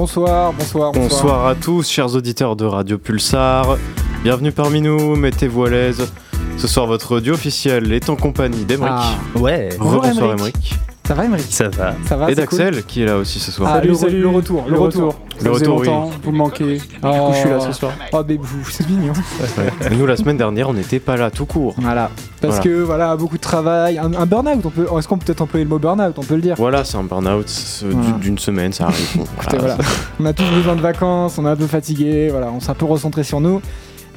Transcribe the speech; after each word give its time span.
Bonsoir, 0.00 0.52
bonsoir, 0.52 0.92
bonsoir. 0.92 1.08
Bonsoir 1.08 1.46
à 1.46 1.54
tous, 1.54 1.88
chers 1.88 2.14
auditeurs 2.14 2.54
de 2.54 2.66
Radio 2.66 2.98
Pulsar. 2.98 3.78
Bienvenue 4.22 4.52
parmi 4.52 4.82
nous, 4.82 5.16
mettez-vous 5.16 5.64
à 5.64 5.70
l'aise. 5.70 6.12
Ce 6.58 6.68
soir, 6.68 6.86
votre 6.86 7.16
audio 7.16 7.32
officiel 7.32 7.90
est 7.94 8.10
en 8.10 8.16
compagnie 8.16 8.66
d'Emeric. 8.66 8.92
Ah, 8.94 9.14
Ouais, 9.38 9.70
Bonjour, 9.78 10.02
Bonsoir 10.02 10.32
Emeric. 10.34 10.74
Ça 11.06 11.14
va, 11.14 11.24
Emeric? 11.24 11.46
Ça 11.50 11.68
va. 11.70 11.94
Ça 12.06 12.14
va 12.18 12.30
Et 12.30 12.34
d'Axel 12.34 12.74
cool 12.74 12.82
qui 12.82 13.02
est 13.02 13.06
là 13.06 13.16
aussi 13.16 13.38
ce 13.38 13.50
soir. 13.50 13.70
Ah, 13.72 13.78
Salut, 13.80 13.94
salut. 13.94 14.20
le 14.20 14.28
retour, 14.28 14.64
le, 14.66 14.72
Le 14.74 14.78
retour. 14.78 15.06
retour. 15.06 15.25
Ça 15.38 15.50
faisait 15.52 15.66
oui. 15.68 15.88
vous 16.22 16.32
me 16.32 16.36
manquez. 16.36 16.78
Du 16.78 16.82
Oh. 17.02 17.08
coup, 17.28 17.32
je 17.34 17.38
suis 17.40 17.48
là 17.48 17.60
ce 17.60 17.72
soir. 17.72 17.92
Oh, 18.12 18.22
mais 18.26 18.36
vous, 18.40 18.64
c'est 18.70 18.88
mignon. 18.88 19.12
Ouais. 19.58 19.96
Nous, 19.96 20.06
la 20.06 20.16
semaine 20.16 20.36
dernière, 20.36 20.68
on 20.68 20.74
n'était 20.74 20.98
pas 21.00 21.16
là 21.16 21.30
tout 21.30 21.46
court. 21.46 21.74
Voilà. 21.78 22.10
Parce 22.40 22.56
Voilà. 22.56 22.62
que 22.64 22.82
voilà, 22.82 23.16
beaucoup 23.16 23.36
de 23.36 23.42
travail, 23.42 23.98
un, 23.98 24.12
un 24.14 24.26
burn-out. 24.26 24.60
On 24.64 24.70
peut, 24.70 24.86
est-ce 24.98 25.08
qu'on 25.08 25.18
peut 25.18 25.26
peut-être 25.26 25.42
employer 25.42 25.64
le 25.64 25.70
mot 25.70 25.78
burn-out 25.78 26.14
On 26.18 26.22
peut 26.22 26.36
le 26.36 26.42
dire? 26.42 26.54
Voilà, 26.56 26.84
c'est 26.84 26.96
un 26.96 27.02
burn-out 27.04 27.46
Voilà. 27.90 28.18
d'une 28.18 28.38
semaine, 28.38 28.72
ça 28.72 28.84
arrive. 28.86 29.08
Bon, 29.16 29.24
Écoutez, 29.42 29.58
voilà. 29.58 29.76
on 30.20 30.24
a 30.26 30.32
tous 30.32 30.44
besoin 30.50 30.76
de 30.76 30.80
vacances, 30.80 31.38
on 31.38 31.46
est 31.46 31.50
un 31.50 31.56
peu 31.56 31.66
fatigué, 31.66 32.28
voilà, 32.30 32.50
on 32.50 32.60
s'est 32.60 32.70
un 32.70 32.74
peu 32.74 32.86
recentré 32.86 33.22
sur 33.24 33.40
nous. 33.40 33.60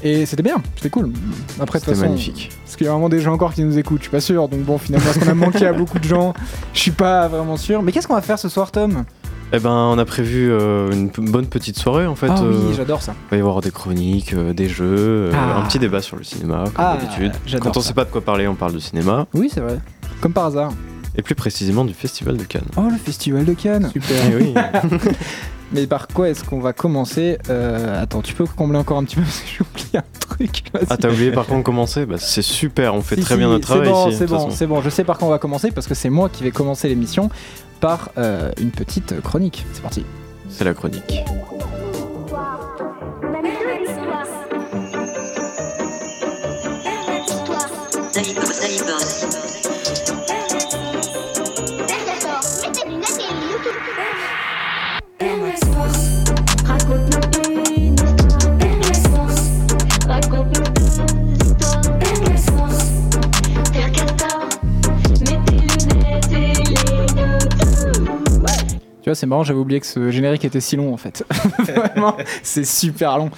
Et 0.01 0.25
c'était 0.25 0.43
bien, 0.43 0.55
c'était 0.77 0.89
cool. 0.89 1.11
Après, 1.59 1.79
de 1.79 1.83
toute 1.83 1.93
C'était 1.93 1.99
façon, 1.99 2.11
magnifique. 2.13 2.51
Parce 2.63 2.77
qu'il 2.77 2.85
y 2.85 2.89
a 2.89 2.93
vraiment 2.93 3.09
des 3.09 3.19
gens 3.19 3.33
encore 3.33 3.53
qui 3.53 3.63
nous 3.65 3.77
écoutent, 3.77 3.97
je 3.99 4.03
suis 4.03 4.11
pas 4.11 4.21
sûr. 4.21 4.47
Donc 4.47 4.61
bon, 4.61 4.77
finalement, 4.77 5.09
est-ce 5.09 5.19
qu'on 5.19 5.27
a 5.29 5.33
manqué 5.33 5.65
à 5.67 5.73
beaucoup 5.73 5.99
de 5.99 6.05
gens? 6.05 6.33
Je 6.73 6.79
suis 6.79 6.91
pas 6.91 7.27
vraiment 7.27 7.57
sûr. 7.57 7.81
Mais 7.83 7.91
qu'est-ce 7.91 8.07
qu'on 8.07 8.13
va 8.15 8.21
faire 8.21 8.39
ce 8.39 8.47
soir, 8.47 8.71
Tom? 8.71 9.03
Eh 9.51 9.59
ben, 9.59 9.71
on 9.71 9.97
a 9.97 10.05
prévu 10.05 10.51
euh, 10.51 10.91
une 10.91 11.07
bonne 11.09 11.47
petite 11.47 11.77
soirée 11.79 12.05
en 12.05 12.15
fait. 12.15 12.27
Ah 12.29 12.39
euh, 12.43 12.67
oui, 12.69 12.73
j'adore 12.77 13.01
ça. 13.01 13.15
il 13.27 13.31
va 13.31 13.37
y 13.37 13.39
avoir 13.39 13.61
des 13.61 13.71
chroniques, 13.71 14.33
euh, 14.33 14.53
des 14.53 14.69
jeux, 14.69 14.85
euh, 14.87 15.31
Ah. 15.33 15.59
un 15.59 15.65
petit 15.67 15.79
débat 15.79 16.01
sur 16.03 16.17
le 16.17 16.23
cinéma, 16.23 16.65
comme 16.65 16.73
Ah, 16.77 16.97
d'habitude. 17.01 17.31
j'adore 17.47 17.71
Quand 17.71 17.77
on 17.77 17.81
ça. 17.81 17.87
sait 17.87 17.93
pas 17.95 18.05
de 18.05 18.11
quoi 18.11 18.21
parler, 18.21 18.47
on 18.47 18.53
parle 18.55 18.73
de 18.73 18.79
cinéma. 18.79 19.25
Oui, 19.33 19.49
c'est 19.51 19.61
vrai. 19.61 19.79
Comme 20.21 20.33
par 20.33 20.45
hasard. 20.45 20.71
Et 21.15 21.23
plus 21.23 21.33
précisément 21.33 21.83
du 21.83 21.95
Festival 21.95 22.37
de 22.37 22.43
Cannes. 22.43 22.67
Oh, 22.77 22.83
le 22.91 22.97
festival 22.97 23.43
de 23.43 23.53
Cannes. 23.53 23.89
Super. 23.91 24.17
Eh 24.31 24.35
oui. 24.35 24.53
Mais 25.71 25.85
par 25.87 26.07
quoi 26.07 26.29
est-ce 26.29 26.43
qu'on 26.43 26.59
va 26.59 26.73
commencer 26.73 27.37
Euh, 27.49 28.01
Attends, 28.03 28.21
tu 28.21 28.33
peux 28.35 28.45
combler 28.45 28.77
encore 28.77 28.97
un 28.99 29.03
petit 29.03 29.15
peu 29.15 29.21
parce 29.23 29.39
que 29.41 29.47
j'ai 29.47 29.61
oublié 29.61 29.97
un 29.97 30.19
truc. 30.19 30.63
Ah, 30.89 30.97
t'as 30.97 31.09
oublié 31.09 31.31
par 31.31 31.47
contre 31.47 31.63
commencer? 31.63 32.05
Bah, 32.05 32.15
c'est 32.19 32.41
super, 32.43 32.93
on 32.93 33.01
fait 33.01 33.15
Si, 33.15 33.21
très 33.21 33.33
si, 33.33 33.39
bien 33.39 33.49
notre 33.49 33.65
travail 33.67 33.91
C'est 34.15 34.27
bon, 34.27 34.49
c'est 34.51 34.67
bon. 34.67 34.81
Je 34.81 34.89
sais 34.89 35.03
par 35.03 35.17
quoi 35.17 35.27
on 35.27 35.31
va 35.31 35.39
commencer 35.39 35.71
parce 35.71 35.87
que 35.87 35.95
c'est 35.95 36.09
moi 36.11 36.29
qui 36.29 36.43
vais 36.43 36.51
commencer 36.51 36.87
l'émission 36.87 37.29
par 37.79 38.11
euh, 38.17 38.51
une 38.59 38.71
petite 38.71 39.21
chronique. 39.21 39.65
C'est 39.73 39.81
parti. 39.81 40.05
C'est 40.49 40.63
la 40.63 40.73
chronique. 40.73 41.23
Tu 69.09 69.11
vois, 69.11 69.15
c'est 69.15 69.25
marrant, 69.25 69.43
j'avais 69.43 69.57
oublié 69.57 69.79
que 69.79 69.87
ce 69.87 70.11
générique 70.11 70.45
était 70.45 70.59
si 70.59 70.75
long 70.75 70.93
en 70.93 70.97
fait. 70.97 71.25
Vraiment, 71.57 72.15
c'est 72.43 72.63
super 72.63 73.17
long. 73.17 73.31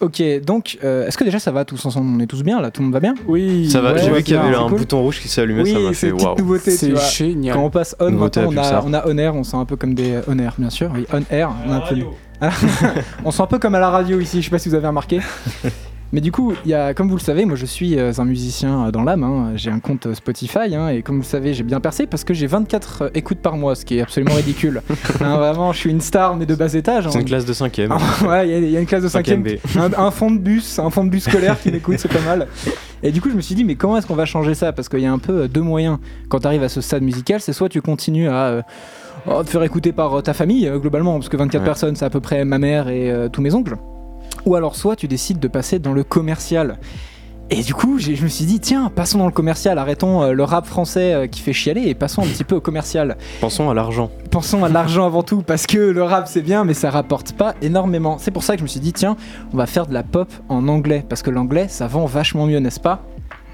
Ok, 0.00 0.22
donc, 0.44 0.78
euh, 0.84 1.08
est-ce 1.08 1.18
que 1.18 1.24
déjà 1.24 1.40
ça 1.40 1.50
va 1.50 1.64
tous 1.64 1.84
ensemble? 1.84 2.08
On 2.14 2.20
est 2.20 2.28
tous 2.28 2.44
bien 2.44 2.60
là? 2.60 2.70
Tout 2.70 2.82
le 2.82 2.84
monde 2.84 2.92
va 2.94 3.00
bien? 3.00 3.16
Oui. 3.26 3.68
Ça 3.68 3.80
va, 3.80 3.94
ouais, 3.94 4.00
j'ai 4.00 4.12
vu 4.12 4.22
qu'il 4.22 4.34
y 4.34 4.36
avait 4.36 4.52
c'est 4.54 4.60
un 4.60 4.68
cool. 4.68 4.78
bouton 4.78 5.02
rouge 5.02 5.18
qui 5.18 5.26
s'est 5.26 5.40
allumé, 5.40 5.64
ça 5.64 5.76
m'a 5.80 5.88
c'est 5.88 6.10
fait 6.10 6.12
waouh. 6.12 6.38
nouveauté, 6.38 6.70
C'est 6.70 6.96
génial. 6.96 7.56
Quand 7.56 7.64
on 7.64 7.70
passe 7.70 7.96
on, 7.98 8.12
maintenant, 8.12 8.44
on 8.46 8.56
a, 8.56 8.82
on 8.84 8.94
a 8.94 9.08
on 9.08 9.18
air, 9.18 9.34
on 9.34 9.42
sent 9.42 9.56
un 9.56 9.64
peu 9.64 9.74
comme 9.74 9.94
des 9.94 10.20
on 10.28 10.38
air, 10.38 10.54
bien 10.56 10.70
sûr. 10.70 10.88
Oui, 10.94 11.04
on 11.12 11.20
air, 11.34 11.50
on 11.66 11.72
a 11.72 11.76
un 11.78 11.80
peu. 11.80 11.96
on 13.24 13.32
sent 13.32 13.42
un 13.42 13.46
peu 13.46 13.58
comme 13.58 13.74
à 13.74 13.80
la 13.80 13.90
radio 13.90 14.20
ici. 14.20 14.40
Je 14.40 14.44
sais 14.44 14.50
pas 14.52 14.60
si 14.60 14.68
vous 14.68 14.76
avez 14.76 14.86
remarqué. 14.86 15.18
Mais 16.12 16.22
du 16.22 16.32
coup, 16.32 16.54
y 16.64 16.72
a, 16.72 16.94
comme 16.94 17.08
vous 17.10 17.16
le 17.16 17.20
savez, 17.22 17.44
moi 17.44 17.54
je 17.56 17.66
suis 17.66 17.98
euh, 17.98 18.12
un 18.16 18.24
musicien 18.24 18.86
euh, 18.86 18.90
dans 18.90 19.02
l'âme. 19.04 19.24
hein. 19.24 19.52
J'ai 19.56 19.70
un 19.70 19.78
compte 19.78 20.06
euh, 20.06 20.14
Spotify 20.14 20.74
hein, 20.74 20.88
et 20.88 21.02
comme 21.02 21.16
vous 21.16 21.22
le 21.22 21.26
savez, 21.26 21.52
j'ai 21.52 21.64
bien 21.64 21.80
percé 21.80 22.06
parce 22.06 22.24
que 22.24 22.32
j'ai 22.32 22.46
24 22.46 23.02
euh, 23.02 23.08
écoutes 23.14 23.40
par 23.40 23.58
mois, 23.58 23.74
ce 23.74 23.84
qui 23.84 23.98
est 23.98 24.00
absolument 24.00 24.34
ridicule. 24.34 24.80
Hein, 25.20 25.36
vraiment, 25.36 25.72
je 25.72 25.78
suis 25.78 25.90
une 25.90 26.00
star 26.00 26.36
mais 26.36 26.46
de 26.46 26.54
bas 26.54 26.72
étage. 26.72 27.08
C'est 27.10 27.18
une 27.20 27.24
classe 27.26 27.44
de 27.44 27.52
5ème. 27.52 27.90
ouais, 28.28 28.48
il 28.48 28.50
y 28.50 28.54
a- 28.54 28.58
il 28.58 28.70
y, 28.70 28.76
a 28.76 28.80
une 28.80 28.86
classe 28.86 29.02
de 29.02 29.08
5 29.08 29.26
5ème 29.26 29.42
B. 29.42 29.48
un, 29.78 29.92
un 30.06 30.10
fond 30.10 30.30
de 30.30 30.38
bus, 30.38 30.78
un 30.78 30.88
fond 30.90 31.04
de 31.04 31.10
bus 31.10 31.24
scolaire 31.24 31.60
qui 31.60 31.70
m'écoute, 31.70 31.96
c'est 31.98 32.08
pas 32.12 32.20
mal. 32.24 32.46
Et 33.02 33.10
du 33.12 33.20
coup, 33.20 33.28
je 33.30 33.34
me 33.36 33.40
suis 33.42 33.54
dit, 33.54 33.64
mais 33.64 33.74
comment 33.74 33.96
est-ce 33.98 34.06
qu'on 34.06 34.14
va 34.14 34.24
changer 34.24 34.54
ça? 34.54 34.72
Parce 34.72 34.88
qu'il 34.88 35.00
y 35.00 35.06
a 35.06 35.12
un 35.12 35.18
peu 35.18 35.46
deux 35.48 35.60
moyens 35.60 35.98
quand 36.30 36.40
tu 36.40 36.46
arrives 36.46 36.62
à 36.62 36.68
ce 36.70 36.80
stade 36.80 37.02
musical. 37.02 37.40
C'est 37.40 37.52
soit 37.52 37.68
tu 37.68 37.82
continues 37.82 38.28
à 38.28 38.44
euh, 38.46 38.62
oh, 39.26 39.42
te 39.44 39.50
faire 39.50 39.62
écouter 39.62 39.92
par 39.92 40.22
ta 40.22 40.32
famille, 40.34 40.70
globalement, 40.80 41.14
parce 41.14 41.28
que 41.28 41.36
24 41.36 41.60
Ouais. 41.60 41.64
personnes, 41.66 41.96
c'est 41.96 42.04
à 42.06 42.10
peu 42.10 42.20
près 42.20 42.44
ma 42.46 42.58
mère 42.58 42.88
et 42.88 43.10
euh, 43.10 43.28
tous 43.28 43.42
mes 43.42 43.52
oncles. 43.54 43.76
Ou 44.46 44.54
alors, 44.54 44.76
soit 44.76 44.96
tu 44.96 45.08
décides 45.08 45.38
de 45.38 45.48
passer 45.48 45.78
dans 45.78 45.92
le 45.92 46.04
commercial. 46.04 46.78
Et 47.50 47.62
du 47.62 47.72
coup, 47.72 47.98
je 47.98 48.10
me 48.22 48.28
suis 48.28 48.44
dit, 48.44 48.60
tiens, 48.60 48.92
passons 48.94 49.16
dans 49.16 49.24
le 49.26 49.32
commercial, 49.32 49.78
arrêtons 49.78 50.22
euh, 50.22 50.32
le 50.32 50.44
rap 50.44 50.66
français 50.66 51.14
euh, 51.14 51.26
qui 51.26 51.40
fait 51.40 51.54
chialer 51.54 51.88
et 51.88 51.94
passons 51.94 52.20
un 52.20 52.26
petit 52.26 52.44
peu 52.44 52.56
au 52.56 52.60
commercial 52.60 53.16
Pensons 53.40 53.70
à 53.70 53.74
l'argent. 53.74 54.10
pensons 54.30 54.64
à 54.64 54.68
l'argent 54.68 55.06
avant 55.06 55.22
tout 55.22 55.40
parce 55.40 55.66
que 55.66 55.78
le 55.78 56.02
rap 56.02 56.28
c'est 56.28 56.42
bien 56.42 56.64
mais 56.64 56.74
ça 56.74 56.90
rapporte 56.90 57.32
pas 57.32 57.54
énormément. 57.62 58.18
C'est 58.18 58.32
pour 58.32 58.42
ça 58.42 58.52
que 58.52 58.58
je 58.58 58.64
me 58.64 58.68
suis 58.68 58.80
dit 58.80 58.92
tiens, 58.92 59.16
on 59.54 59.56
va 59.56 59.64
faire 59.64 59.86
de 59.86 59.94
la 59.94 60.02
pop 60.02 60.30
en 60.50 60.68
anglais 60.68 61.02
parce 61.08 61.22
que 61.22 61.30
l'anglais 61.30 61.68
ça 61.70 61.86
vend 61.86 62.04
vachement 62.04 62.44
mieux, 62.44 62.58
n'est-ce 62.58 62.80
pas? 62.80 63.00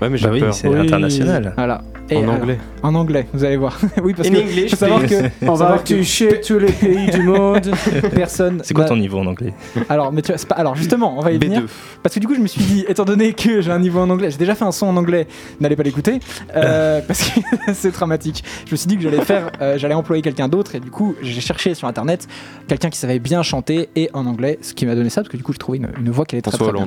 Ouais, 0.05 0.11
mais 0.11 0.19
j'ai 0.19 0.27
Bah 0.27 0.33
oui, 0.33 0.41
peur. 0.41 0.55
c'est 0.55 0.69
Oui. 0.69 0.79
international. 0.79 1.53
Voilà. 1.57 1.81
Et 2.11 2.17
En 2.19 2.23
alors, 2.25 2.35
anglais. 2.35 2.59
En 2.83 2.95
anglais, 2.95 3.27
vous 3.33 3.45
allez 3.45 3.57
voir. 3.57 3.79
oui 4.03 4.13
parce 4.15 4.29
In 4.29 4.33
que 4.33 4.39
English, 4.41 4.71
faut 4.73 4.77
savoir 4.77 5.01
please. 5.01 5.31
que 5.41 5.47
On 5.47 5.55
va 5.55 5.79
toucher 5.79 6.41
tous 6.43 6.59
les 6.59 6.71
pays 6.71 7.07
du 7.11 7.23
monde. 7.23 7.71
personne. 8.15 8.61
C'est 8.63 8.75
quoi 8.75 8.85
ton 8.85 8.97
niveau 8.99 9.21
en 9.21 9.27
anglais? 9.27 9.55
Alors 9.89 10.13
mais 10.13 10.21
tu 10.21 10.31
vois, 10.31 10.47
pas 10.47 10.57
alors 10.57 10.75
justement, 10.77 11.17
on 11.19 11.23
va 11.23 11.33
y 11.33 11.39
venir 11.39 11.63
B2. 11.63 11.67
parce 12.03 12.15
que 12.15 12.21
du 12.21 12.27
coup 12.27 12.35
je 12.35 12.41
me 12.41 12.47
suis 12.47 12.63
dit 12.63 12.85
étant 12.89 13.07
donné 13.07 13.33
que 13.33 13.63
j'ai 13.63 13.71
un 13.71 13.79
niveau 13.79 14.01
en 14.01 14.11
anglais, 14.11 14.31
j'ai 14.31 14.37
déjà 14.37 14.55
fait 14.55 14.67
un 14.67 14.73
son 14.73 14.87
en 14.89 14.97
anglais, 14.99 15.27
n'allez 15.61 15.77
pas 15.77 15.83
l'écouter 15.83 16.21
euh, 16.55 17.01
parce 17.07 17.31
que 17.31 17.41
c'est 17.73 17.93
dramatique. 17.93 18.45
Je 18.67 18.73
me 18.73 18.77
suis 18.77 18.87
dit 18.87 18.97
que 18.99 19.03
j'allais 19.03 19.25
faire 19.25 19.51
euh, 19.63 19.79
j'allais 19.79 19.95
employer 19.95 20.21
quelqu'un 20.21 20.49
d'autre 20.49 20.75
et 20.75 20.81
du 20.81 20.91
coup, 20.91 21.15
j'ai 21.23 21.41
cherché 21.41 21.73
sur 21.73 21.89
internet 21.89 22.29
quelqu'un 22.69 22.91
qui 22.91 22.99
savait 22.99 23.19
bien 23.19 23.43
chanter 23.43 23.89
et 23.97 24.11
en 24.13 24.27
anglais, 24.27 24.59
ce 24.61 24.75
qui 24.75 24.85
m'a 24.85 24.95
donné 24.95 25.09
ça 25.09 25.23
parce 25.23 25.31
que 25.31 25.39
du 25.39 25.43
coup, 25.43 25.53
j'ai 25.53 25.59
trouvé 25.59 25.79
une, 25.79 25.89
une 25.99 26.11
voix 26.11 26.27
qui 26.27 26.35
allait 26.35 26.43
très 26.43 26.53
très 26.59 26.71
bien. 26.71 26.87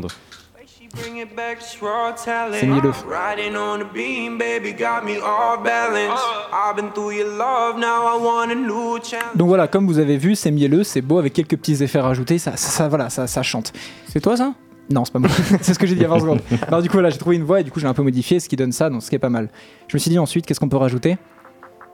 C'est 2.53 2.66
mielleux. 2.66 2.91
Riding 3.08 3.56
on 3.56 3.80
the 3.80 3.94
beam, 3.94 4.38
baby, 4.38 4.74
got 4.74 5.06
me 5.06 5.18
off 5.19 5.63
balance. 5.63 6.19
I've 6.52 6.75
been 6.75 6.91
through 6.94 7.12
your 7.13 7.28
love, 7.38 7.78
now 7.78 8.06
I 8.08 8.18
want 8.22 8.52
a 8.52 8.56
new 8.56 8.97
challenge. 9.03 9.35
Donc 9.35 9.47
voilà, 9.47 9.68
comme 9.68 9.85
vous 9.88 10.00
avez 10.00 10.18
vu, 10.18 10.35
c'est 10.35 10.52
mielleux, 10.52 10.84
c'est 10.84 11.02
beau 11.02 11.19
avec 11.19 11.34
quelques 11.34 11.58
petits 11.58 11.81
effets 11.84 12.00
rajoutés, 12.00 12.38
ça, 12.38 12.52
ça, 12.58 12.69
ça- 12.69 12.88
voilà, 12.88 13.09
ça, 13.09 13.28
ça 13.28 13.44
chante. 13.44 13.74
C'est 14.08 14.19
toi 14.22 14.35
ça? 14.38 14.53
Non, 14.90 15.03
c'est 15.06 15.12
pas 15.13 15.19
moi. 15.19 15.30
c'est 15.62 15.74
ce 15.74 15.80
que 15.80 15.85
j'ai 15.85 15.96
dit 15.96 16.00
il 16.02 16.03
y 16.03 16.06
a 16.06 16.09
20 16.09 16.19
secondes. 16.19 16.40
Alors 16.68 16.81
du 16.81 16.90
coup, 16.90 17.00
là, 17.00 17.09
j'ai 17.09 17.18
trouvé 17.18 17.35
une 17.35 17.44
voix 17.44 17.59
et 17.59 17.64
du 17.64 17.72
coup, 17.72 17.79
j'ai 17.79 17.88
un 17.88 17.94
peu 17.94 18.03
modifié, 18.03 18.40
ce 18.40 18.47
qui 18.47 18.56
donne 18.56 18.72
ça, 18.72 18.90
donc 18.90 19.03
ce 19.03 19.09
qui 19.09 19.16
est 19.16 19.19
pas 19.19 19.29
mal. 19.29 19.50
Je 19.88 19.96
me 19.96 20.00
suis 20.00 20.09
dit 20.09 20.18
ensuite, 20.19 20.46
qu'est-ce 20.46 20.59
qu'on 20.59 20.69
peut 20.69 20.78
rajouter? 20.78 21.18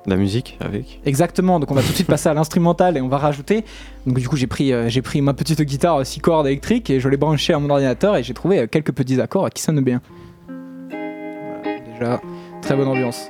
La 0.06 0.18
musique 0.18 0.58
avec. 0.60 1.00
Exactement, 1.06 1.60
donc 1.60 1.72
on 1.72 1.76
va 1.76 1.82
tout 1.82 1.90
de 1.90 1.94
suite 1.94 2.08
passer 2.08 2.28
à 2.28 2.34
l'instrumental 2.34 2.98
et 2.98 3.02
on 3.02 3.08
va 3.08 3.18
rajouter. 3.18 3.64
Donc 4.06 4.20
du 4.20 4.28
coup, 4.28 4.36
j'ai 4.36 4.48
pris, 4.48 4.74
euh, 4.74 4.90
j'ai 4.90 5.02
pris 5.02 5.22
ma 5.22 5.34
petite 5.34 5.62
guitare 5.62 6.06
6 6.06 6.20
cordes 6.20 6.46
électrique 6.48 6.90
et 6.90 7.00
je 7.00 7.08
l'ai 7.08 7.16
branchée 7.16 7.54
à 7.54 7.60
mon 7.60 7.70
ordinateur 7.70 8.18
et 8.18 8.24
j'ai 8.24 8.34
trouvé 8.34 8.60
euh, 8.60 8.68
quelques 8.68 8.92
petits 8.92 9.22
accords 9.22 9.50
qui 9.50 9.64
sonnent 9.64 9.80
bien. 9.80 10.02
Voilà, 10.88 11.94
déjà, 11.94 12.22
très 12.62 12.76
bonne 12.76 12.90
ambiance. 12.90 13.30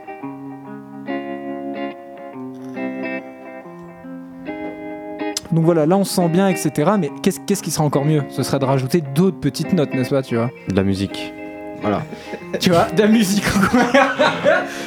Donc 5.52 5.66
voilà, 5.66 5.86
là 5.86 5.96
on 5.96 6.04
se 6.04 6.16
sent 6.16 6.30
bien, 6.30 6.48
etc. 6.48 6.94
Mais 6.98 7.12
qu'est-ce 7.22 7.40
qu'est-ce 7.42 7.62
qui 7.62 7.70
sera 7.70 7.84
encore 7.84 8.06
mieux? 8.06 8.24
Ce 8.30 8.42
serait 8.42 8.58
de 8.58 8.66
rajouter 8.66 9.02
d'autres 9.02 9.40
petites 9.40 9.74
notes, 9.74 9.94
n'est-ce 9.94 10.10
pas, 10.10 10.24
tu 10.24 10.36
vois? 10.36 10.50
De 10.68 10.76
la 10.76 10.84
musique. 10.84 11.34
Voilà. 11.84 12.02
tu 12.60 12.70
vois, 12.72 12.88
de 12.96 13.02
la 13.02 13.08
musique. 13.08 13.44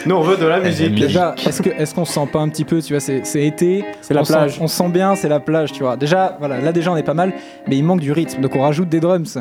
Nous, 0.06 0.14
on 0.16 0.22
veut 0.22 0.36
de 0.36 0.46
la 0.46 0.58
musique. 0.60 0.94
Déjà, 0.96 1.34
est-ce 1.46 1.62
que 1.62 1.70
est-ce 1.70 1.94
qu'on 1.94 2.04
se 2.04 2.14
sent 2.14 2.26
pas 2.32 2.40
un 2.40 2.48
petit 2.48 2.64
peu, 2.64 2.82
tu 2.82 2.92
vois, 2.94 3.00
c'est 3.00 3.24
c'est 3.24 3.44
été, 3.47 3.84
C'est 4.00 4.15
la 4.15 4.22
on 4.22 4.24
sent- 4.24 4.32
plage. 4.32 4.59
on 4.60 4.66
sent 4.66 4.88
bien, 4.88 5.15
c'est 5.15 5.28
la 5.28 5.38
plage, 5.41 5.72
tu 5.72 5.82
vois. 5.84 5.97
Déjà, 5.97 6.36
voilà, 6.38 6.59
là 6.60 6.72
déjà 6.72 6.91
on 6.91 6.97
est 6.97 7.03
pas 7.03 7.15
mal, 7.15 7.32
mais 7.68 7.76
il 7.76 7.84
manque 7.84 8.00
du 8.00 8.10
rythme, 8.12 8.41
donc 8.41 8.56
on 8.56 8.62
rajoute 8.62 8.88
des 8.88 9.00
drums. 9.00 9.38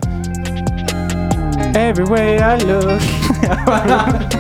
Everywhere 1.76 2.58
I 2.58 2.64
look. 2.66 3.02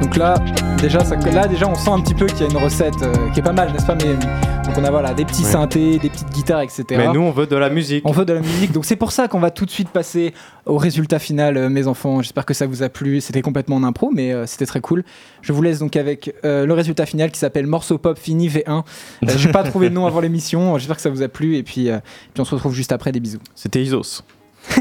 Donc 0.00 0.16
là, 0.16 0.34
déjà, 0.80 1.04
ça, 1.04 1.16
là 1.16 1.46
déjà 1.48 1.66
on 1.68 1.74
sent 1.74 1.90
un 1.90 2.00
petit 2.00 2.14
peu 2.14 2.26
qu'il 2.26 2.40
y 2.46 2.48
a 2.48 2.50
une 2.50 2.56
recette 2.64 2.94
euh, 3.02 3.12
qui 3.32 3.40
est 3.40 3.42
pas 3.42 3.52
mal, 3.52 3.72
n'est-ce 3.72 3.86
pas 3.86 3.96
Mais 3.96 4.14
on 4.78 4.84
a 4.84 4.90
voilà 4.90 5.12
des 5.12 5.24
petits 5.24 5.42
Ouais. 5.42 5.50
synthés, 5.50 5.98
des 5.98 6.08
petites 6.08 6.30
guitares, 6.30 6.60
etc. 6.60 6.84
Mais 6.90 7.08
nous, 7.12 7.20
on 7.20 7.32
veut 7.32 7.46
de 7.46 7.56
la 7.56 7.68
musique. 7.68 8.06
On 8.06 8.12
veut 8.12 8.24
de 8.24 8.32
la 8.32 8.40
musique, 8.40 8.70
donc 8.70 8.84
c'est 8.84 8.96
pour 8.96 9.10
ça 9.10 9.26
qu'on 9.26 9.40
va 9.40 9.50
tout 9.50 9.64
de 9.66 9.70
suite 9.70 9.88
passer 9.88 10.32
au 10.66 10.76
résultat 10.78 11.18
final, 11.18 11.56
euh, 11.56 11.68
mes 11.68 11.86
enfants. 11.88 12.22
J'espère 12.22 12.46
que 12.46 12.54
ça 12.54 12.66
vous 12.66 12.82
a 12.84 12.88
plu. 12.88 13.20
C'était 13.20 13.42
complètement 13.42 13.76
en 13.76 13.82
impro, 13.82 14.10
mais 14.14 14.32
euh, 14.32 14.46
c'était 14.46 14.66
très 14.66 14.80
cool. 14.80 15.04
Je 15.42 15.52
vous 15.52 15.62
laisse 15.62 15.80
donc 15.80 15.96
avec 15.96 16.32
euh, 16.44 16.64
le 16.64 16.72
résultat 16.74 17.06
final 17.06 17.30
qui 17.32 17.40
s'appelle 17.40 17.66
Morceau 17.66 17.98
Pop 17.98 18.18
Fini 18.18 18.48
V1. 18.48 18.68
Euh, 18.68 18.82
J'ai 19.36 19.50
pas 19.50 19.62
trouvé 19.64 19.88
de 19.88 19.94
nom 19.94 20.06
avant 20.06 20.20
l'émission. 20.20 20.78
J'espère 20.78 20.96
que 20.96 21.02
ça 21.02 21.10
vous 21.10 21.22
a 21.22 21.28
plu 21.28 21.56
et 21.56 21.62
puis, 21.64 21.90
puis 22.34 22.40
on 22.40 22.44
se 22.44 22.54
retrouve 22.54 22.74
juste 22.74 22.92
après. 22.92 23.10
Des 23.10 23.20
bisous. 23.20 23.38
C'était 23.54 23.82
Isos. 23.82 24.22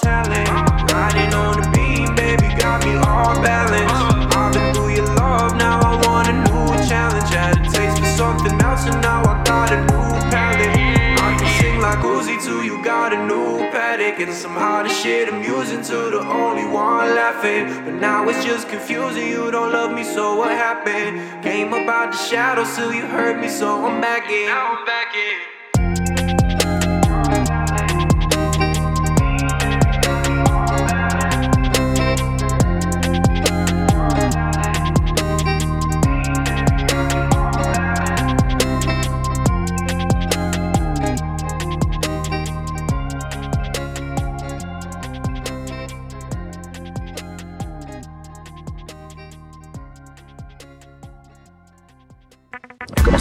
talent. 0.00 0.48
Riding 0.92 1.34
on 1.34 1.60
the 1.60 1.68
beam, 1.70 2.14
baby, 2.14 2.48
got 2.60 2.84
me 2.84 2.96
all 2.96 3.34
balanced. 3.42 4.36
I've 4.36 4.52
been 4.52 4.74
through 4.74 4.94
your 4.94 5.06
love, 5.14 5.56
now 5.56 5.80
I 5.80 6.06
want 6.06 6.28
a 6.28 6.32
new 6.32 6.88
challenge. 6.88 7.30
Had 7.34 7.58
a 7.58 7.70
taste 7.70 7.98
for 7.98 8.06
something 8.16 8.60
else, 8.60 8.86
and 8.86 9.00
now 9.02 9.22
I 9.22 9.42
got 9.44 9.72
a 9.72 9.80
new 9.80 10.30
palette. 10.30 10.76
I 11.18 11.36
can 11.38 11.60
sing 11.60 11.80
like 11.80 11.98
Uzi 11.98 12.42
too, 12.44 12.64
you 12.64 12.82
got 12.84 13.12
a 13.12 13.26
new 13.26 13.58
paddock. 13.70 14.20
And 14.20 14.32
somehow 14.32 14.82
the 14.82 14.88
shit 14.88 15.28
amusing 15.28 15.82
to 15.82 16.10
the 16.10 16.20
only 16.20 16.64
one 16.64 17.14
laughing. 17.14 17.84
But 17.84 17.94
now 17.94 18.28
it's 18.28 18.44
just 18.44 18.68
confusing, 18.68 19.28
you 19.28 19.50
don't 19.50 19.72
love 19.72 19.92
me, 19.92 20.04
so 20.04 20.36
what 20.36 20.50
happened? 20.50 21.42
Came 21.42 21.72
about 21.72 22.12
the 22.12 22.18
shadows 22.18 22.74
till 22.74 22.92
you 22.92 23.06
heard 23.06 23.40
me, 23.40 23.48
so 23.48 23.84
I'm 23.86 24.00
back 24.00 24.30
in. 24.30 24.48
I'm 24.50 24.84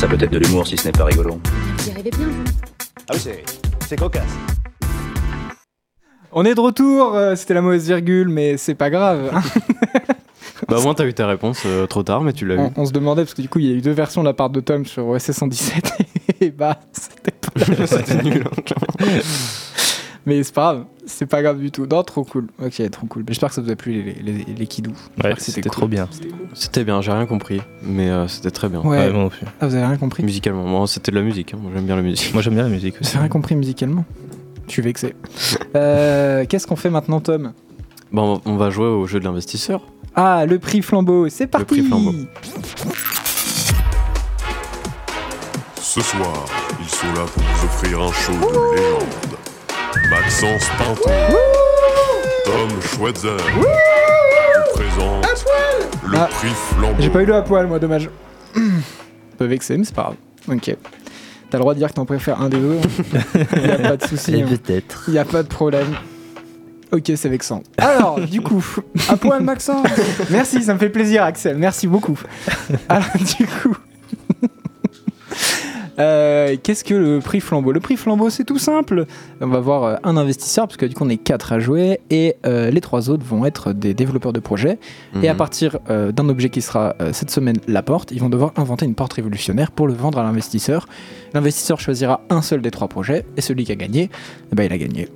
ça 0.06 0.16
peut 0.16 0.24
être 0.24 0.32
de 0.34 0.38
l'humour 0.38 0.68
si 0.68 0.78
ce 0.78 0.86
n'est 0.86 0.92
pas 0.92 1.06
rigolo 1.06 1.40
Vous 1.80 1.88
y 1.88 1.92
arrivez 1.92 2.12
bien, 2.12 2.28
vous? 2.28 2.44
Ah 3.10 3.14
oui, 3.14 3.20
c'est, 3.20 3.44
c'est 3.88 3.96
cocasse. 3.96 4.22
On 6.32 6.46
est 6.46 6.54
de 6.54 6.60
retour, 6.60 7.16
euh, 7.16 7.36
c'était 7.36 7.56
la 7.56 7.64
mauvaise 7.64 7.88
virgule, 7.88 8.30
mais 8.30 8.58
c'est 8.58 8.76
pas 8.76 8.92
grave. 8.92 9.32
hein. 9.34 9.42
Bah, 10.70 10.78
au 10.78 10.82
moins, 10.84 10.94
t'as 10.94 11.06
eu 11.06 11.14
ta 11.14 11.28
réponse 11.28 11.64
euh, 11.66 11.86
trop 11.86 12.02
tard, 12.02 12.22
mais 12.22 12.34
tu 12.34 12.46
l'as 12.46 12.56
eu. 12.56 12.70
on, 12.78 12.86
se 12.86 12.92
demandait, 12.92 13.24
parce 13.24 13.34
que 13.34 13.42
du 13.42 13.50
coup, 13.50 13.60
il 13.60 13.66
y 13.66 13.72
a 13.72 13.76
eu 13.76 13.82
deux 13.82 13.92
versions 13.92 14.22
de 14.22 14.28
la 14.28 14.34
part 14.34 14.50
de 14.50 14.62
Tom 14.62 14.86
sur 14.86 15.08
OSS 15.08 15.32
117, 15.32 15.94
et 16.42 16.50
bah, 16.52 16.80
c'était 16.94 17.32
pas. 17.32 17.86
C'était 17.88 18.24
nul. 18.24 18.46
Mais 20.28 20.42
c'est 20.44 20.54
pas 20.56 20.74
grave, 20.74 20.86
c'est 21.06 21.26
pas 21.28 21.42
grave 21.44 21.60
du 21.60 21.70
tout. 21.72 21.86
Non, 21.86 22.02
trop 22.04 22.24
cool. 22.24 22.48
Ok, 22.64 22.82
trop 22.90 23.06
cool. 23.06 23.24
J'espère 23.28 23.50
que 23.50 23.56
ça 23.56 23.62
vous 23.62 23.70
a 23.70 23.76
plu, 23.76 23.94
les, 24.02 24.14
les, 24.14 24.32
les, 24.44 24.54
les 24.58 24.68
kidous. 24.68 24.94
J'espère 25.18 25.24
Ouais, 25.24 25.34
c'était 25.38 25.62
cool. 25.62 25.72
trop 25.72 25.88
bien. 25.88 26.08
C'était 26.54 26.84
bien, 26.84 27.00
j'ai 27.02 27.12
rien 27.12 27.26
compris, 27.28 27.62
mais 27.84 28.10
euh, 28.10 28.28
c'était 28.28 28.50
très 28.52 28.68
bien. 28.70 28.80
Ouais. 28.82 28.98
Ouais, 28.98 29.12
moi 29.12 29.24
non 29.24 29.30
plus. 29.30 29.46
Ah, 29.62 29.68
vous 29.68 29.76
avez 29.76 29.86
rien 29.86 29.98
compris? 29.98 30.24
Musicalement, 30.24 30.64
moi, 30.66 30.88
c'était 30.88 31.12
de 31.12 31.18
la 31.18 31.22
musique. 31.24 31.54
hein. 31.54 31.58
Moi, 31.62 31.72
j'aime 31.76 31.86
bien 31.86 31.96
la 31.96 32.02
musique. 32.02 32.34
Moi 32.34 32.42
j'aime 32.42 32.56
bien 32.56 32.64
la 32.64 32.70
musique 32.70 32.96
aussi. 33.00 33.12
avez 33.12 33.20
rien 33.20 33.30
compris 33.30 33.56
musicalement? 33.56 34.04
Je 34.68 34.72
suis 34.72 34.82
vexé. 34.82 35.16
Euh, 35.76 36.46
Qu'est-ce 36.48 36.66
qu'on 36.68 36.76
fait 36.78 36.90
maintenant, 36.90 37.20
Tom? 37.20 37.52
Bon, 38.12 38.40
on 38.46 38.56
va 38.56 38.70
jouer 38.70 38.88
au 38.88 39.06
jeu 39.06 39.20
de 39.20 39.26
l'investisseur. 39.26 39.82
Ah, 40.16 40.46
le 40.48 40.58
prix 40.58 40.82
flambeau, 40.82 41.28
c'est 41.30 41.48
parti 41.48 41.66
prix 41.66 41.82
flambeau. 41.84 42.14
Ce 45.82 46.02
soir, 46.02 46.46
ils 46.82 46.90
sont 46.90 47.08
là 47.08 47.26
pour 47.34 47.44
vous 47.44 47.66
offrir 47.66 48.02
un 48.02 48.12
show 48.12 48.32
de 48.32 48.76
légende. 48.76 49.35
Maxence 50.10 50.68
Pinto, 50.78 51.10
Tom 52.46 52.70
Schweitzer 52.82 53.38
vous 53.56 53.64
présente 54.74 55.46
le 56.08 56.18
Ah, 56.18 56.28
prix 56.30 56.50
flambeau. 56.50 56.96
J'ai 57.00 57.10
pas 57.10 57.24
eu 57.24 57.26
le 57.26 57.34
à 57.36 57.42
poil, 57.42 57.66
moi, 57.66 57.80
dommage. 57.80 58.10
Un 58.56 58.62
peu 59.38 59.46
vexé, 59.46 59.78
mais 59.78 59.84
c'est 59.86 59.96
pas 59.96 60.04
grave. 60.04 60.16
Ok. 60.58 60.76
T'as 61.50 61.58
le 61.58 61.60
droit 61.60 61.74
de 61.74 61.80
dire 61.80 61.88
que 61.90 61.94
t'en 61.94 62.06
préfères 62.06 62.40
un 62.42 62.50
des 62.50 62.58
deux. 62.60 62.78
hein. 62.78 63.40
y 63.66 63.72
a 63.72 63.78
pas 63.90 63.98
de 63.98 64.06
souci. 64.06 64.42
hein. 64.42 64.46
peut-être. 64.48 65.10
Y 65.10 65.18
a 65.18 65.26
pas 65.26 65.42
de 65.42 65.48
problème. 65.48 65.88
Ok, 66.92 67.12
c'est 67.16 67.30
vexant. 67.30 67.64
Alors, 67.78 68.20
du 68.20 68.42
coup, 68.42 68.64
à 69.10 69.18
poil, 69.18 69.42
Maxence. 69.42 69.88
Merci, 70.30 70.62
ça 70.62 70.74
me 70.76 70.80
fait 70.80 70.90
plaisir, 70.90 71.24
Axel. 71.24 71.58
Merci 71.58 71.88
beaucoup. 71.88 72.20
Alors, 72.90 73.08
du 73.38 73.48
coup. 73.48 73.76
Euh, 76.00 76.56
Qu'est-ce 76.62 76.84
que 76.84 76.94
le 76.94 77.20
prix 77.20 77.40
flambeau? 77.40 77.72
Le 77.72 77.80
prix 77.80 77.98
flambeau, 77.98 78.30
c'est 78.30 78.44
tout 78.44 78.58
simple. 78.60 79.06
On 79.42 79.48
va 79.48 79.60
voir 79.60 79.84
euh, 79.84 79.96
un 80.04 80.18
investisseur, 80.18 80.68
parce 80.68 80.78
que 80.78 80.86
du 80.86 80.96
coup, 80.96 81.04
on 81.06 81.10
est 81.10 81.18
quatre 81.18 81.54
à 81.54 81.60
jouer, 81.60 82.00
et 82.10 82.36
euh, 82.46 82.70
les 82.72 82.82
trois 82.82 83.10
autres 83.10 83.26
vont 83.26 83.46
être 83.46 83.74
des 83.74 83.94
développeurs 83.94 84.34
de 84.34 84.40
projets. 84.40 84.78
Et 85.22 85.28
à 85.30 85.34
Mhm. 85.34 85.38
partir 85.38 85.78
euh, 85.90 86.12
d'un 86.12 86.28
objet 86.30 86.50
qui 86.50 86.62
sera 86.62 86.96
cette 87.12 87.32
semaine 87.32 87.58
la 87.68 87.82
porte, 87.84 88.12
ils 88.12 88.20
vont 88.20 88.30
devoir 88.30 88.52
inventer 88.58 88.86
une 88.86 88.96
porte 88.96 89.14
révolutionnaire 89.14 89.72
pour 89.72 89.88
le 89.88 89.94
vendre 89.94 90.18
à 90.20 90.24
l'investisseur. 90.24 90.88
L'investisseur 91.34 91.80
choisira 91.80 92.22
un 92.30 92.42
seul 92.42 92.62
des 92.62 92.72
trois 92.72 92.88
projets, 92.88 93.26
et 93.38 93.42
celui 93.42 93.64
qui 93.64 93.72
a 93.72 93.76
gagné, 93.76 94.10
eh 94.52 94.56
ben, 94.56 94.64
il 94.64 94.74
a 94.74 94.78
gagné. 94.78 95.10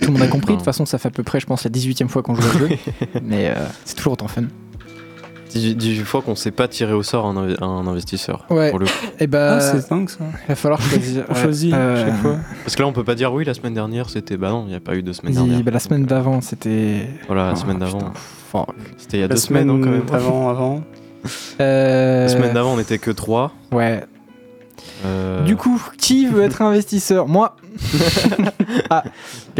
Tout 0.00 0.08
le 0.08 0.12
monde 0.14 0.22
a 0.22 0.28
compris, 0.28 0.52
de 0.54 0.56
toute 0.58 0.64
façon 0.64 0.84
ça 0.84 0.98
fait 0.98 1.08
à 1.08 1.10
peu 1.12 1.22
près 1.22 1.38
je 1.38 1.46
pense 1.46 1.62
la 1.64 1.70
18ème 1.70 2.08
fois 2.08 2.22
qu'on 2.22 2.34
joue 2.34 2.42
au 2.42 2.58
jeu, 2.58 2.68
mais 3.22 3.48
euh, 3.48 3.54
c'est 3.84 3.94
toujours 3.94 4.14
autant 4.14 4.26
fun. 4.26 4.44
18, 5.52 5.74
18 5.76 6.04
fois 6.04 6.22
qu'on 6.22 6.34
sait 6.34 6.50
pas 6.50 6.68
tirer 6.68 6.92
au 6.92 7.02
sort 7.02 7.26
un, 7.26 7.34
inve- 7.46 7.62
un 7.62 7.86
investisseur. 7.86 8.46
Ouais. 8.50 8.70
pour 8.70 8.78
le 8.78 8.86
coup. 8.86 8.92
Et 9.20 9.26
bah, 9.26 9.56
Ah, 9.56 9.60
c'est 9.60 9.88
dingue 9.90 10.08
ça. 10.08 10.18
il 10.44 10.48
va 10.48 10.54
falloir 10.54 10.80
choisir. 10.80 11.24
On 11.28 11.34
ouais, 11.34 11.42
choisit 11.42 11.74
euh, 11.74 12.04
chaque 12.06 12.16
fois. 12.22 12.36
Parce 12.64 12.76
que 12.76 12.82
là, 12.82 12.88
on 12.88 12.92
peut 12.92 13.04
pas 13.04 13.14
dire 13.14 13.32
oui, 13.32 13.44
la 13.44 13.54
semaine 13.54 13.74
dernière, 13.74 14.08
c'était. 14.10 14.36
Bah 14.36 14.50
non, 14.50 14.64
il 14.66 14.70
n'y 14.70 14.74
a 14.76 14.80
pas 14.80 14.94
eu 14.94 15.02
de 15.02 15.12
semaine 15.12 15.34
dernière. 15.34 15.62
bah, 15.62 15.70
la 15.70 15.78
semaine 15.80 16.02
euh, 16.04 16.06
d'avant 16.06 16.40
c'était... 16.40 17.08
Voilà, 17.26 17.46
la 17.46 17.52
Oh, 17.52 17.56
semaine 17.56 17.78
d'avant. 17.78 18.12
fuck. 18.50 18.68
C'était 18.98 19.18
il 19.18 19.20
y 19.20 19.24
a 19.24 19.28
La 19.28 19.34
deux 19.34 19.40
semaines, 19.40 19.70
hein, 19.70 19.80
quand 19.82 19.90
même. 19.90 20.02
Avant, 20.12 20.48
avant. 20.50 20.82
Euh, 21.60 22.22
La 22.22 22.28
semaine 22.28 22.52
d'avant, 22.52 22.74
on 22.74 22.78
était 22.80 22.98
que 22.98 23.10
3. 23.10 23.52
Ouais. 23.72 24.04
Du 25.46 25.56
coup, 25.56 25.80
qui 25.98 26.26
veut 26.26 26.42
être 26.42 26.62
investisseur 26.62 27.26
Moi 27.28 27.56
Ah, 28.90 29.02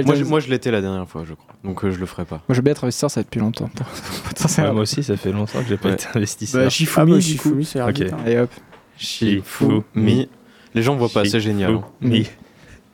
moi, 0.04 0.14
je, 0.14 0.24
moi, 0.24 0.40
je 0.40 0.48
l'étais 0.48 0.70
la 0.70 0.80
dernière 0.80 1.08
fois, 1.08 1.24
je 1.28 1.34
crois. 1.34 1.54
Donc, 1.64 1.84
euh, 1.84 1.90
je 1.90 1.98
le 1.98 2.06
ferai 2.06 2.24
pas. 2.24 2.36
Moi, 2.36 2.44
je 2.50 2.54
veux 2.56 2.62
bien 2.62 2.72
être 2.72 2.84
investisseur, 2.84 3.10
ça 3.10 3.20
va 3.20 3.22
être 3.22 3.28
depuis 3.28 3.40
longtemps. 3.40 3.68
Ça, 4.36 4.62
Ouais, 4.64 4.72
moi 4.72 4.82
aussi, 4.82 5.02
ça 5.02 5.16
fait 5.16 5.32
longtemps 5.32 5.60
que 5.62 5.68
j'ai 5.68 5.76
pas 5.76 5.88
Ouais. 5.88 5.94
été 5.94 6.06
investisseur. 6.14 6.62
Bah, 6.64 6.68
Shifumi, 6.70 7.12
Ah, 7.12 7.14
bah. 7.14 7.20
Shifumi, 7.20 7.64
c'est 7.64 7.80
Ok. 7.80 7.86
rapide, 7.86 8.12
hein. 8.14 8.26
Et 8.30 8.38
hop. 8.38 8.50
Shifumi. 8.98 10.28
Les 10.74 10.82
gens 10.82 10.96
voient 10.96 11.08
pas, 11.08 11.24
c'est 11.24 11.40
génial. 11.40 11.74
hein. 11.74 11.82
Mi. 12.00 12.26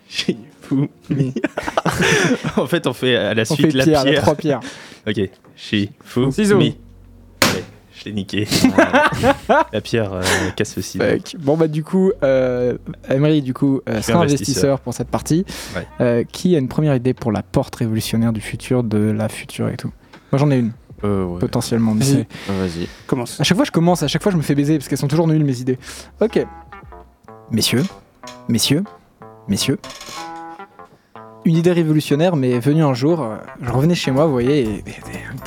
Shifumi. 0.09 0.89
en 2.57 2.67
fait, 2.67 2.87
on 2.87 2.93
fait 2.93 3.17
à 3.17 3.35
la 3.35 3.43
On 3.43 3.55
suite 3.55 3.73
fait 3.73 3.79
la 3.79 3.85
pierre, 3.85 4.03
pierre. 4.03 4.15
les 4.15 4.21
trois 4.21 4.35
pierres. 4.35 4.61
Ok. 5.07 5.21
Shifumi. 5.57 6.77
La 9.73 9.81
pierre 9.81 10.13
euh, 10.13 10.23
casse 10.57 10.77
le. 10.77 10.83
Fuck. 11.19 11.37
Bon 11.39 11.57
bah 11.57 11.69
du 11.69 11.85
coup, 11.85 12.13
euh, 12.23 12.77
Emery 13.09 13.43
du 13.43 13.55
coup 13.55 13.81
euh, 13.89 14.01
sera 14.03 14.21
investisseur. 14.21 14.23
investisseur 14.23 14.81
pour 14.81 14.95
cette 14.95 15.09
partie. 15.09 15.45
Ouais. 15.77 15.87
Euh, 16.01 16.25
qui 16.25 16.55
a 16.57 16.59
une 16.59 16.69
première 16.69 16.95
idée 16.95 17.15
pour 17.15 17.33
la 17.33 17.43
porte 17.43 17.77
révolutionnaire 17.77 18.33
du 18.33 18.41
futur, 18.41 18.83
de 18.85 18.99
la 18.99 19.29
future 19.29 19.69
et 19.69 19.77
tout? 19.77 19.91
Moi 20.33 20.39
j'en 20.39 20.51
ai 20.51 20.59
une 20.59 20.73
Euh, 21.05 21.25
ouais. 21.25 21.39
potentiellement. 21.39 21.95
mais 21.95 22.05
Vas-y. 22.05 22.27
c'est- 22.47 22.53
Vas-y. 22.53 22.89
Commence. 23.07 23.41
À 23.41 23.45
chaque 23.45 23.57
fois 23.57 23.65
je 23.65 23.71
commence, 23.71 24.03
à 24.03 24.09
chaque 24.09 24.23
fois 24.23 24.33
je 24.33 24.37
me 24.37 24.43
fais 24.43 24.55
baiser 24.55 24.77
parce 24.79 24.89
qu'elles 24.89 24.99
sont 24.99 25.09
toujours 25.09 25.29
nulles 25.29 25.45
mes 25.45 25.61
idées. 25.61 25.79
Ok. 26.21 26.45
Messieurs, 27.51 27.85
messieurs, 28.49 28.85
messieurs. 29.49 29.79
Une 31.49 31.57
idée 31.57 31.73
révolutionnaire 31.73 32.37
m'est 32.37 32.59
venue 32.59 32.83
un 32.83 32.93
jour. 32.93 33.23
euh, 33.23 33.37
Je 33.63 33.71
revenais 33.71 33.95
chez 33.95 34.11
moi, 34.11 34.27
vous 34.27 34.33
voyez, 34.33 34.61
et, 34.65 34.85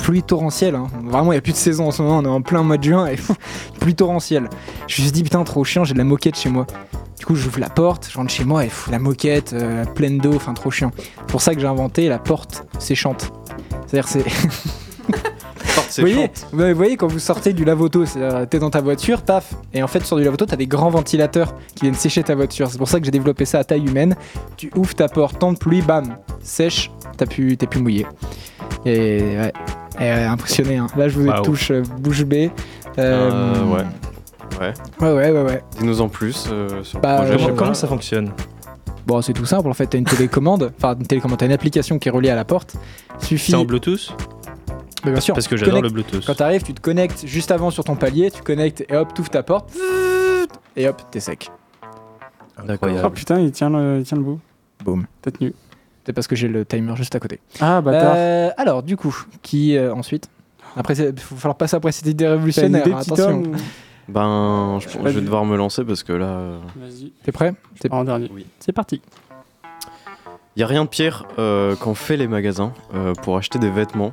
pluie 0.00 0.24
torrentielle. 0.24 0.74
hein. 0.74 0.88
Vraiment, 1.04 1.30
il 1.30 1.36
n'y 1.36 1.38
a 1.38 1.40
plus 1.40 1.52
de 1.52 1.56
saison 1.56 1.86
en 1.86 1.90
ce 1.92 2.02
moment, 2.02 2.18
on 2.18 2.24
est 2.24 2.28
en 2.28 2.42
plein 2.42 2.64
mois 2.64 2.76
de 2.76 2.82
juin 2.82 3.06
et 3.06 3.16
pluie 3.80 3.94
torrentielle. 3.94 4.50
Je 4.88 5.00
me 5.00 5.06
suis 5.06 5.12
dit, 5.12 5.22
putain, 5.22 5.44
trop 5.44 5.62
chiant, 5.62 5.84
j'ai 5.84 5.92
de 5.92 5.98
la 5.98 6.04
moquette 6.04 6.34
chez 6.36 6.48
moi. 6.50 6.66
Du 7.20 7.24
coup, 7.24 7.36
j'ouvre 7.36 7.60
la 7.60 7.70
porte, 7.70 8.08
je 8.10 8.16
rentre 8.18 8.32
chez 8.32 8.44
moi 8.44 8.64
et 8.64 8.66
pff, 8.66 8.88
la 8.90 8.98
moquette, 8.98 9.52
euh, 9.52 9.84
pleine 9.84 10.18
d'eau, 10.18 10.34
enfin 10.34 10.54
trop 10.54 10.72
chiant. 10.72 10.90
C'est 10.96 11.26
pour 11.28 11.40
ça 11.40 11.54
que 11.54 11.60
j'ai 11.60 11.68
inventé 11.68 12.08
la 12.08 12.18
porte 12.18 12.64
séchante. 12.80 13.30
C'est-à-dire, 13.86 14.08
c'est. 14.08 14.24
Porte, 15.74 15.86
c'est 15.90 16.02
Vous 16.02 16.08
voyez, 16.52 16.74
vous 16.74 16.96
quand 16.96 17.06
vous 17.06 17.18
sortez 17.18 17.52
du 17.52 17.64
lavoto, 17.64 18.04
t'es 18.50 18.58
dans 18.58 18.70
ta 18.70 18.80
voiture, 18.80 19.22
paf, 19.22 19.54
et 19.72 19.82
en 19.82 19.86
fait 19.86 20.04
sur 20.04 20.16
du 20.16 20.24
lavoto 20.24 20.44
t'as 20.46 20.56
des 20.56 20.66
grands 20.66 20.90
ventilateurs 20.90 21.54
qui 21.74 21.82
viennent 21.82 21.94
sécher 21.94 22.22
ta 22.22 22.34
voiture. 22.34 22.68
C'est 22.70 22.78
pour 22.78 22.88
ça 22.88 22.98
que 22.98 23.04
j'ai 23.06 23.10
développé 23.10 23.44
ça 23.44 23.58
à 23.60 23.64
taille 23.64 23.84
humaine. 23.86 24.14
Tu 24.56 24.70
ouvres 24.76 24.94
ta 24.94 25.08
porte, 25.08 25.38
temps 25.38 25.52
de 25.52 25.58
pluie, 25.58 25.82
bam, 25.82 26.16
sèche, 26.42 26.90
t'as 27.16 27.26
pu, 27.26 27.56
t'es 27.56 27.66
plus 27.66 27.80
mouillé. 27.80 28.06
Et 28.84 29.20
ouais, 29.38 29.52
Et, 29.98 30.02
ouais, 30.04 30.24
impressionné. 30.24 30.76
hein. 30.76 30.86
Là 30.96 31.08
je 31.08 31.18
vous 31.18 31.26
Waouh. 31.28 31.42
touche 31.42 31.70
euh, 31.70 31.82
bouche 32.00 32.24
bée. 32.24 32.50
Euh, 32.98 33.30
Euh, 33.30 33.64
ouais. 33.64 33.84
Ouais. 34.60 34.74
Ouais 35.00 35.12
ouais 35.14 35.30
ouais 35.30 35.42
ouais. 35.42 35.62
Dis-nous 35.78 36.00
en 36.02 36.08
plus 36.08 36.48
euh, 36.52 36.82
sur 36.84 37.00
Bah, 37.00 37.22
le 37.24 37.36
projet. 37.36 37.50
euh, 37.50 37.54
Comment, 37.56 37.74
ça 37.74 37.86
fonctionne? 37.86 38.30
Bon 39.06 39.20
c'est 39.22 39.32
tout 39.32 39.46
simple 39.46 39.68
en 39.68 39.74
fait 39.74 39.86
t'as 39.86 39.98
une 39.98 40.04
télécommande, 40.04 40.72
enfin 40.78 40.94
une 40.98 41.06
télécommande, 41.06 41.38
t'as 41.38 41.46
une 41.46 41.52
application 41.52 41.98
qui 41.98 42.08
est 42.08 42.12
reliée 42.12 42.30
à 42.30 42.36
la 42.36 42.44
porte. 42.44 42.76
Suffit. 43.18 43.50
C'est 43.52 43.56
en 43.56 43.64
Bluetooth? 43.64 44.14
Bien 45.10 45.20
sûr. 45.20 45.34
Parce 45.34 45.48
que 45.48 45.56
j'adore 45.56 45.82
le 45.82 45.90
Bluetooth. 45.90 46.24
Quand 46.26 46.34
t'arrives, 46.34 46.62
tu 46.62 46.74
te 46.74 46.80
connectes 46.80 47.26
juste 47.26 47.50
avant 47.50 47.70
sur 47.70 47.84
ton 47.84 47.96
palier, 47.96 48.30
tu 48.30 48.42
connectes 48.42 48.84
et 48.88 48.96
hop, 48.96 49.12
t'ouvres 49.14 49.30
ta 49.30 49.42
porte. 49.42 49.70
Et 50.76 50.88
hop, 50.88 51.02
t'es 51.10 51.20
sec. 51.20 51.50
D'accord. 52.58 52.70
Incroyable. 52.70 53.06
Oh 53.06 53.10
putain, 53.10 53.40
il 53.40 53.50
tient 53.52 53.70
le, 53.70 53.98
il 53.98 54.04
tient 54.04 54.16
le 54.16 54.22
bout. 54.22 54.40
Boum. 54.84 55.06
T'as 55.20 55.30
tenu. 55.30 55.54
C'est 56.04 56.12
parce 56.12 56.26
que 56.26 56.36
j'ai 56.36 56.48
le 56.48 56.64
timer 56.64 56.94
juste 56.96 57.14
à 57.14 57.20
côté. 57.20 57.40
Ah, 57.60 57.80
bâtard. 57.80 58.14
Euh, 58.16 58.50
alors, 58.56 58.82
du 58.82 58.96
coup, 58.96 59.16
qui 59.42 59.76
euh, 59.76 59.94
ensuite? 59.94 60.28
Après, 60.76 60.94
il 60.94 61.04
va 61.06 61.12
falloir 61.16 61.56
passer 61.56 61.76
après 61.76 61.92
cette 61.92 62.06
idée 62.06 62.26
révolutionnaire. 62.26 62.86
idée, 62.86 62.96
attention. 62.96 63.42
Ben, 64.08 64.78
je, 64.80 64.88
je 64.88 64.98
vais 64.98 65.20
devoir 65.20 65.44
me 65.44 65.56
lancer 65.56 65.84
parce 65.84 66.02
que 66.02 66.12
là, 66.12 66.26
euh, 66.26 66.58
Vas-y. 66.76 67.12
T'es 67.24 67.32
prêt? 67.32 67.54
C'est 67.80 67.88
pas 67.88 67.96
en 67.96 68.04
dernier. 68.04 68.30
Oui. 68.32 68.46
C'est 68.58 68.72
parti. 68.72 69.00
il 70.56 70.60
y 70.60 70.62
a 70.62 70.66
rien 70.66 70.84
de 70.84 70.88
pire 70.88 71.26
euh, 71.38 71.76
fait 71.94 72.16
les 72.16 72.26
magasins 72.26 72.72
euh, 72.94 73.14
pour 73.14 73.36
acheter 73.36 73.58
des 73.58 73.70
vêtements 73.70 74.12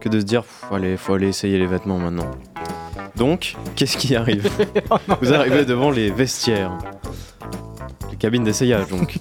que 0.00 0.08
de 0.08 0.20
se 0.20 0.24
dire, 0.24 0.42
allez, 0.72 0.96
faut 0.96 1.14
aller 1.14 1.28
essayer 1.28 1.58
les 1.58 1.66
vêtements 1.66 1.98
maintenant. 1.98 2.30
Donc, 3.16 3.56
qu'est-ce 3.76 3.96
qui 3.96 4.16
arrive 4.16 4.50
Vous 5.20 5.32
arrivez 5.32 5.64
devant 5.64 5.90
les 5.90 6.10
vestiaires, 6.10 6.76
les 8.10 8.16
cabines 8.16 8.44
d'essayage 8.44 8.88
donc. 8.88 9.18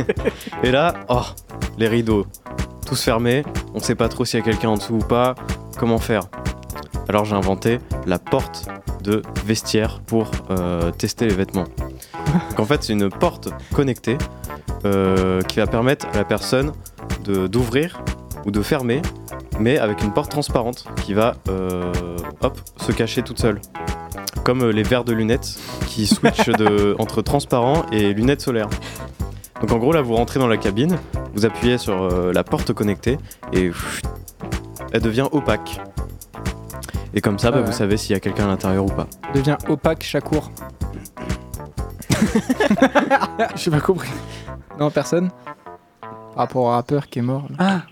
Et 0.62 0.70
là, 0.70 0.94
oh, 1.08 1.22
les 1.76 1.88
rideaux, 1.88 2.26
tous 2.86 3.02
fermés, 3.02 3.44
on 3.74 3.80
sait 3.80 3.94
pas 3.94 4.08
trop 4.08 4.24
s'il 4.24 4.40
y 4.40 4.42
a 4.42 4.44
quelqu'un 4.44 4.70
en 4.70 4.76
dessous 4.76 4.94
ou 4.94 4.98
pas, 5.04 5.34
comment 5.76 5.98
faire? 5.98 6.22
Alors 7.08 7.24
j'ai 7.24 7.34
inventé 7.34 7.80
la 8.06 8.18
porte 8.18 8.68
de 9.02 9.22
vestiaire 9.44 10.00
pour 10.06 10.30
euh, 10.50 10.90
tester 10.92 11.26
les 11.26 11.34
vêtements. 11.34 11.66
Donc 12.50 12.60
en 12.60 12.64
fait, 12.64 12.82
c'est 12.84 12.92
une 12.92 13.10
porte 13.10 13.48
connectée 13.74 14.18
euh, 14.84 15.42
qui 15.42 15.58
va 15.58 15.66
permettre 15.66 16.06
à 16.14 16.18
la 16.18 16.24
personne 16.24 16.72
d'ouvrir 17.24 18.02
ou 18.46 18.50
de 18.50 18.62
fermer, 18.62 19.02
mais 19.58 19.78
avec 19.78 20.02
une 20.02 20.12
porte 20.12 20.30
transparente 20.30 20.84
qui 21.04 21.14
va 21.14 21.34
euh, 21.48 21.92
hop, 22.40 22.58
se 22.76 22.92
cacher 22.92 23.22
toute 23.22 23.38
seule. 23.38 23.60
Comme 24.44 24.62
euh, 24.62 24.72
les 24.72 24.82
verres 24.82 25.04
de 25.04 25.12
lunettes 25.12 25.56
qui 25.86 26.06
switchent 26.06 26.48
de, 26.50 26.96
entre 27.00 27.22
transparent 27.22 27.84
et 27.92 28.12
lunettes 28.12 28.40
solaires. 28.40 28.68
Donc 29.60 29.70
en 29.72 29.78
gros 29.78 29.92
là 29.92 30.02
vous 30.02 30.14
rentrez 30.16 30.40
dans 30.40 30.48
la 30.48 30.56
cabine, 30.56 30.98
vous 31.34 31.44
appuyez 31.46 31.78
sur 31.78 32.02
euh, 32.02 32.32
la 32.32 32.42
porte 32.42 32.72
connectée 32.72 33.18
et 33.52 33.68
pff, 33.68 34.02
elle 34.92 35.02
devient 35.02 35.28
opaque. 35.30 35.80
Et 37.14 37.20
comme 37.20 37.38
ça, 37.38 37.48
Ah 37.48 37.50
bah, 37.52 37.58
ouais. 37.60 37.64
vous 37.66 37.72
savez 37.72 37.96
s'il 37.98 38.12
y 38.12 38.16
a 38.16 38.20
quelqu'un 38.20 38.44
à 38.44 38.48
l'intérieur 38.48 38.84
ou 38.86 38.88
pas. 38.88 39.06
Devient 39.34 39.56
opaque 39.68 40.02
Chakour. 40.02 40.50
J'ai 43.56 43.70
pas 43.70 43.80
compris. 43.80 44.08
Non, 44.78 44.90
personne 44.90 45.30
Par 46.00 46.36
rapport 46.36 46.62
au 46.64 46.68
rappeur 46.70 47.06
qui 47.08 47.18
est 47.18 47.22
mort. 47.22 47.44
là. 47.50 47.56
Ah, 47.58 47.82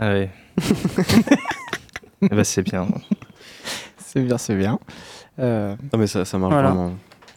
Ah 0.00 0.08
ouais. 0.08 0.30
Eh 2.22 2.28
bah, 2.34 2.44
c'est 2.44 2.62
bien. 2.62 2.86
C'est 3.98 4.22
bien, 4.22 4.38
c'est 4.38 4.56
bien. 4.56 4.78
Euh, 5.38 5.76
Non 5.92 5.98
mais 5.98 6.06
ça, 6.06 6.24
ça 6.24 6.38
marche 6.38 6.52
Voilà. 6.54 6.70
vraiment. 6.70 6.94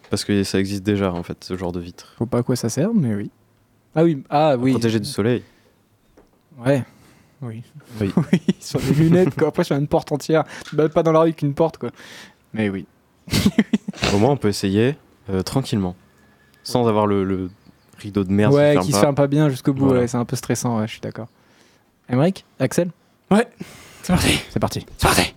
Parce 0.10 0.24
que 0.24 0.44
ça 0.44 0.58
existe 0.60 0.84
déjà 0.84 1.12
en 1.12 1.22
fait, 1.22 1.44
ce 1.44 1.58
genre 1.58 1.72
de 1.74 1.80
vitre. 1.80 2.14
faut 2.18 2.26
pas 2.26 2.40
à 2.40 2.44
quoi 2.44 2.56
ça 2.56 2.70
sert, 2.70 2.94
mais 2.94 3.14
oui. 3.14 3.30
Ah 3.96 4.04
oui, 4.04 4.24
ah 4.30 4.56
oui. 4.58 4.72
Protégé 4.72 5.00
du 5.00 5.06
soleil. 5.10 5.44
Ouais. 6.58 6.84
Oui. 7.42 7.62
Oui. 8.00 8.12
oui, 8.32 8.40
sur 8.60 8.80
des 8.80 8.94
lunettes, 8.94 9.36
quoi. 9.36 9.50
Après, 9.50 9.64
sur 9.64 9.76
une 9.76 9.88
porte 9.88 10.12
entière. 10.12 10.44
Tu 10.66 10.72
te 10.72 10.76
balades 10.76 10.94
pas 10.94 11.04
dans 11.04 11.12
la 11.12 11.22
rue 11.22 11.34
qu'une 11.34 11.54
porte, 11.54 11.78
quoi. 11.78 11.90
Mais 12.54 12.70
oui. 12.70 12.86
Au 14.14 14.18
moins 14.18 14.32
on 14.32 14.38
peut 14.38 14.48
essayer 14.48 14.96
euh, 15.30 15.44
tranquillement. 15.44 15.96
Sans 16.64 16.88
avoir 16.88 17.06
le, 17.06 17.24
le 17.24 17.50
rideau 18.00 18.24
de 18.24 18.32
merde 18.32 18.54
ouais, 18.54 18.70
qui 18.72 18.74
ferme 18.74 18.86
qui 18.86 18.92
pas. 18.92 18.98
se 18.98 19.02
ferme 19.02 19.16
pas 19.16 19.28
bien 19.28 19.50
jusqu'au 19.50 19.74
bout. 19.74 19.86
Voilà. 19.86 20.02
ouais, 20.02 20.08
c'est 20.08 20.18
un 20.18 20.26
peu 20.26 20.36
stressant, 20.36 20.80
ouais, 20.80 20.88
je 20.88 20.94
suis 20.94 21.02
d'accord. 21.02 21.28
Emmerich 22.08 22.46
Axel? 22.60 22.90
C'est 24.02 24.14
parti. 24.60 24.86
C'est 24.98 25.08
parti. 25.08 25.36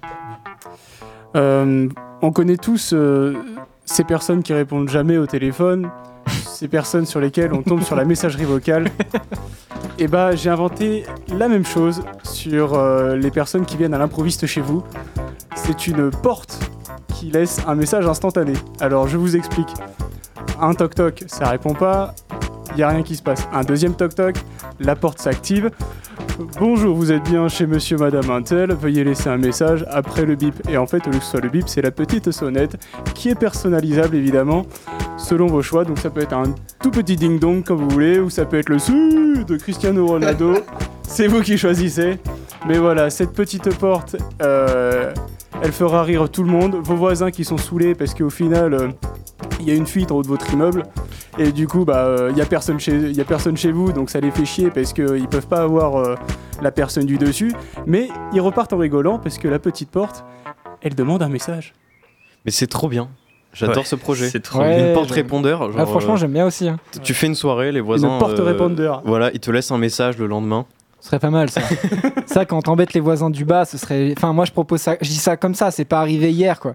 Euh, 1.37 1.89
on 2.21 2.33
connaît 2.33 2.57
tous 2.57 2.93
euh, 2.93 3.35
ces 3.85 4.05
personnes 4.05 4.43
qui 4.43 4.53
répondent 4.53 4.89
jamais 4.89 5.19
au 5.19 5.27
téléphone, 5.27 5.91
ces 6.27 6.69
personnes 6.69 7.07
sur 7.07 7.21
lesquelles 7.21 7.53
on 7.53 7.63
tombe 7.63 7.83
sur 7.83 7.97
la 7.97 8.05
messagerie 8.05 8.45
vocale. 8.45 8.91
Et 9.99 10.09
bah, 10.09 10.35
j'ai 10.35 10.51
inventé 10.51 11.05
la 11.29 11.49
même 11.49 11.65
chose 11.65 12.03
sur 12.23 12.75
euh, 12.75 13.17
les 13.17 13.31
personnes 13.31 13.67
qui 13.67 13.77
viennent 13.77 13.95
à 13.95 13.99
l'improviste 13.99 14.47
chez 14.47 14.61
vous. 14.61 14.83
C'est 15.55 15.87
une 15.87 16.11
porte 16.11 16.59
qui 17.15 17.31
laisse 17.31 17.61
un 17.67 17.75
message 17.75 18.07
instantané. 18.07 18.55
Alors, 18.81 19.07
je 19.07 19.17
vous 19.17 19.37
explique. 19.37 19.73
Un 20.61 20.75
toc-toc, 20.75 21.25
ça 21.27 21.49
répond 21.49 21.75
pas, 21.75 22.15
il 22.73 22.79
y 22.79 22.83
a 22.83 22.89
rien 22.89 23.03
qui 23.03 23.17
se 23.17 23.23
passe. 23.23 23.47
Un 23.53 23.63
deuxième 23.63 23.95
toc-toc, 23.95 24.37
la 24.81 24.97
porte 24.97 25.19
s'active. 25.19 25.71
Bonjour, 26.59 26.97
vous 26.97 27.13
êtes 27.13 27.25
bien 27.25 27.47
chez 27.49 27.67
monsieur, 27.67 27.99
madame 27.99 28.31
Intel, 28.31 28.73
veuillez 28.73 29.05
laisser 29.05 29.29
un 29.29 29.37
message 29.37 29.85
après 29.91 30.25
le 30.25 30.35
bip. 30.35 30.55
Et 30.69 30.79
en 30.79 30.87
fait, 30.87 31.07
au 31.07 31.11
lieu 31.11 31.19
que 31.19 31.25
soit 31.25 31.41
le 31.41 31.51
bip, 31.51 31.69
c'est 31.69 31.83
la 31.83 31.91
petite 31.91 32.31
sonnette 32.31 32.77
qui 33.15 33.29
est 33.29 33.35
personnalisable 33.35 34.17
évidemment 34.17 34.65
selon 35.19 35.47
vos 35.47 35.63
choix. 35.63 35.85
Donc 35.85 35.99
ça 35.99 36.09
peut 36.09 36.23
être 36.23 36.33
un 36.33 36.55
tout 36.83 36.91
petit 36.91 37.17
ding-dong 37.17 37.63
comme 37.63 37.79
vous 37.79 37.91
voulez, 37.91 38.19
ou 38.19 38.31
ça 38.31 38.47
peut 38.47 38.59
être 38.59 38.71
le 38.71 38.79
su 38.79 39.45
de 39.45 39.57
Cristiano 39.57 40.07
Ronaldo. 40.07 40.55
c'est 41.13 41.27
vous 41.27 41.43
qui 41.43 41.59
choisissez. 41.59 42.19
Mais 42.67 42.79
voilà, 42.79 43.11
cette 43.11 43.33
petite 43.33 43.77
porte, 43.79 44.17
euh, 44.41 45.13
elle 45.63 45.73
fera 45.73 46.03
rire 46.03 46.29
tout 46.31 46.43
le 46.43 46.51
monde. 46.51 46.77
Vos 46.83 46.95
voisins 46.97 47.31
qui 47.31 47.45
sont 47.45 47.59
saoulés 47.59 47.95
parce 47.95 48.15
qu'au 48.15 48.31
final, 48.31 48.75
euh, 48.75 48.89
il 49.61 49.69
y 49.69 49.71
a 49.71 49.75
une 49.75 49.87
fuite 49.87 50.11
en 50.13 50.17
haut 50.17 50.23
de 50.23 50.29
votre 50.29 50.53
immeuble. 50.53 50.85
Et 51.39 51.51
du 51.53 51.67
coup, 51.67 51.85
bah, 51.85 52.09
il 52.31 52.37
y 52.37 52.41
a 52.41 52.47
personne 52.47 52.79
chez, 52.79 53.11
y 53.13 53.21
a 53.21 53.25
personne 53.25 53.57
chez 53.57 53.73
vous, 53.73 53.93
donc 53.93 54.11
ça 54.11 54.21
les 54.21 54.31
fait 54.31 54.45
chier 54.45 54.71
parce 54.71 54.93
qu'ils 54.93 55.29
peuvent 55.29 55.47
pas 55.47 55.63
avoir 55.63 55.97
euh, 55.97 56.15
la 56.61 56.71
personne 56.71 57.05
du 57.07 57.19
dessus. 57.19 57.53
Mais 57.87 58.09
ils 58.33 58.41
repartent 58.41 58.73
en 58.73 58.79
rigolant 58.79 59.19
parce 59.19 59.39
que 59.39 59.49
la 59.49 59.59
petite 59.59 59.91
porte, 59.91 60.25
elle 60.83 60.95
demande 60.95 61.23
un 61.23 61.29
message. 61.29 61.75
Mais 62.45 62.51
c'est 62.51 62.67
trop 62.67 62.89
bien. 62.89 63.09
J'adore 63.55 63.79
Ouais, 63.79 63.85
ce 63.85 63.97
projet. 63.97 64.29
C'est 64.31 64.41
trop 64.41 64.61
Ouais. 64.61 64.77
bien. 64.77 64.89
Une 64.89 64.95
porte 64.95 65.11
répondeur. 65.11 65.71
Ah, 65.77 65.85
franchement, 65.87 66.15
euh, 66.15 66.17
j'aime 66.17 66.33
bien 66.33 66.47
aussi. 66.47 66.69
hein. 66.69 66.79
tu 67.03 67.13
fais 67.13 67.27
une 67.27 67.35
soirée, 67.35 67.71
les 67.73 67.81
voisins. 67.81 68.15
Une 68.15 68.19
porte 68.19 68.39
euh, 68.39 68.45
répondeur. 68.45 69.03
Voilà, 69.05 69.31
ils 69.35 69.41
te 69.41 69.51
laissent 69.51 69.71
un 69.73 69.79
message 69.79 70.17
le 70.19 70.27
lendemain. 70.27 70.65
Ce 71.03 71.09
serait 71.09 71.19
pas 71.19 71.31
mal, 71.31 71.51
ça. 71.51 71.61
ça, 72.27 72.45
quand 72.45 72.63
t'embêtes 72.63 72.93
les 72.95 73.01
voisins 73.01 73.29
du 73.29 73.45
bas, 73.45 73.65
ce 73.65 73.77
serait. 73.77 74.15
Enfin, 74.17 74.33
moi, 74.33 74.45
je 74.45 74.53
propose 74.53 74.81
ça. 74.81 74.95
Je 75.01 75.09
dis 75.09 75.17
ça 75.17 75.37
comme 75.37 75.57
ça, 75.57 75.73
c'est 75.73 75.85
pas 75.85 75.99
arrivé 75.99 76.31
hier, 76.31 76.61
quoi. 76.61 76.75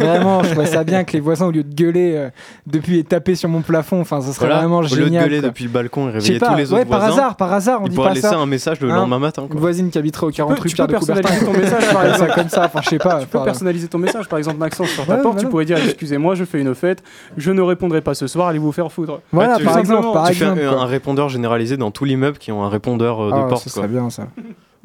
Vraiment, 0.00 0.42
je 0.42 0.50
trouvais 0.50 0.66
ça 0.66 0.82
bien 0.82 1.04
que 1.04 1.12
les 1.12 1.20
voisins, 1.20 1.46
au 1.46 1.52
lieu 1.52 1.62
de 1.62 1.72
gueuler 1.72 2.14
euh, 2.16 2.28
depuis 2.66 2.98
et 2.98 3.04
taper 3.04 3.36
sur 3.36 3.48
mon 3.48 3.60
plafond, 3.62 4.00
enfin, 4.00 4.20
ce 4.20 4.32
serait 4.32 4.46
Voilà, 4.46 4.62
vraiment 4.62 4.78
au 4.78 4.82
lieu 4.82 4.88
de 4.88 4.94
génial. 5.04 5.24
gueuler 5.28 5.38
quoi. 5.38 5.48
depuis 5.50 5.62
le 5.64 5.70
balcon 5.70 6.08
et 6.08 6.12
réveiller 6.12 6.40
pas, 6.40 6.48
tous 6.48 6.56
les 6.56 6.72
ouais, 6.72 6.80
autres 6.80 6.90
par 6.90 6.98
voisins, 6.98 7.14
hasard, 7.14 7.36
par 7.36 7.52
hasard, 7.52 7.80
on 7.82 7.86
dit 7.86 7.94
pas 7.96 8.08
laisser 8.08 8.22
ça. 8.26 8.36
un 8.36 8.46
message 8.46 8.80
le 8.80 8.90
Hein 8.90 8.96
lendemain 8.96 9.20
matin. 9.20 9.46
Une 9.52 9.60
voisine 9.60 9.90
qui 9.90 9.98
habiterait 9.98 10.26
au 10.26 10.30
48 10.32 10.68
tu 10.70 10.76
peux 10.76 10.86
pierre 10.88 10.98
de 11.00 11.06
Coubertin. 11.06 11.44
ton 11.44 11.52
message 11.52 11.92
par 11.92 12.04
exemple. 12.12 12.32
comme 12.34 12.48
ça, 12.48 12.64
enfin, 12.64 12.80
je 12.82 12.88
sais 12.88 12.98
pas. 12.98 13.20
Tu 13.20 13.26
peux 13.28 13.42
personnaliser 13.44 13.86
ton 13.86 13.98
message, 13.98 14.26
par 14.28 14.38
exemple 14.40 14.58
Maxence 14.58 14.88
sur 14.88 15.06
ta 15.06 15.14
Ouais, 15.14 15.22
porte, 15.22 15.38
tu 15.38 15.46
pourrais 15.46 15.64
dire 15.66 15.78
excusez-moi, 15.78 16.34
je 16.34 16.42
fais 16.44 16.60
une 16.60 16.74
fête, 16.74 17.04
je 17.36 17.52
ne 17.52 17.62
répondrai 17.62 18.00
pas 18.00 18.14
ce 18.14 18.26
soir, 18.26 18.48
allez 18.48 18.58
vous 18.58 18.72
faire 18.72 18.90
foutre. 18.90 19.20
Voilà, 19.32 19.56
tu- 19.56 19.64
par 19.64 19.78
exemple, 19.78 20.08
par 20.12 20.26
tu 20.28 20.34
fais 20.34 20.46
un, 20.46 20.84
répondeur 20.84 21.28
généralisé 21.28 21.76
dans 21.76 21.92
tout 21.92 22.04
l'immeuble 22.04 22.38
qui 22.38 22.50
ont 22.50 22.64
un 22.64 22.68
répondeur 22.68 23.22
euh, 23.22 23.30
de 23.30 23.36
Ah, 23.36 23.46
porte. 23.48 23.67
Ce 23.68 23.74
quoi. 23.74 23.82
serait 23.84 23.92
bien, 23.92 24.10
ça. 24.10 24.28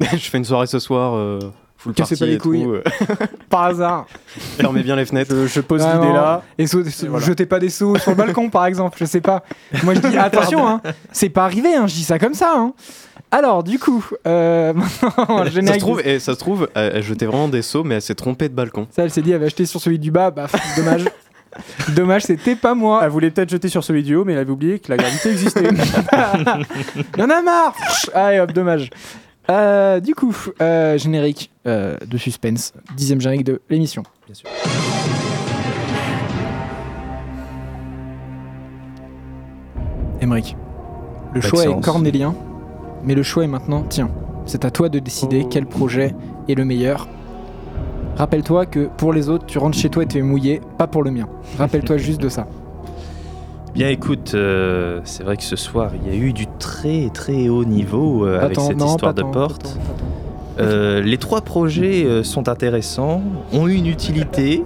je 0.00 0.16
fais 0.30 0.38
une 0.38 0.44
soirée 0.44 0.66
ce 0.66 0.78
soir, 0.78 1.14
euh, 1.14 1.38
full 1.76 1.94
Cassez 1.94 2.16
party 2.16 2.20
pas 2.20 2.26
les 2.26 2.34
et 2.34 2.38
tout, 2.38 2.48
couilles. 2.50 2.64
euh, 2.64 2.82
Par 3.50 3.64
hasard. 3.64 4.06
fermez 4.58 4.82
bien 4.82 4.96
les 4.96 5.04
fenêtres. 5.04 5.34
Je, 5.34 5.46
je 5.46 5.60
pose 5.60 5.82
l'idée 5.84 6.12
là. 6.12 6.42
Et 6.58 6.66
sau- 6.66 6.82
voilà. 7.08 7.24
jetez 7.24 7.46
pas 7.46 7.58
des 7.58 7.70
seaux 7.70 7.96
sur 7.98 8.10
le 8.12 8.16
balcon, 8.16 8.50
par 8.50 8.66
exemple, 8.66 8.96
je 9.00 9.04
sais 9.04 9.20
pas. 9.20 9.42
Moi, 9.82 9.94
je 9.94 10.00
dis 10.00 10.16
attention, 10.18 10.66
hein, 10.66 10.80
c'est 11.12 11.28
pas 11.28 11.44
arrivé, 11.44 11.74
hein, 11.74 11.86
je 11.86 11.94
dis 11.94 12.04
ça 12.04 12.18
comme 12.18 12.34
ça. 12.34 12.52
Hein. 12.56 12.72
Alors, 13.30 13.64
du 13.64 13.78
coup, 13.80 14.04
euh, 14.28 14.72
maintenant, 14.72 15.44
Ça 15.66 15.74
se 15.74 15.78
trouve, 15.78 16.00
et 16.06 16.18
ça 16.20 16.34
se 16.34 16.38
trouve, 16.38 16.68
elle, 16.74 16.92
elle 16.96 17.02
jetait 17.02 17.26
vraiment 17.26 17.48
des 17.48 17.62
seaux, 17.62 17.82
mais 17.82 17.96
elle 17.96 18.02
s'est 18.02 18.14
trompée 18.14 18.48
de 18.48 18.54
balcon. 18.54 18.86
ça, 18.90 19.02
elle 19.02 19.10
s'est 19.10 19.22
dit, 19.22 19.32
elle 19.32 19.40
va 19.40 19.46
acheter 19.46 19.66
sur 19.66 19.80
celui 19.80 19.98
du 19.98 20.10
bas, 20.12 20.30
bah, 20.30 20.46
dommage. 20.76 21.04
dommage, 21.94 22.22
c'était 22.22 22.56
pas 22.56 22.74
moi. 22.74 23.00
Elle 23.04 23.10
voulait 23.10 23.30
peut-être 23.30 23.50
jeter 23.50 23.68
sur 23.68 23.82
celui 23.84 24.02
du 24.02 24.14
haut, 24.14 24.24
mais 24.24 24.32
elle 24.32 24.40
avait 24.40 24.50
oublié 24.50 24.78
que 24.78 24.90
la 24.90 24.96
gravité 24.96 25.30
existait. 25.30 25.68
Il 27.16 27.20
y 27.20 27.22
en 27.22 27.30
a 27.30 27.42
marre 27.42 27.74
Allez 28.14 28.40
hop, 28.40 28.52
dommage. 28.52 28.90
Euh, 29.50 30.00
du 30.00 30.14
coup, 30.14 30.34
euh, 30.62 30.96
générique 30.96 31.50
euh, 31.66 31.96
de 32.06 32.16
suspense, 32.16 32.72
dixième 32.96 33.20
générique 33.20 33.44
de 33.44 33.60
l'émission. 33.68 34.02
Bien 34.26 34.34
sûr. 34.34 34.48
Emmerich, 40.20 40.56
le 41.34 41.40
choix 41.40 41.64
est 41.64 41.80
cornélien, 41.80 42.34
mais 43.02 43.14
le 43.14 43.22
choix 43.22 43.44
est 43.44 43.48
maintenant 43.48 43.82
tien. 43.82 44.10
C'est 44.46 44.64
à 44.64 44.70
toi 44.70 44.88
de 44.88 44.98
décider 44.98 45.42
Oh. 45.44 45.48
quel 45.50 45.66
projet 45.66 46.14
est 46.48 46.54
le 46.54 46.64
meilleur. 46.64 47.08
Rappelle-toi 48.16 48.66
que 48.66 48.88
pour 48.96 49.12
les 49.12 49.28
autres, 49.28 49.46
tu 49.46 49.58
rentres 49.58 49.76
chez 49.76 49.88
toi 49.90 50.04
et 50.04 50.06
tu 50.06 50.18
es 50.18 50.22
mouillé, 50.22 50.60
pas 50.78 50.86
pour 50.86 51.02
le 51.02 51.10
mien. 51.10 51.28
Rappelle-toi 51.58 51.96
juste 51.96 52.20
de 52.20 52.28
ça. 52.28 52.46
Bien 53.74 53.88
écoute, 53.88 54.32
euh, 54.34 55.00
c'est 55.04 55.24
vrai 55.24 55.36
que 55.36 55.42
ce 55.42 55.56
soir, 55.56 55.90
il 55.94 56.08
y 56.08 56.16
a 56.16 56.18
eu 56.18 56.32
du 56.32 56.46
très 56.58 57.10
très 57.12 57.48
haut 57.48 57.64
niveau 57.64 58.24
euh, 58.24 58.40
avec 58.40 58.60
cette 58.60 58.76
non, 58.76 58.86
histoire 58.86 59.14
de 59.14 59.22
tant, 59.22 59.30
porte. 59.32 59.62
pas 59.62 59.68
tant, 59.68 59.74
pas 59.74 59.84
tant. 59.98 60.14
Euh, 60.60 61.00
les 61.00 61.18
trois 61.18 61.40
projets 61.40 62.04
euh, 62.04 62.22
sont 62.22 62.48
intéressants, 62.48 63.22
ont 63.52 63.66
une 63.66 63.86
utilité 63.86 64.62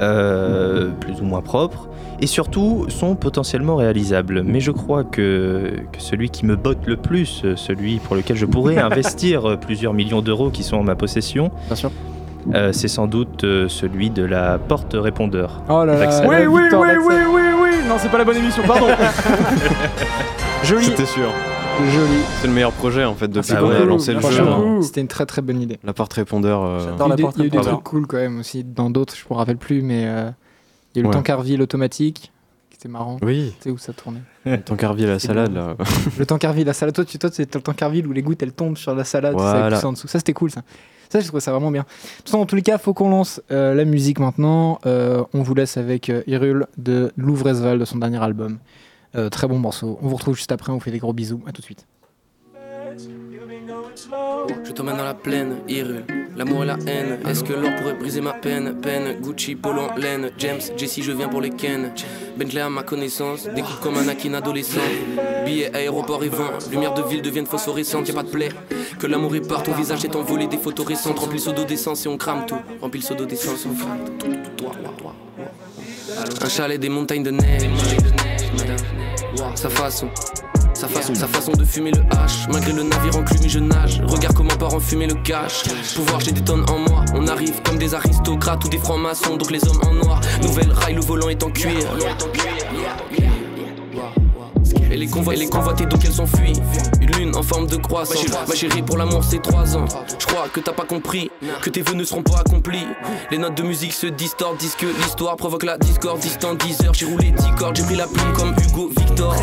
euh, 0.00 0.90
plus 1.00 1.20
ou 1.20 1.24
moins 1.24 1.40
propre 1.40 1.88
et 2.20 2.26
surtout 2.26 2.86
sont 2.88 3.14
potentiellement 3.14 3.76
réalisables. 3.76 4.42
Mais 4.42 4.60
je 4.60 4.70
crois 4.70 5.04
que, 5.04 5.72
que 5.92 6.00
celui 6.00 6.28
qui 6.28 6.46
me 6.46 6.56
botte 6.56 6.86
le 6.86 6.96
plus, 6.96 7.44
celui 7.56 7.98
pour 7.98 8.16
lequel 8.16 8.36
je 8.36 8.46
pourrais 8.46 8.78
investir 8.78 9.58
plusieurs 9.58 9.94
millions 9.94 10.20
d'euros 10.20 10.50
qui 10.50 10.62
sont 10.62 10.76
en 10.76 10.84
ma 10.84 10.94
possession, 10.94 11.50
Bien 11.66 11.76
sûr. 11.76 11.90
Euh, 12.52 12.72
c'est 12.72 12.88
sans 12.88 13.06
doute 13.06 13.44
euh, 13.44 13.68
celui 13.68 14.10
de 14.10 14.22
la 14.24 14.58
porte 14.58 14.94
répondeur. 14.98 15.62
Oh 15.68 15.84
là 15.84 15.96
là. 15.96 16.26
Oui, 16.26 16.36
oui, 16.46 16.62
oui, 16.72 16.88
oui, 17.06 17.14
oui, 17.32 17.42
oui. 17.62 17.70
Non, 17.88 17.94
c'est 17.98 18.10
pas 18.10 18.18
la 18.18 18.24
bonne 18.24 18.36
émission, 18.36 18.62
pardon. 18.66 18.88
Joli. 20.64 20.84
C'était 20.86 21.06
sûr. 21.06 21.28
Joli. 21.92 22.20
C'est 22.40 22.46
le 22.46 22.52
meilleur 22.52 22.72
projet 22.72 23.04
en 23.04 23.14
fait 23.14 23.28
depuis 23.28 23.52
Ah 23.56 23.60
qu'on 23.60 23.68
ouais. 23.68 23.76
a 23.76 23.84
lancé 23.84 24.14
le 24.14 24.20
jeu. 24.20 24.82
C'était 24.82 25.00
une 25.00 25.08
très 25.08 25.26
très 25.26 25.42
bonne 25.42 25.60
idée. 25.60 25.78
La 25.84 25.92
porte 25.92 26.12
répondeur. 26.14 26.62
euh, 26.62 26.78
J'adore. 26.80 26.96
Il 26.96 27.00
y 27.00 27.02
a 27.02 27.06
eu 27.06 27.08
la 27.10 27.16
des- 27.16 27.22
porte 27.22 27.36
il 27.36 27.40
y 27.40 27.42
a 27.42 27.46
eu 27.46 27.50
des 27.50 27.56
répondeur. 27.58 27.74
trucs 27.80 27.84
cool 27.84 28.06
quand 28.06 28.16
même 28.16 28.38
aussi 28.40 28.64
dans 28.64 28.90
d'autres, 28.90 29.14
je 29.16 29.24
me 29.28 29.36
rappelle 29.36 29.56
plus, 29.56 29.82
mais 29.82 30.04
euh, 30.06 30.30
il 30.94 30.98
y 30.98 30.98
a 30.98 31.00
eu 31.00 31.02
le 31.02 31.08
Ouais. 31.08 31.14
Tankerville 31.14 31.60
automatique, 31.60 32.32
qui 32.70 32.76
était 32.76 32.88
marrant. 32.88 33.18
Oui, 33.22 33.52
Tu 33.58 33.64
sais 33.64 33.70
où 33.70 33.78
ça 33.78 33.92
tournait. 33.92 34.22
Tankerville 34.64 35.08
à 35.08 35.14
la 35.14 35.18
salade 35.18 35.52
là. 35.52 35.74
Le 36.18 36.24
Tankerville, 36.26 36.66
la 36.66 36.72
salade, 36.74 36.94
toi, 36.94 37.04
tu, 37.04 37.18
toi 37.18 37.28
c'est 37.32 37.52
le 37.54 37.60
Tankerville 37.60 38.06
où 38.06 38.12
les 38.12 38.22
gouttes 38.22 38.42
elles 38.42 38.52
tombent 38.52 38.76
sur 38.78 38.94
la 38.94 39.04
salade, 39.04 39.36
ça 39.36 39.42
Voilà. 39.58 39.76
pousse 39.76 39.84
en 39.84 39.92
dessous. 39.92 40.08
Ça 40.08 40.18
c'était 40.18 40.32
cool 40.32 40.50
ça. 40.52 40.62
Ça, 41.10 41.20
je 41.20 41.28
trouve 41.28 41.40
ça 41.40 41.52
vraiment 41.52 41.70
bien. 41.70 41.84
Façon, 42.24 42.38
dans 42.38 42.46
tous 42.46 42.56
les 42.56 42.62
cas, 42.62 42.78
faut 42.78 42.94
qu'on 42.94 43.10
lance 43.10 43.40
euh, 43.50 43.74
la 43.74 43.84
musique 43.84 44.18
maintenant. 44.18 44.78
Euh, 44.86 45.22
on 45.32 45.42
vous 45.42 45.54
laisse 45.54 45.76
avec 45.76 46.10
euh, 46.10 46.22
Hyrule 46.26 46.66
de 46.76 47.12
Louvresval 47.16 47.78
de 47.78 47.84
son 47.84 47.98
dernier 47.98 48.22
album. 48.22 48.58
Euh, 49.16 49.28
très 49.28 49.46
bon 49.46 49.58
morceau. 49.58 49.98
On 50.02 50.08
vous 50.08 50.16
retrouve 50.16 50.36
juste 50.36 50.52
après. 50.52 50.72
On 50.72 50.74
vous 50.74 50.80
fait 50.80 50.90
des 50.90 50.98
gros 50.98 51.12
bisous. 51.12 51.42
À 51.46 51.52
tout 51.52 51.60
de 51.60 51.66
suite. 51.66 51.86
Je 53.96 54.72
t'emmène 54.72 54.96
dans 54.96 55.04
la 55.04 55.14
plaine, 55.14 55.58
Hyrule, 55.68 56.04
l'amour 56.36 56.64
et 56.64 56.66
la 56.66 56.76
haine. 56.86 57.20
Est-ce 57.28 57.44
que 57.44 57.52
l'or 57.52 57.70
pourrait 57.76 57.94
briser 57.94 58.20
ma 58.20 58.32
peine? 58.32 58.74
Peine, 58.80 59.20
Gucci, 59.20 59.54
Polo 59.54 59.82
en 59.82 59.96
laine, 59.96 60.30
James, 60.38 60.60
Jessie, 60.76 61.02
je 61.02 61.12
viens 61.12 61.28
pour 61.28 61.40
les 61.40 61.50
Ken. 61.50 61.92
Bentley 62.36 62.60
à 62.60 62.68
ma 62.68 62.82
connaissance, 62.82 63.48
découpe 63.54 63.80
comme 63.80 63.96
un 63.96 64.08
Akin 64.08 64.34
adolescent. 64.34 64.80
Billets, 65.44 65.74
aéroport 65.74 66.24
et 66.24 66.28
vent, 66.28 66.50
lumière 66.70 66.94
de 66.94 67.02
ville 67.02 67.22
deviennent 67.22 67.46
phosphorescentes, 67.46 68.08
y'a 68.08 68.14
pas 68.14 68.24
de 68.24 68.30
plaie. 68.30 68.48
Que 68.98 69.06
l'amour 69.06 69.36
est 69.36 69.46
partout, 69.46 69.70
ton 69.70 69.76
visage 69.76 70.04
est 70.04 70.16
envolé 70.16 70.46
des 70.46 70.58
photos 70.58 70.86
récentes. 70.86 71.18
Remplis 71.18 71.38
le 71.38 71.42
seau 71.42 71.52
d'essence 71.52 72.04
et 72.04 72.08
on 72.08 72.16
crame 72.16 72.46
tout. 72.46 72.58
Remplis 72.80 73.00
le 73.00 73.06
seau 73.06 73.14
d'essence 73.14 73.64
et 73.64 73.68
on 73.68 73.74
crame. 73.74 73.98
Un 76.42 76.48
chalet, 76.48 76.80
des 76.80 76.88
montagnes 76.88 77.22
de 77.22 77.30
neige. 77.30 77.68
Sa 79.54 79.70
façon. 79.70 80.08
Sa 80.84 80.90
façon, 80.90 81.14
sa 81.14 81.26
façon 81.26 81.52
de 81.52 81.64
fumer 81.64 81.92
le 81.92 82.02
H. 82.02 82.46
Malgré 82.52 82.74
le 82.74 82.82
navire 82.82 83.16
enclume 83.16 83.48
je 83.48 83.58
nage. 83.58 84.02
Regarde 84.06 84.36
comment 84.36 84.54
part 84.54 84.74
en 84.74 84.80
fumée 84.80 85.06
le 85.06 85.14
cash. 85.14 85.62
Pouvoir 85.96 86.20
j'ai 86.20 86.32
des 86.32 86.42
tonnes 86.42 86.66
en 86.68 86.76
moi. 86.76 87.06
On 87.14 87.26
arrive 87.26 87.62
comme 87.62 87.78
des 87.78 87.94
aristocrates 87.94 88.62
ou 88.66 88.68
des 88.68 88.76
francs-maçons. 88.76 89.38
Donc 89.38 89.50
les 89.50 89.66
hommes 89.66 89.80
en 89.82 89.94
noir. 89.94 90.20
Nouvelle 90.42 90.70
rail 90.72 90.92
le 90.92 91.00
volant 91.00 91.30
est 91.30 91.42
en 91.42 91.50
cuir. 91.50 91.78
Et 94.90 94.96
les, 94.96 95.06
convo 95.06 95.32
et 95.32 95.36
les 95.36 95.48
convoités 95.48 95.86
donc 95.86 96.04
elles 96.04 96.12
s'enfuient. 96.12 96.52
Une 97.00 97.10
lune 97.12 97.34
en 97.34 97.42
forme 97.42 97.66
de 97.66 97.76
croissant. 97.76 98.20
Ma 98.46 98.54
chérie. 98.54 98.82
Pour 98.82 98.98
l'amour 98.98 99.24
c'est 99.24 99.40
3 99.40 99.78
ans. 99.78 99.86
Je 100.18 100.26
crois 100.26 100.48
que 100.52 100.60
t'as 100.60 100.74
pas 100.74 100.84
compris 100.84 101.30
Que 101.62 101.70
tes 101.70 101.80
vœux 101.80 101.94
ne 101.94 102.04
seront 102.04 102.22
pas 102.22 102.40
accomplis. 102.40 102.86
Les 103.30 103.38
notes 103.38 103.56
de 103.56 103.62
musique 103.62 103.94
se 103.94 104.06
distordent 104.06 104.58
Disent 104.58 104.76
que 104.76 104.86
l'histoire 105.02 105.36
provoque 105.36 105.64
la 105.64 105.78
discorde. 105.78 106.20
Distant 106.20 106.54
10 106.54 106.82
heures 106.84 106.94
j'ai 106.94 107.06
roulé 107.06 107.30
10 107.30 107.44
cordes. 107.56 107.74
J'ai 107.74 107.84
pris 107.84 107.96
la 107.96 108.06
plume 108.06 108.34
comme 108.34 108.54
Hugo 108.62 108.90
Victor 108.98 109.34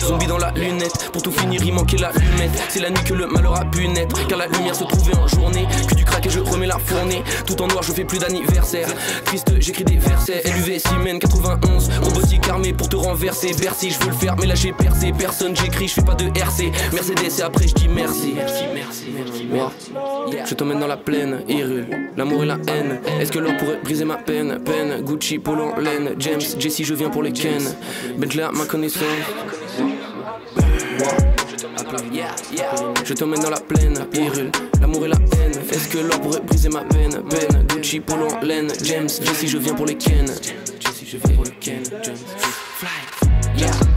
Zombie 0.00 0.26
dans 0.26 0.38
la 0.38 0.50
lunette. 0.52 1.10
Pour 1.12 1.22
tout 1.22 1.32
finir 1.32 1.62
il 1.64 1.72
manquait 1.72 1.96
la 1.98 2.10
lumette 2.12 2.50
C'est 2.68 2.80
la 2.80 2.90
nuit 2.90 3.02
que 3.04 3.14
le 3.14 3.26
malheur 3.26 3.58
a 3.58 3.64
pu 3.64 3.88
naître. 3.88 4.26
Car 4.26 4.38
la 4.38 4.46
lumière 4.46 4.74
se 4.74 4.84
trouvait 4.84 5.16
en 5.16 5.26
journée. 5.26 5.66
Que 5.88 5.94
du 5.94 6.04
crack 6.04 6.26
et 6.26 6.30
je 6.30 6.40
remets 6.40 6.66
la 6.66 6.78
fournée. 6.78 7.22
Tout 7.46 7.60
en 7.62 7.66
noir 7.66 7.82
je 7.82 7.92
fais 7.92 8.04
plus 8.04 8.18
d'anniversaire. 8.18 8.88
Triste 9.24 9.52
j'écris 9.60 9.84
des 9.84 9.96
versets. 9.98 10.42
LUV 10.44 10.78
Siemens 10.78 11.18
91 11.18 11.90
Robotique 12.02 12.48
armée 12.48 12.72
pour 12.72 12.88
te 12.88 12.96
renverser. 12.96 13.54
Bercy 13.54 13.90
je 13.90 13.98
veux 14.00 14.10
le 14.10 14.16
faire 14.16 14.36
mais 14.36 14.46
là 14.46 14.54
j'ai 14.54 14.72
percé. 14.72 15.12
Personne 15.16 15.56
j'écris 15.56 15.88
je 15.88 15.94
fais 15.94 16.02
pas 16.02 16.14
de 16.14 16.26
RC 16.26 16.72
Mercedes 16.92 17.38
et 17.38 17.42
après 17.42 17.68
je 17.68 17.74
dis 17.74 17.88
merci. 17.88 18.34
Moi, 19.50 19.72
Je 20.44 20.54
t'emmène 20.54 20.80
dans 20.80 20.86
la 20.86 20.96
plaine 20.96 21.42
Hyrule. 21.48 21.86
L'amour 22.16 22.42
et 22.42 22.46
la 22.46 22.58
haine. 22.68 23.00
Est-ce 23.20 23.32
que 23.32 23.38
l'or 23.38 23.56
pourrait 23.56 23.80
briser 23.82 24.04
ma 24.04 24.16
peine? 24.16 24.58
Peine. 24.64 25.02
Gucci 25.02 25.38
Polo 25.38 25.72
laine. 25.80 26.14
James 26.18 26.40
Jessie 26.58 26.84
je 26.84 26.94
viens 26.94 27.10
pour 27.10 27.22
les 27.22 27.32
Ken. 27.32 27.62
Bentley 28.18 28.44
ma 28.52 28.64
connaissance 28.64 29.02
je 33.04 33.14
t'emmène 33.14 33.40
dans 33.40 33.50
la 33.50 33.60
plaine, 33.60 33.98
Hyrule, 34.12 34.50
l'amour 34.80 35.06
et 35.06 35.08
la 35.08 35.16
haine. 35.16 35.52
Est-ce 35.70 35.88
que 35.88 35.98
l'or 35.98 36.20
pourrait 36.20 36.40
briser 36.40 36.68
ma 36.68 36.82
peine 36.82 37.22
Peine, 37.28 37.66
Gucci, 37.68 38.00
Polo 38.00 38.28
en 38.28 38.40
laine, 38.40 38.68
James, 38.84 39.08
Jessie, 39.08 39.48
je 39.48 39.58
viens 39.58 39.74
pour 39.74 39.86
les 39.86 39.96
Ken. 39.96 40.26
Je 41.04 41.16
viens 41.16 41.36
pour 41.36 41.44
les 41.44 41.50
Ken. 41.52 41.82
Yeah. 43.56 43.87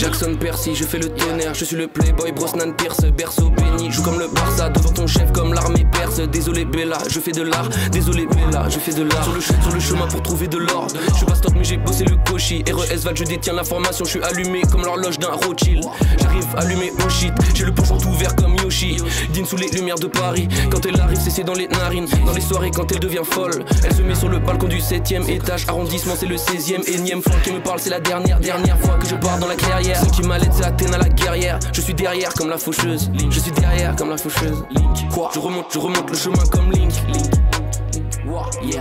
Jackson 0.00 0.34
Percy, 0.40 0.74
je 0.74 0.84
fais 0.84 0.98
le 0.98 1.10
tonnerre, 1.10 1.52
je 1.52 1.62
suis 1.62 1.76
le 1.76 1.86
playboy 1.86 2.32
Brosnan 2.32 2.72
Pierce, 2.74 3.02
berceau 3.14 3.50
béni, 3.50 3.90
joue 3.90 4.02
comme 4.02 4.18
le 4.18 4.28
Barça 4.28 4.70
devant 4.70 4.88
ton 4.88 5.06
chef 5.06 5.30
comme 5.32 5.52
l'armée 5.52 5.84
perse. 5.92 6.20
Désolé 6.20 6.64
Bella, 6.64 6.96
je 7.06 7.20
fais 7.20 7.32
de 7.32 7.42
l'art, 7.42 7.68
désolé 7.92 8.24
Bella, 8.24 8.66
je 8.70 8.78
fais 8.78 8.94
de 8.94 9.02
l'art 9.02 9.24
sur 9.24 9.74
le, 9.74 9.78
chemin 9.78 10.06
pour 10.06 10.22
trouver 10.22 10.48
de 10.48 10.56
l'or. 10.56 10.86
Je 11.10 11.14
suis 11.16 11.26
pas 11.26 11.34
stop 11.34 11.52
mais 11.54 11.64
j'ai 11.64 11.76
bossé 11.76 12.04
le 12.04 12.16
cochi, 12.26 12.64
RES 12.66 12.96
Val, 13.04 13.14
je 13.14 13.24
détiens 13.24 13.52
l'information, 13.52 14.06
je 14.06 14.12
suis 14.12 14.22
allumé 14.22 14.62
comme 14.72 14.86
l'horloge 14.86 15.18
d'un 15.18 15.32
Rothschild. 15.32 15.84
J'arrive 16.18 16.46
allumé 16.56 16.92
au 17.04 17.08
shit, 17.10 17.34
j'ai 17.54 17.66
le 17.66 17.74
pochon 17.74 17.98
tout 17.98 18.12
vert 18.12 18.34
comme 18.36 18.56
Yoshi. 18.56 18.96
Dîne 19.34 19.44
sous 19.44 19.56
les 19.56 19.68
lumières 19.68 19.98
de 19.98 20.06
Paris, 20.06 20.48
quand 20.70 20.86
elle 20.86 20.98
arrive 20.98 21.18
c'est 21.20 21.44
dans 21.44 21.52
les 21.52 21.68
narines, 21.68 22.06
dans 22.24 22.32
les 22.32 22.40
soirées 22.40 22.70
quand 22.70 22.90
elle 22.90 23.00
devient 23.00 23.20
folle. 23.22 23.66
Elle 23.84 23.94
se 23.94 24.00
met 24.00 24.14
sur 24.14 24.30
le 24.30 24.38
balcon 24.38 24.66
du 24.66 24.78
7ème 24.78 25.28
étage, 25.28 25.66
arrondissement 25.68 26.14
c'est 26.16 26.24
le 26.24 26.36
16ème, 26.36 26.88
énième 26.90 27.20
fois 27.20 27.36
qui 27.44 27.52
me 27.52 27.60
parle, 27.60 27.80
c'est 27.80 27.90
la 27.90 28.00
dernière, 28.00 28.40
dernière 28.40 28.78
fois 28.78 28.94
que 28.94 29.06
je 29.06 29.14
pars 29.16 29.38
dans 29.38 29.46
la 29.46 29.56
clairière. 29.56 29.89
Celle 29.94 30.10
qui 30.10 30.22
m'allait 30.22 30.48
c'est 30.52 30.64
Athéna 30.64 30.98
la 30.98 31.08
guerrière. 31.08 31.58
Je 31.72 31.80
suis 31.80 31.94
derrière 31.94 32.32
comme 32.34 32.48
la 32.48 32.58
faucheuse, 32.58 33.10
je 33.30 33.40
suis 33.40 33.52
derrière 33.52 33.96
comme 33.96 34.10
la 34.10 34.16
faucheuse. 34.16 34.64
Quoi? 35.12 35.30
Je 35.34 35.38
remonte, 35.40 35.66
je 35.72 35.78
remonte 35.78 36.10
le 36.10 36.16
chemin 36.16 36.44
comme 36.50 36.70
Link. 36.72 36.92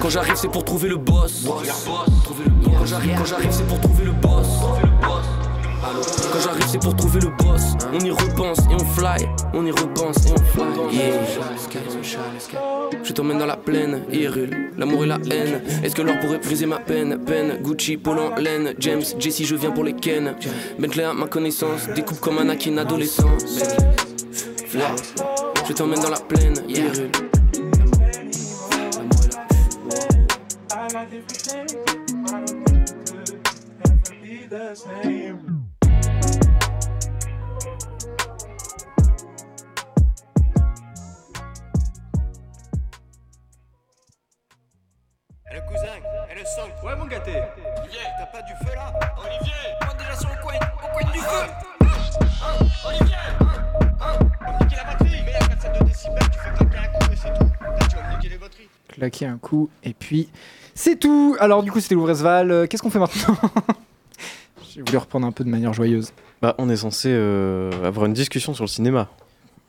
Quand 0.02 0.10
j'arrive 0.10 0.36
c'est 0.36 0.50
pour 0.50 0.64
trouver 0.64 0.90
le 0.90 0.98
boss. 0.98 1.46
Quand 1.46 2.86
j'arrive, 2.86 3.16
quand 3.18 3.26
j'arrive 3.26 3.52
c'est 3.52 3.68
pour 3.68 3.80
trouver 3.80 4.06
le 4.06 4.12
boss. 4.12 4.48
Quand 5.82 6.40
j'arrive 6.44 6.66
c'est 6.68 6.82
pour 6.82 6.96
trouver 6.96 7.22
le 7.22 7.30
boss. 7.44 7.62
On 7.94 8.00
y 8.00 8.12
repense 8.12 8.60
et 8.60 8.74
on 8.74 8.86
fly. 8.86 9.28
On 9.54 9.66
y 9.66 9.72
repense 9.72 10.18
et 10.28 10.32
on 10.32 10.38
fly. 10.38 10.66
Je 13.04 13.14
t'emmène 13.14 13.38
dans 13.38 13.46
la 13.46 13.58
plaine, 13.58 14.04
Hyrule. 14.12 14.72
L'amour 14.78 15.04
et 15.04 15.08
la 15.08 15.16
haine. 15.32 15.62
Est-ce 15.84 15.96
que 15.96 16.02
l'or 16.02 16.20
pourrait 16.20 16.40
briser 16.40 16.66
ma 16.66 16.80
peine? 16.80 17.24
Peine, 17.26 17.62
Gucci, 17.64 17.98
Polo 17.98 18.24
en 18.34 18.36
laine. 18.36 18.74
James, 18.80 19.04
Jessie, 19.18 19.46
je 19.46 19.56
viens 19.56 19.72
pour 19.72 19.84
les 19.84 19.94
Ken. 19.94 20.36
Bentley 20.78 21.04
à 21.04 21.14
ma 21.14 21.28
connaissance. 21.28 21.88
Découpe 21.96 22.20
comme 22.20 22.40
un 22.40 22.50
Akin 22.50 22.78
adolescent. 22.78 23.30
Yeah. 24.74 24.96
Je 25.68 25.74
t'emmène 25.74 26.00
dans 26.00 26.10
la 26.10 26.20
plaine, 26.20 26.62
Hyrule. 26.68 27.10
Et 35.04 35.34
Claquer 59.20 59.34
un 59.34 59.38
coup 59.38 59.70
et 59.84 59.94
puis 59.94 60.30
c'est 60.76 60.98
tout. 60.98 61.36
Alors 61.40 61.64
du 61.64 61.72
coup 61.72 61.80
c'était 61.80 61.96
Louvresval. 61.96 62.52
Euh, 62.52 62.68
Qu'est-ce 62.68 62.82
qu'on 62.82 62.90
fait 62.90 63.00
maintenant 63.00 63.38
J'ai 64.74 64.82
voulu 64.82 64.98
reprendre 64.98 65.28
un 65.28 65.32
peu 65.32 65.44
de 65.44 65.50
manière 65.50 65.74
joyeuse. 65.74 66.12
Bah, 66.42 66.56
on 66.58 66.70
est 66.70 66.78
censé 66.78 67.10
euh, 67.12 67.72
avoir 67.86 68.06
une 68.06 68.14
discussion 68.14 68.54
sur 68.54 68.64
le 68.64 68.70
cinéma. 68.70 69.10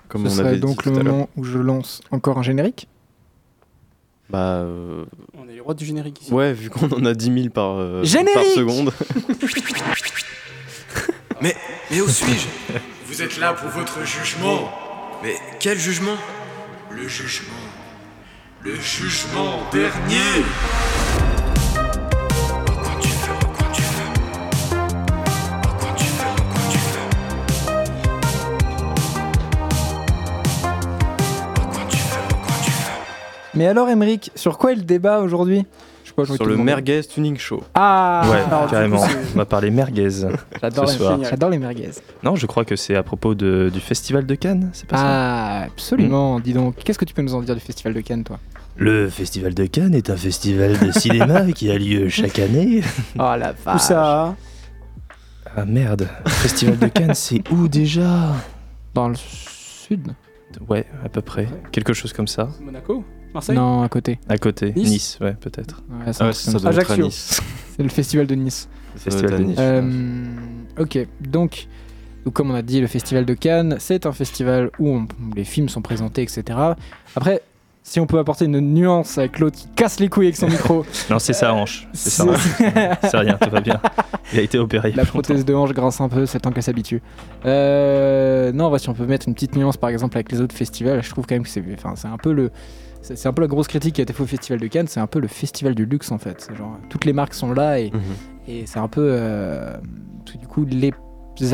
Comme 0.08 0.26
Ce 0.26 0.32
on 0.32 0.36
serait 0.36 0.48
avait 0.50 0.58
donc 0.58 0.82
dit 0.82 0.88
le 0.90 0.96
tout 0.96 1.02
moment 1.04 1.28
où 1.36 1.44
je 1.44 1.58
lance 1.58 2.00
encore 2.10 2.38
un 2.38 2.42
générique. 2.42 2.86
Bah, 4.28 4.58
euh, 4.58 5.04
On 5.36 5.48
est 5.48 5.54
les 5.54 5.60
rois 5.60 5.74
du 5.74 5.84
générique 5.84 6.22
ici. 6.22 6.32
ouais, 6.32 6.52
vu 6.52 6.70
qu'on 6.70 6.88
en 6.88 7.04
a 7.04 7.14
10 7.14 7.42
000 7.42 7.48
par, 7.48 7.76
euh, 7.78 8.02
par 8.02 8.44
seconde. 8.44 8.92
Mais, 11.42 11.56
mais 11.90 12.02
où 12.02 12.08
suis-je? 12.08 12.46
Vous 13.06 13.22
êtes 13.22 13.38
là 13.38 13.54
pour 13.54 13.70
votre 13.70 14.04
jugement. 14.04 14.70
Mais 15.22 15.36
quel 15.58 15.78
jugement? 15.78 16.16
Le 16.90 17.08
jugement. 17.08 17.54
Le 18.62 18.74
jugement 18.74 19.62
dernier. 19.72 20.44
Mais 33.54 33.66
alors 33.66 33.88
Emeric, 33.88 34.30
sur 34.34 34.58
quoi 34.58 34.72
est 34.72 34.74
le 34.74 34.82
débat 34.82 35.20
aujourd'hui? 35.20 35.64
Sur 36.26 36.44
le. 36.46 36.56
Merguez 36.56 37.02
Tuning 37.02 37.36
Show. 37.38 37.62
Ah 37.74 38.22
Ouais, 38.30 38.38
carrément. 38.70 39.02
On 39.34 39.38
va 39.38 39.44
parler 39.44 39.70
merguez 39.70 40.08
J'adore 40.60 40.88
ce 40.88 40.92
les, 40.92 40.98
soir. 40.98 41.18
j'adore 41.28 41.50
les 41.50 41.58
merguez. 41.58 41.90
Non, 42.22 42.36
je 42.36 42.46
crois 42.46 42.64
que 42.64 42.76
c'est 42.76 42.94
à 42.96 43.02
propos 43.02 43.34
de- 43.34 43.70
du 43.72 43.80
festival 43.80 44.26
de 44.26 44.34
Cannes, 44.34 44.70
c'est 44.72 44.86
pas 44.88 44.96
ça? 44.96 45.02
Ah, 45.06 45.62
absolument. 45.64 46.40
Dis 46.40 46.52
donc, 46.52 46.76
qu'est-ce 46.76 46.98
que 46.98 47.04
tu 47.04 47.14
peux 47.14 47.22
nous 47.22 47.34
en 47.34 47.42
dire 47.42 47.54
du 47.54 47.60
festival 47.60 47.94
de 47.94 48.00
Cannes, 48.00 48.24
toi? 48.24 48.38
Le 48.76 49.08
festival 49.10 49.52
de 49.54 49.66
Cannes 49.66 49.94
est 49.94 50.08
un 50.10 50.16
festival 50.16 50.78
de 50.78 50.90
cinéma 50.92 51.50
qui 51.54 51.70
a 51.70 51.76
lieu 51.78 52.08
chaque 52.08 52.38
année. 52.38 52.82
Oh 53.16 53.34
la 53.38 53.52
vache. 53.52 53.76
Où 53.76 53.78
ça? 53.78 54.34
Ah 55.56 55.64
merde, 55.64 56.08
le 56.24 56.30
festival 56.30 56.78
de 56.78 56.86
Cannes, 56.86 57.14
c'est 57.14 57.42
où 57.50 57.66
déjà? 57.68 58.32
Dans 58.94 59.08
le 59.08 59.16
sud 59.16 60.12
Ouais, 60.68 60.84
à 61.04 61.08
peu 61.08 61.20
près. 61.20 61.48
Quelque 61.72 61.92
chose 61.92 62.12
comme 62.12 62.26
ça. 62.28 62.48
Monaco? 62.60 63.04
Marseille 63.34 63.56
Non, 63.56 63.82
à 63.82 63.88
côté. 63.88 64.18
À 64.28 64.38
côté. 64.38 64.72
Nice 64.76 64.90
Nice, 64.90 65.18
ouais, 65.20 65.34
peut-être. 65.40 65.82
Ouais, 65.90 66.12
Ah 66.18 66.26
ouais, 66.26 66.32
ça 66.32 66.52
doit 66.58 66.72
être 66.72 66.90
à. 66.90 66.96
Nice. 66.96 67.40
C'est 67.76 67.82
le 67.82 67.88
festival 67.88 68.26
de 68.26 68.34
Nice. 68.34 68.68
Le 68.94 69.00
festival 69.00 69.38
de 69.38 69.44
Nice. 69.44 69.56
Euh, 69.60 70.24
ok, 70.78 70.98
donc, 71.20 71.68
comme 72.32 72.50
on 72.50 72.54
a 72.54 72.62
dit, 72.62 72.80
le 72.80 72.86
festival 72.88 73.24
de 73.24 73.34
Cannes, 73.34 73.76
c'est 73.78 74.04
un 74.06 74.12
festival 74.12 74.70
où, 74.78 74.88
on- 74.88 75.02
où 75.04 75.34
les 75.34 75.44
films 75.44 75.68
sont 75.68 75.80
présentés, 75.82 76.22
etc. 76.22 76.58
Après, 77.16 77.40
si 77.82 77.98
on 78.00 78.06
peut 78.06 78.18
apporter 78.18 78.44
une 78.44 78.60
nuance 78.60 79.16
avec 79.16 79.38
l'autre 79.38 79.56
qui 79.56 79.66
casse 79.74 80.00
les 80.00 80.08
couilles 80.08 80.26
avec 80.26 80.36
son 80.36 80.48
micro, 80.48 80.84
Non, 81.10 81.18
c'est 81.18 81.32
sa 81.32 81.54
hanche. 81.54 81.88
C'est 81.94 82.10
sa 82.10 82.24
c'est- 82.24 82.30
hanche. 82.30 82.98
C'est 83.10 83.16
rien, 83.16 83.38
tout 83.40 83.48
va 83.50 83.60
bien. 83.60 83.80
Il 84.32 84.38
a 84.38 84.42
été 84.42 84.58
opéré. 84.58 84.92
la 84.92 85.04
prothèse 85.06 85.44
de 85.44 85.54
hanche 85.54 85.72
grince 85.72 86.00
un 86.00 86.08
peu, 86.08 86.26
c'est 86.26 86.40
temps 86.40 86.50
qu'elle 86.52 86.62
s'habitue. 86.62 87.00
Euh, 87.46 88.52
non, 88.52 88.76
si 88.78 88.88
on 88.88 88.94
peut 88.94 89.06
mettre 89.06 89.26
une 89.28 89.34
petite 89.34 89.56
nuance 89.56 89.76
par 89.76 89.90
exemple 89.90 90.16
avec 90.16 90.30
les 90.30 90.40
autres 90.40 90.54
festivals, 90.54 91.02
je 91.02 91.10
trouve 91.10 91.26
quand 91.26 91.34
même 91.36 91.42
que 91.44 91.48
c'est 91.48 91.62
enfin, 91.74 91.94
c'est 91.96 92.08
un 92.08 92.18
peu 92.18 92.32
le. 92.32 92.50
C'est 93.02 93.26
un 93.26 93.32
peu 93.32 93.42
la 93.42 93.48
grosse 93.48 93.66
critique 93.68 93.94
qui 93.94 94.00
a 94.00 94.04
été 94.04 94.12
faite 94.12 94.22
au 94.22 94.26
Festival 94.26 94.60
de 94.60 94.66
Cannes, 94.66 94.86
c'est 94.86 95.00
un 95.00 95.06
peu 95.06 95.20
le 95.20 95.28
festival 95.28 95.74
du 95.74 95.86
luxe 95.86 96.12
en 96.12 96.18
fait. 96.18 96.48
Genre, 96.56 96.78
toutes 96.90 97.04
les 97.06 97.12
marques 97.12 97.34
sont 97.34 97.52
là 97.52 97.80
et, 97.80 97.90
Mhm. 97.90 98.00
et 98.48 98.66
c'est 98.66 98.78
un 98.78 98.88
peu. 98.88 99.00
euh, 99.12 99.76
du 100.38 100.46
coup, 100.46 100.64
les 100.66 100.92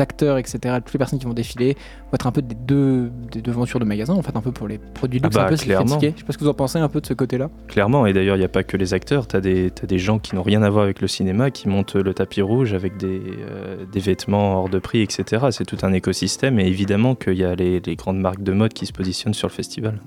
acteurs, 0.01 0.37
etc., 0.37 0.59
toutes 0.83 0.91
les 0.93 0.97
personnes 0.97 1.17
qui 1.17 1.25
vont 1.25 1.33
défiler 1.33 1.73
vont 1.75 2.15
être 2.15 2.27
un 2.27 2.31
peu 2.33 2.41
des 2.41 2.53
deux, 2.55 3.09
des 3.31 3.41
deux 3.41 3.51
ventures 3.53 3.79
de 3.79 3.85
magasins 3.85 4.13
en 4.15 4.21
fait, 4.21 4.35
un 4.35 4.41
peu 4.41 4.51
pour 4.51 4.67
les 4.67 4.77
produits 4.79 5.21
de 5.21 5.25
Ah 5.25 5.29
luxe, 5.29 5.35
bah, 5.37 5.45
un 5.45 5.49
peu 5.49 5.55
clairement. 5.55 5.99
Je 6.01 6.07
sais 6.07 6.11
pas 6.25 6.33
ce 6.33 6.37
que 6.37 6.43
vous 6.43 6.49
en 6.49 6.53
pensez 6.53 6.77
un 6.77 6.89
peu 6.89 6.99
de 6.99 7.05
ce 7.05 7.13
côté-là. 7.13 7.49
Clairement, 7.69 8.05
et 8.05 8.11
d'ailleurs, 8.11 8.35
il 8.35 8.39
n'y 8.39 8.45
a 8.45 8.49
pas 8.49 8.63
que 8.63 8.75
les 8.75 8.93
acteurs. 8.93 9.27
Tu 9.27 9.37
as, 9.37 9.39
des 9.39 9.71
gens 9.97 10.19
qui 10.19 10.35
n'ont 10.35 10.43
rien 10.43 10.61
à 10.63 10.69
voir 10.69 10.83
avec 10.83 10.99
le 10.99 11.07
cinéma 11.07 11.49
qui 11.51 11.69
montent 11.69 11.95
le 11.95 12.13
tapis 12.13 12.41
rouge 12.41 12.73
avec 12.73 12.97
des, 12.97 13.21
euh, 13.39 13.85
des 13.89 13.99
vêtements 14.01 14.59
hors 14.59 14.69
de 14.69 14.77
prix, 14.79 15.01
etc. 15.01 15.45
C'est 15.51 15.65
tout 15.65 15.77
un 15.83 15.93
écosystème, 15.93 16.59
et 16.59 16.67
évidemment 16.67 17.15
qu'il 17.15 17.37
y 17.37 17.45
a 17.45 17.55
les, 17.55 17.79
les 17.79 17.95
grandes 17.95 18.19
marques 18.19 18.43
de 18.43 18.51
mode 18.51 18.73
qui 18.73 18.85
se 18.85 18.91
positionnent 18.93 19.33
sur 19.33 19.47
le 19.47 19.53
festival. 19.53 20.01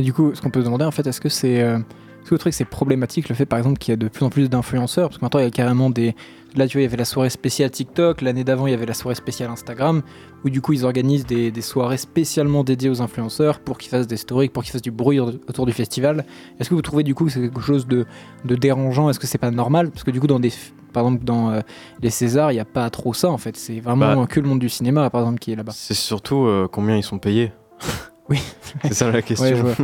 Et 0.00 0.02
du 0.02 0.12
coup, 0.14 0.32
ce 0.34 0.40
qu'on 0.40 0.48
peut 0.50 0.60
se 0.60 0.64
demander, 0.64 0.86
en 0.86 0.90
fait, 0.90 1.06
est-ce 1.06 1.20
que 1.20 1.28
c'est. 1.28 1.62
euh, 1.62 1.76
est-ce 1.78 2.28
que 2.30 2.34
vous 2.34 2.38
trouvez 2.38 2.50
que 2.50 2.56
c'est 2.56 2.64
problématique 2.64 3.28
le 3.28 3.34
fait, 3.34 3.44
par 3.46 3.58
exemple, 3.58 3.78
qu'il 3.78 3.92
y 3.92 3.94
a 3.94 3.96
de 3.96 4.08
plus 4.08 4.24
en 4.24 4.30
plus 4.30 4.48
d'influenceurs? 4.50 5.08
Parce 5.10 5.18
que 5.18 5.24
maintenant, 5.24 5.40
il 5.40 5.44
y 5.44 5.46
a 5.46 5.50
carrément 5.50 5.90
des. 5.90 6.14
Là, 6.56 6.66
tu 6.66 6.76
vois, 6.78 6.80
il 6.80 6.84
y 6.84 6.88
avait 6.88 6.96
la 6.96 7.04
soirée 7.04 7.28
spéciale 7.30 7.70
TikTok. 7.70 8.22
L'année 8.22 8.42
d'avant, 8.44 8.66
il 8.66 8.70
y 8.70 8.74
avait 8.74 8.86
la 8.86 8.94
soirée 8.94 9.14
spéciale 9.14 9.50
Instagram. 9.50 10.00
Où, 10.44 10.48
du 10.50 10.60
coup, 10.62 10.72
ils 10.72 10.84
organisent 10.86 11.26
des, 11.26 11.50
des 11.50 11.60
soirées 11.60 11.98
spécialement 11.98 12.64
dédiées 12.64 12.88
aux 12.90 13.02
influenceurs 13.02 13.60
pour 13.60 13.76
qu'ils 13.78 13.90
fassent 13.90 14.06
des 14.06 14.16
stories, 14.16 14.48
pour 14.48 14.62
qu'ils 14.62 14.72
fassent 14.72 14.80
du 14.82 14.90
bruit 14.90 15.20
autour 15.20 15.66
du 15.66 15.72
festival. 15.72 16.24
Est-ce 16.58 16.70
que 16.70 16.74
vous 16.74 16.82
trouvez, 16.82 17.02
du 17.02 17.14
coup, 17.14 17.26
que 17.26 17.30
c'est 17.30 17.40
quelque 17.40 17.60
chose 17.60 17.86
de, 17.86 18.06
de 18.46 18.56
dérangeant? 18.56 19.10
Est-ce 19.10 19.20
que 19.20 19.26
c'est 19.26 19.38
pas 19.38 19.50
normal? 19.50 19.90
Parce 19.90 20.02
que, 20.04 20.10
du 20.10 20.18
coup, 20.20 20.26
dans 20.26 20.40
des. 20.40 20.52
Par 20.94 21.04
exemple, 21.06 21.24
dans 21.24 21.50
euh, 21.50 21.60
les 22.02 22.10
Césars, 22.10 22.50
il 22.52 22.56
n'y 22.56 22.60
a 22.60 22.64
pas 22.64 22.88
trop 22.90 23.12
ça, 23.14 23.28
en 23.30 23.38
fait. 23.38 23.56
C'est 23.56 23.78
vraiment 23.80 24.16
Bah, 24.16 24.26
que 24.26 24.40
le 24.40 24.48
monde 24.48 24.58
du 24.58 24.68
cinéma, 24.68 25.08
par 25.10 25.20
exemple, 25.20 25.38
qui 25.38 25.52
est 25.52 25.56
là-bas. 25.56 25.72
C'est 25.74 25.94
surtout 25.94 26.46
euh, 26.46 26.68
combien 26.70 26.96
ils 26.96 27.02
sont 27.04 27.18
payés. 27.18 27.52
Oui. 28.30 28.40
c'est 28.84 28.94
ça 28.94 29.10
la 29.10 29.22
question. 29.22 29.64
Ouais. 29.64 29.74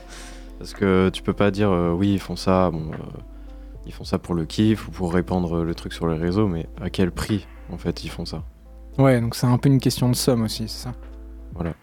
Parce 0.58 0.72
que 0.72 1.10
tu 1.10 1.22
peux 1.22 1.32
pas 1.32 1.50
dire 1.50 1.70
euh, 1.70 1.92
oui, 1.92 2.14
ils 2.14 2.20
font 2.20 2.36
ça, 2.36 2.70
bon, 2.70 2.90
euh, 2.92 2.96
ils 3.84 3.92
font 3.92 4.04
ça 4.04 4.18
pour 4.18 4.34
le 4.34 4.44
kiff 4.46 4.88
ou 4.88 4.90
pour 4.90 5.12
répandre 5.12 5.62
le 5.62 5.74
truc 5.74 5.92
sur 5.92 6.06
les 6.08 6.16
réseaux, 6.16 6.48
mais 6.48 6.66
à 6.80 6.88
quel 6.88 7.10
prix 7.10 7.46
en 7.70 7.76
fait 7.76 8.04
ils 8.04 8.08
font 8.08 8.24
ça? 8.24 8.42
Ouais, 8.98 9.20
donc 9.20 9.34
c'est 9.34 9.46
un 9.46 9.58
peu 9.58 9.68
une 9.68 9.80
question 9.80 10.08
de 10.08 10.16
somme 10.16 10.44
aussi, 10.44 10.68
c'est 10.68 10.84
ça? 10.84 10.94
Voilà. 11.54 11.74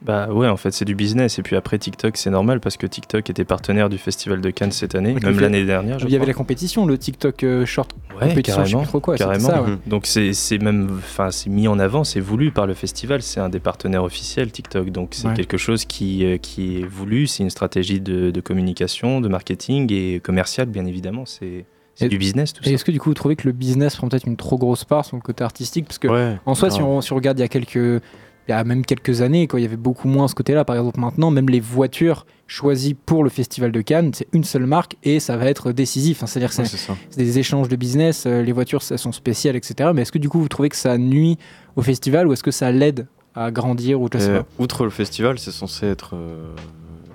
Bah 0.00 0.28
ouais, 0.32 0.46
en 0.46 0.56
fait, 0.56 0.70
c'est 0.70 0.84
du 0.84 0.94
business. 0.94 1.40
Et 1.40 1.42
puis 1.42 1.56
après, 1.56 1.76
TikTok, 1.76 2.16
c'est 2.16 2.30
normal 2.30 2.60
parce 2.60 2.76
que 2.76 2.86
TikTok 2.86 3.28
était 3.30 3.44
partenaire 3.44 3.88
du 3.88 3.98
Festival 3.98 4.40
de 4.40 4.50
Cannes 4.50 4.70
cette 4.70 4.94
année, 4.94 5.14
Donc, 5.14 5.24
même 5.24 5.40
l'année 5.40 5.64
dernière. 5.64 5.98
je 5.98 6.06
Il 6.06 6.12
y 6.12 6.16
avait 6.16 6.26
la 6.26 6.34
compétition, 6.34 6.86
le 6.86 6.96
TikTok 6.96 7.42
euh, 7.42 7.66
Short 7.66 7.90
Ouais, 8.20 8.28
compétition, 8.28 8.60
je 8.62 8.66
sais 8.66 8.72
carrément. 8.72 8.82
trop 8.88 9.00
quoi. 9.00 9.16
carrément. 9.16 9.48
ça, 9.48 9.62
ouais. 9.62 9.70
Donc 9.86 10.06
c'est 10.06 10.32
c'est 10.34 10.58
même, 10.58 10.88
enfin 10.98 11.30
c'est 11.32 11.50
mis 11.50 11.66
en 11.66 11.78
avant, 11.80 12.04
c'est 12.04 12.20
voulu 12.20 12.52
par 12.52 12.66
le 12.68 12.74
festival, 12.74 13.22
c'est 13.22 13.40
un 13.40 13.48
des 13.48 13.58
partenaires 13.60 14.04
officiels 14.04 14.52
TikTok. 14.52 14.90
Donc 14.90 15.10
c'est 15.12 15.28
Ouais. 15.28 15.34
quelque 15.34 15.56
chose 15.56 15.84
qui, 15.84 16.24
euh, 16.24 16.36
qui 16.36 16.78
est 16.78 16.86
voulu, 16.86 17.26
c'est 17.26 17.42
une 17.42 17.50
stratégie 17.50 18.00
de, 18.00 18.30
de 18.30 18.40
communication, 18.40 19.20
de 19.20 19.26
marketing 19.28 19.92
et 19.92 20.20
commercial 20.20 20.68
bien 20.68 20.86
évidemment. 20.86 21.24
C'est 21.26 21.64
c'est 21.96 22.08
du 22.08 22.18
business 22.18 22.52
tout 22.52 22.62
Et 22.62 22.66
ça. 22.68 22.70
est-ce 22.74 22.84
que 22.84 22.92
du 22.92 23.00
coup 23.00 23.10
vous 23.10 23.14
trouvez 23.14 23.34
que 23.34 23.48
le 23.48 23.52
business 23.52 23.96
prend 23.96 24.08
peut-être 24.08 24.26
une 24.28 24.36
trop 24.36 24.56
grosse 24.58 24.84
part 24.84 25.04
sur 25.04 25.16
le 25.16 25.22
côté 25.22 25.42
artistique? 25.42 25.86
Parce 25.86 25.98
que 25.98 26.06
Ouais, 26.06 26.36
en 26.46 26.54
soi, 26.54 26.70
si 26.70 26.80
on, 26.80 27.00
si 27.00 27.12
on 27.12 27.16
regarde 27.16 27.36
il 27.38 27.42
y 27.42 27.44
a 27.44 27.48
quelques. 27.48 28.00
Il 28.48 28.52
y 28.52 28.54
a 28.54 28.64
même 28.64 28.84
quelques 28.84 29.20
années, 29.20 29.46
quand 29.46 29.58
il 29.58 29.62
y 29.62 29.66
avait 29.66 29.76
beaucoup 29.76 30.08
moins 30.08 30.26
ce 30.26 30.34
côté-là. 30.34 30.64
Par 30.64 30.74
exemple, 30.76 30.98
maintenant, 30.98 31.30
même 31.30 31.50
les 31.50 31.60
voitures 31.60 32.24
choisies 32.46 32.94
pour 32.94 33.22
le 33.22 33.28
festival 33.28 33.72
de 33.72 33.80
Cannes, 33.82 34.12
c'est 34.14 34.26
une 34.32 34.42
seule 34.44 34.64
marque 34.64 34.96
et 35.04 35.20
ça 35.20 35.36
va 35.36 35.44
être 35.46 35.70
décisif. 35.70 36.16
Enfin, 36.18 36.26
C'est-à-dire 36.26 36.50
que 36.56 36.62
Ouais, 36.62 36.96
c'est 37.10 37.18
des 37.18 37.38
échanges 37.38 37.68
de 37.68 37.76
business, 37.76 38.24
euh, 38.26 38.42
les 38.42 38.52
voitures 38.52 38.80
elles 38.90 38.98
sont 38.98 39.12
spéciales, 39.12 39.54
etc. 39.54 39.90
Mais 39.94 40.00
est-ce 40.02 40.12
que 40.12 40.18
du 40.18 40.30
coup 40.30 40.40
vous 40.40 40.48
trouvez 40.48 40.70
que 40.70 40.76
ça 40.76 40.96
nuit 40.96 41.36
au 41.76 41.82
festival 41.82 42.26
ou 42.26 42.32
est-ce 42.32 42.42
que 42.42 42.50
ça 42.50 42.72
l'aide 42.72 43.06
à 43.34 43.50
grandir 43.50 44.00
ou 44.00 44.08
je 44.10 44.18
sais 44.18 44.30
Et 44.30 44.38
pas? 44.38 44.46
outre 44.58 44.84
le 44.84 44.90
festival, 44.90 45.38
c'est 45.38 45.50
censé 45.50 45.84
être 45.86 46.16
euh, 46.16 46.54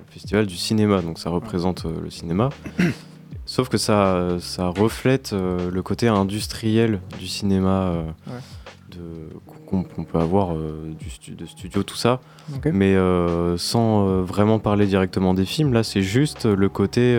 le 0.06 0.12
festival 0.12 0.46
du 0.46 0.56
cinéma, 0.56 1.02
donc 1.02 1.18
ça 1.18 1.30
représente 1.30 1.84
euh, 1.86 1.90
le 2.00 2.10
cinéma. 2.10 2.50
Sauf 3.46 3.68
que 3.68 3.76
ça, 3.76 4.36
ça 4.40 4.68
reflète 4.68 5.32
euh, 5.32 5.70
le 5.70 5.82
côté 5.82 6.06
industriel 6.08 7.00
du 7.18 7.26
cinéma 7.26 7.88
euh, 7.88 8.02
Ouais. 8.28 8.38
Qu'on 9.66 10.04
peut 10.04 10.18
avoir 10.18 10.52
euh, 10.54 10.92
du 10.98 11.10
stu- 11.10 11.34
de 11.34 11.46
studio, 11.46 11.82
tout 11.82 11.96
ça. 11.96 12.20
Mais 12.72 12.94
euh, 12.94 13.56
sans 13.56 14.06
euh, 14.06 14.22
vraiment 14.22 14.58
parler 14.58 14.86
directement 14.86 15.34
des 15.34 15.44
films, 15.44 15.72
là 15.72 15.82
c'est 15.82 16.02
juste 16.02 16.44
le 16.46 16.68
côté 16.68 17.18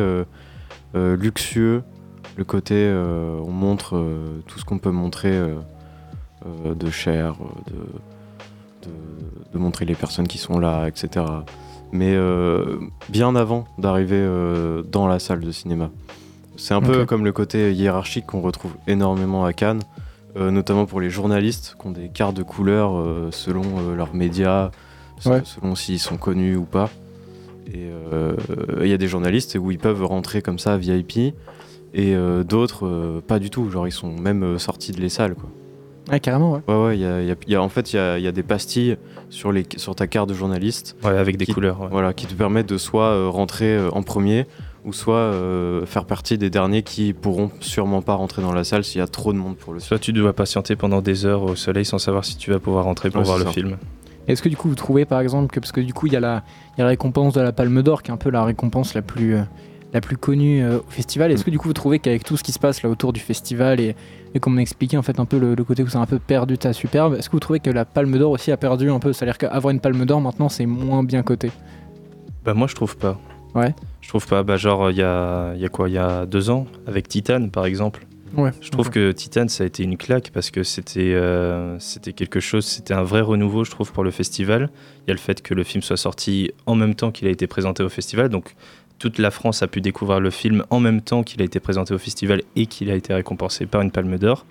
luxueux, 0.94 1.84
le 2.38 2.44
côté 2.44 2.76
on 3.46 3.52
montre 3.52 4.02
tout 4.48 4.60
ce 4.60 4.66
qu'on 4.66 4.78
peut 4.80 4.92
montrer 4.92 5.32
de 5.32 5.56
euh, 6.46 6.74
de, 7.68 8.88
de, 8.88 8.92
de 9.54 9.58
montrer 9.58 9.86
les 9.86 9.96
personnes 9.96 10.28
qui 10.28 10.38
sont 10.38 10.60
là, 10.60 10.88
etc. 10.88 11.26
Mais 11.92 12.16
bien 13.10 13.36
avant 13.36 13.66
d'arriver 13.78 14.26
dans 14.92 15.08
la 15.08 15.20
salle 15.20 15.40
de 15.42 15.52
cinéma. 15.52 15.90
C'est 16.58 16.74
un 16.74 16.82
peu 16.82 17.06
comme 17.06 17.26
le 17.26 17.32
côté 17.34 17.74
hiérarchique 17.74 18.28
qu'on 18.28 18.40
retrouve 18.42 18.72
énormément 18.88 19.44
à 19.44 19.52
Cannes, 19.54 19.82
notamment 20.36 20.86
pour 20.86 21.02
les 21.02 21.10
journalistes 21.10 21.76
qui 21.80 21.88
ont 21.88 21.92
des 21.92 22.10
cartes 22.10 22.36
de 22.36 22.44
couleur 22.44 22.96
euh, 22.98 23.30
selon 23.32 23.64
euh, 23.80 23.96
leurs 23.96 24.14
médias, 24.14 24.72
Ouais. 25.26 25.42
selon 25.46 25.76
s'ils 25.76 26.00
sont 26.00 26.18
connus 26.18 26.56
ou 26.58 26.66
pas. 26.66 26.90
Et 27.68 27.90
euh, 27.90 28.36
il 28.82 28.88
y 28.88 28.94
a 28.94 28.98
des 28.98 29.08
journalistes 29.08 29.58
où 29.60 29.72
ils 29.72 29.80
peuvent 29.80 30.04
rentrer 30.06 30.42
comme 30.42 30.60
ça 30.60 30.78
VIP 30.78 31.18
et 31.18 32.14
euh, 32.16 32.44
d'autres 32.44 32.86
euh, 32.86 33.22
pas 33.26 33.40
du 33.40 33.50
tout. 33.50 33.70
Genre 33.70 33.88
ils 33.88 33.92
sont 33.94 34.12
même 34.12 34.44
euh, 34.44 34.58
sortis 34.60 34.92
de 34.92 35.00
les 35.02 35.10
salles 35.10 35.36
quoi. 35.36 35.50
Ouais, 36.12 36.20
carrément, 36.20 36.52
ouais. 36.54 36.60
Ouais 36.68 36.86
ouais, 36.86 36.98
il 36.98 37.02
y 37.02 37.06
a, 37.06 37.22
il 37.22 37.28
y 37.28 37.32
a- 37.32 37.36
il 37.48 37.54
y 37.54 37.56
a- 37.56 37.62
en 37.64 37.70
fait 37.70 37.94
il 37.94 37.96
y 37.96 38.00
a, 38.00 38.20
il 38.20 38.24
y 38.24 38.28
a 38.28 38.32
des 38.32 38.44
pastilles 38.44 38.98
sur, 39.30 39.52
les, 39.52 39.66
sur 39.78 39.96
ta 39.96 40.06
carte 40.06 40.30
de 40.30 40.36
journaliste. 40.36 40.96
Ouais, 41.04 41.18
avec 41.18 41.38
des 41.38 41.46
qui- 41.48 41.54
couleurs. 41.54 41.82
ouais. 41.82 41.88
Voilà, 41.90 42.14
qui 42.14 42.28
te 42.28 42.34
permettent 42.36 42.70
de 42.70 42.78
soit 42.78 43.06
euh, 43.08 43.28
rentrer 43.30 43.76
euh, 43.76 43.90
en 43.94 44.04
premier 44.04 44.46
ou 44.86 44.94
soit 44.94 45.16
euh, 45.18 45.86
faire 45.86 46.06
partie 46.06 46.38
des 46.38 46.50
derniers 46.50 46.84
qui 46.84 47.14
pourront 47.14 47.50
sûrement 47.60 48.02
pas 48.02 48.14
rentrer 48.14 48.42
dans 48.42 48.54
la 48.54 48.64
salle 48.64 48.84
s'il 48.84 49.00
y 49.00 49.02
a 49.02 49.08
trop 49.08 49.34
de 49.34 49.38
monde 49.38 49.56
pour 49.58 49.74
le 49.74 49.80
Soit 49.80 50.00
tu 50.00 50.14
dois 50.14 50.32
patienter 50.34 50.76
pendant 50.76 51.02
des 51.02 51.26
heures 51.26 51.44
au 51.44 51.56
soleil 51.56 51.86
sans 51.86 51.98
savoir 51.98 52.24
si 52.24 52.38
tu 52.38 52.52
vas 52.52 52.60
pouvoir 52.60 52.86
rentrer 52.86 53.10
pour 53.10 53.22
Ouais, 53.22 53.26
voir 53.26 53.38
le 53.40 53.46
ça. 53.46 53.52
film. 53.52 53.78
Est-ce 54.28 54.42
que 54.42 54.50
du 54.50 54.56
coup 54.58 54.70
vous 54.70 54.76
trouvez 54.76 55.06
par 55.06 55.20
exemple 55.22 55.54
que 55.54 55.60
parce 55.60 55.72
que 55.72 55.82
du 55.82 55.94
coup 55.94 56.08
il 56.08 56.14
y 56.14 56.16
a 56.16 56.20
la, 56.20 56.44
il 56.76 56.80
y 56.80 56.82
a 56.82 56.84
la 56.86 56.90
récompense 56.90 57.34
de 57.34 57.42
la 57.42 57.52
Palme 57.52 57.82
d'Or 57.82 58.04
qui 58.04 58.12
est 58.12 58.14
un 58.14 58.18
peu 58.18 58.30
la 58.30 58.44
récompense 58.44 58.94
la 58.94 59.02
plus 59.02 59.36
euh, 59.36 59.42
la 59.94 60.02
plus 60.02 60.18
connue 60.18 60.64
euh, 60.64 60.80
au 60.80 60.90
festival. 60.90 61.32
Est-ce 61.32 61.46
que 61.46 61.52
du 61.52 61.58
coup 61.60 61.68
vous 61.68 61.74
trouvez 61.74 62.00
qu'avec 62.00 62.24
tout 62.24 62.36
ce 62.38 62.44
qui 62.44 62.52
se 62.52 62.60
passe 62.60 62.82
là 62.84 62.90
autour 62.90 63.14
du 63.14 63.20
festival 63.20 63.80
et, 63.80 63.96
et 64.34 64.40
comme 64.40 64.56
on 64.56 64.58
expliquait 64.58 64.98
en 64.98 65.04
fait 65.04 65.20
un 65.20 65.26
peu 65.26 65.38
le, 65.40 65.56
le 65.56 65.64
côté 65.64 65.84
où 65.84 65.88
c'est 65.88 65.98
un 65.98 66.06
peu 66.06 66.20
perdu 66.20 66.58
ta 66.58 66.74
superbe, 66.74 67.16
est-ce 67.18 67.30
que 67.30 67.34
vous 67.36 67.40
trouvez 67.40 67.60
que 67.60 67.70
la 67.70 67.86
Palme 67.86 68.18
d'Or 68.18 68.32
aussi 68.32 68.52
a 68.52 68.58
perdu 68.58 68.90
un 68.92 69.00
peu? 69.00 69.14
C'est-à-dire 69.14 69.38
qu'avoir 69.38 69.72
une 69.72 69.80
Palme 69.80 70.06
d'Or 70.06 70.22
maintenant 70.22 70.50
c'est 70.50 70.66
moins 70.66 71.04
bien 71.04 71.24
coté. 71.24 71.52
Bah 72.44 72.54
moi 72.54 72.68
je 72.68 72.76
trouve 72.76 72.98
pas. 72.98 73.18
Ouais. 73.56 73.74
Je 74.02 74.10
trouve 74.10 74.28
pas. 74.28 74.44
Bah 74.44 74.58
genre 74.58 74.92
il 74.92 74.98
y 74.98 75.02
a, 75.02 75.56
y 75.56 75.66
a 75.66 75.70
quoi 75.70 75.90
Il 75.90 75.94
y 75.94 75.98
a 75.98 76.26
deux 76.26 76.50
ans 76.50 76.68
avec 76.86 77.08
Titan 77.08 77.50
par 77.50 77.66
exemple. 77.66 78.06
Ouais. 78.36 78.52
Je 78.60 78.70
trouve 78.70 78.90
que 78.90 79.14
Titan 79.14 79.48
ça 79.48 79.64
a 79.64 79.68
été 79.68 79.84
une 79.84 79.96
claque 79.96 80.32
parce 80.34 80.52
que 80.52 80.64
c'était 80.64 81.14
euh, 81.14 81.80
c'était 81.80 82.12
quelque 82.12 82.42
chose, 82.42 82.66
c'était 82.66 82.94
un 82.94 83.04
vrai 83.04 83.22
renouveau 83.22 83.64
je 83.64 83.72
trouve 83.72 83.94
pour 83.94 84.04
le 84.04 84.12
festival. 84.12 84.70
Il 85.06 85.10
y 85.10 85.12
a 85.12 85.14
le 85.14 85.20
fait 85.20 85.42
que 85.42 85.54
le 85.54 85.64
film 85.64 85.82
soit 85.82 85.98
sorti 85.98 86.52
en 86.66 86.76
même 86.76 86.96
temps 86.96 87.12
qu'il 87.12 87.28
a 87.28 87.32
été 87.32 87.48
présenté 87.48 87.82
au 87.82 87.90
festival, 87.90 88.28
donc 88.28 88.56
toute 89.00 89.20
la 89.20 89.32
France 89.32 89.64
a 89.64 89.68
pu 89.68 89.82
découvrir 89.82 90.20
le 90.20 90.30
film 90.30 90.64
en 90.70 90.80
même 90.80 91.02
temps 91.02 91.24
qu'il 91.24 91.42
a 91.42 91.46
été 91.46 91.60
présenté 91.60 91.94
au 91.94 91.98
festival 91.98 92.42
et 92.56 92.66
qu'il 92.66 92.90
a 92.90 92.96
été 92.96 93.14
récompensé 93.14 93.66
par 93.66 93.82
une 93.82 93.92
Palme 93.92 94.18
d'Or. 94.18 94.46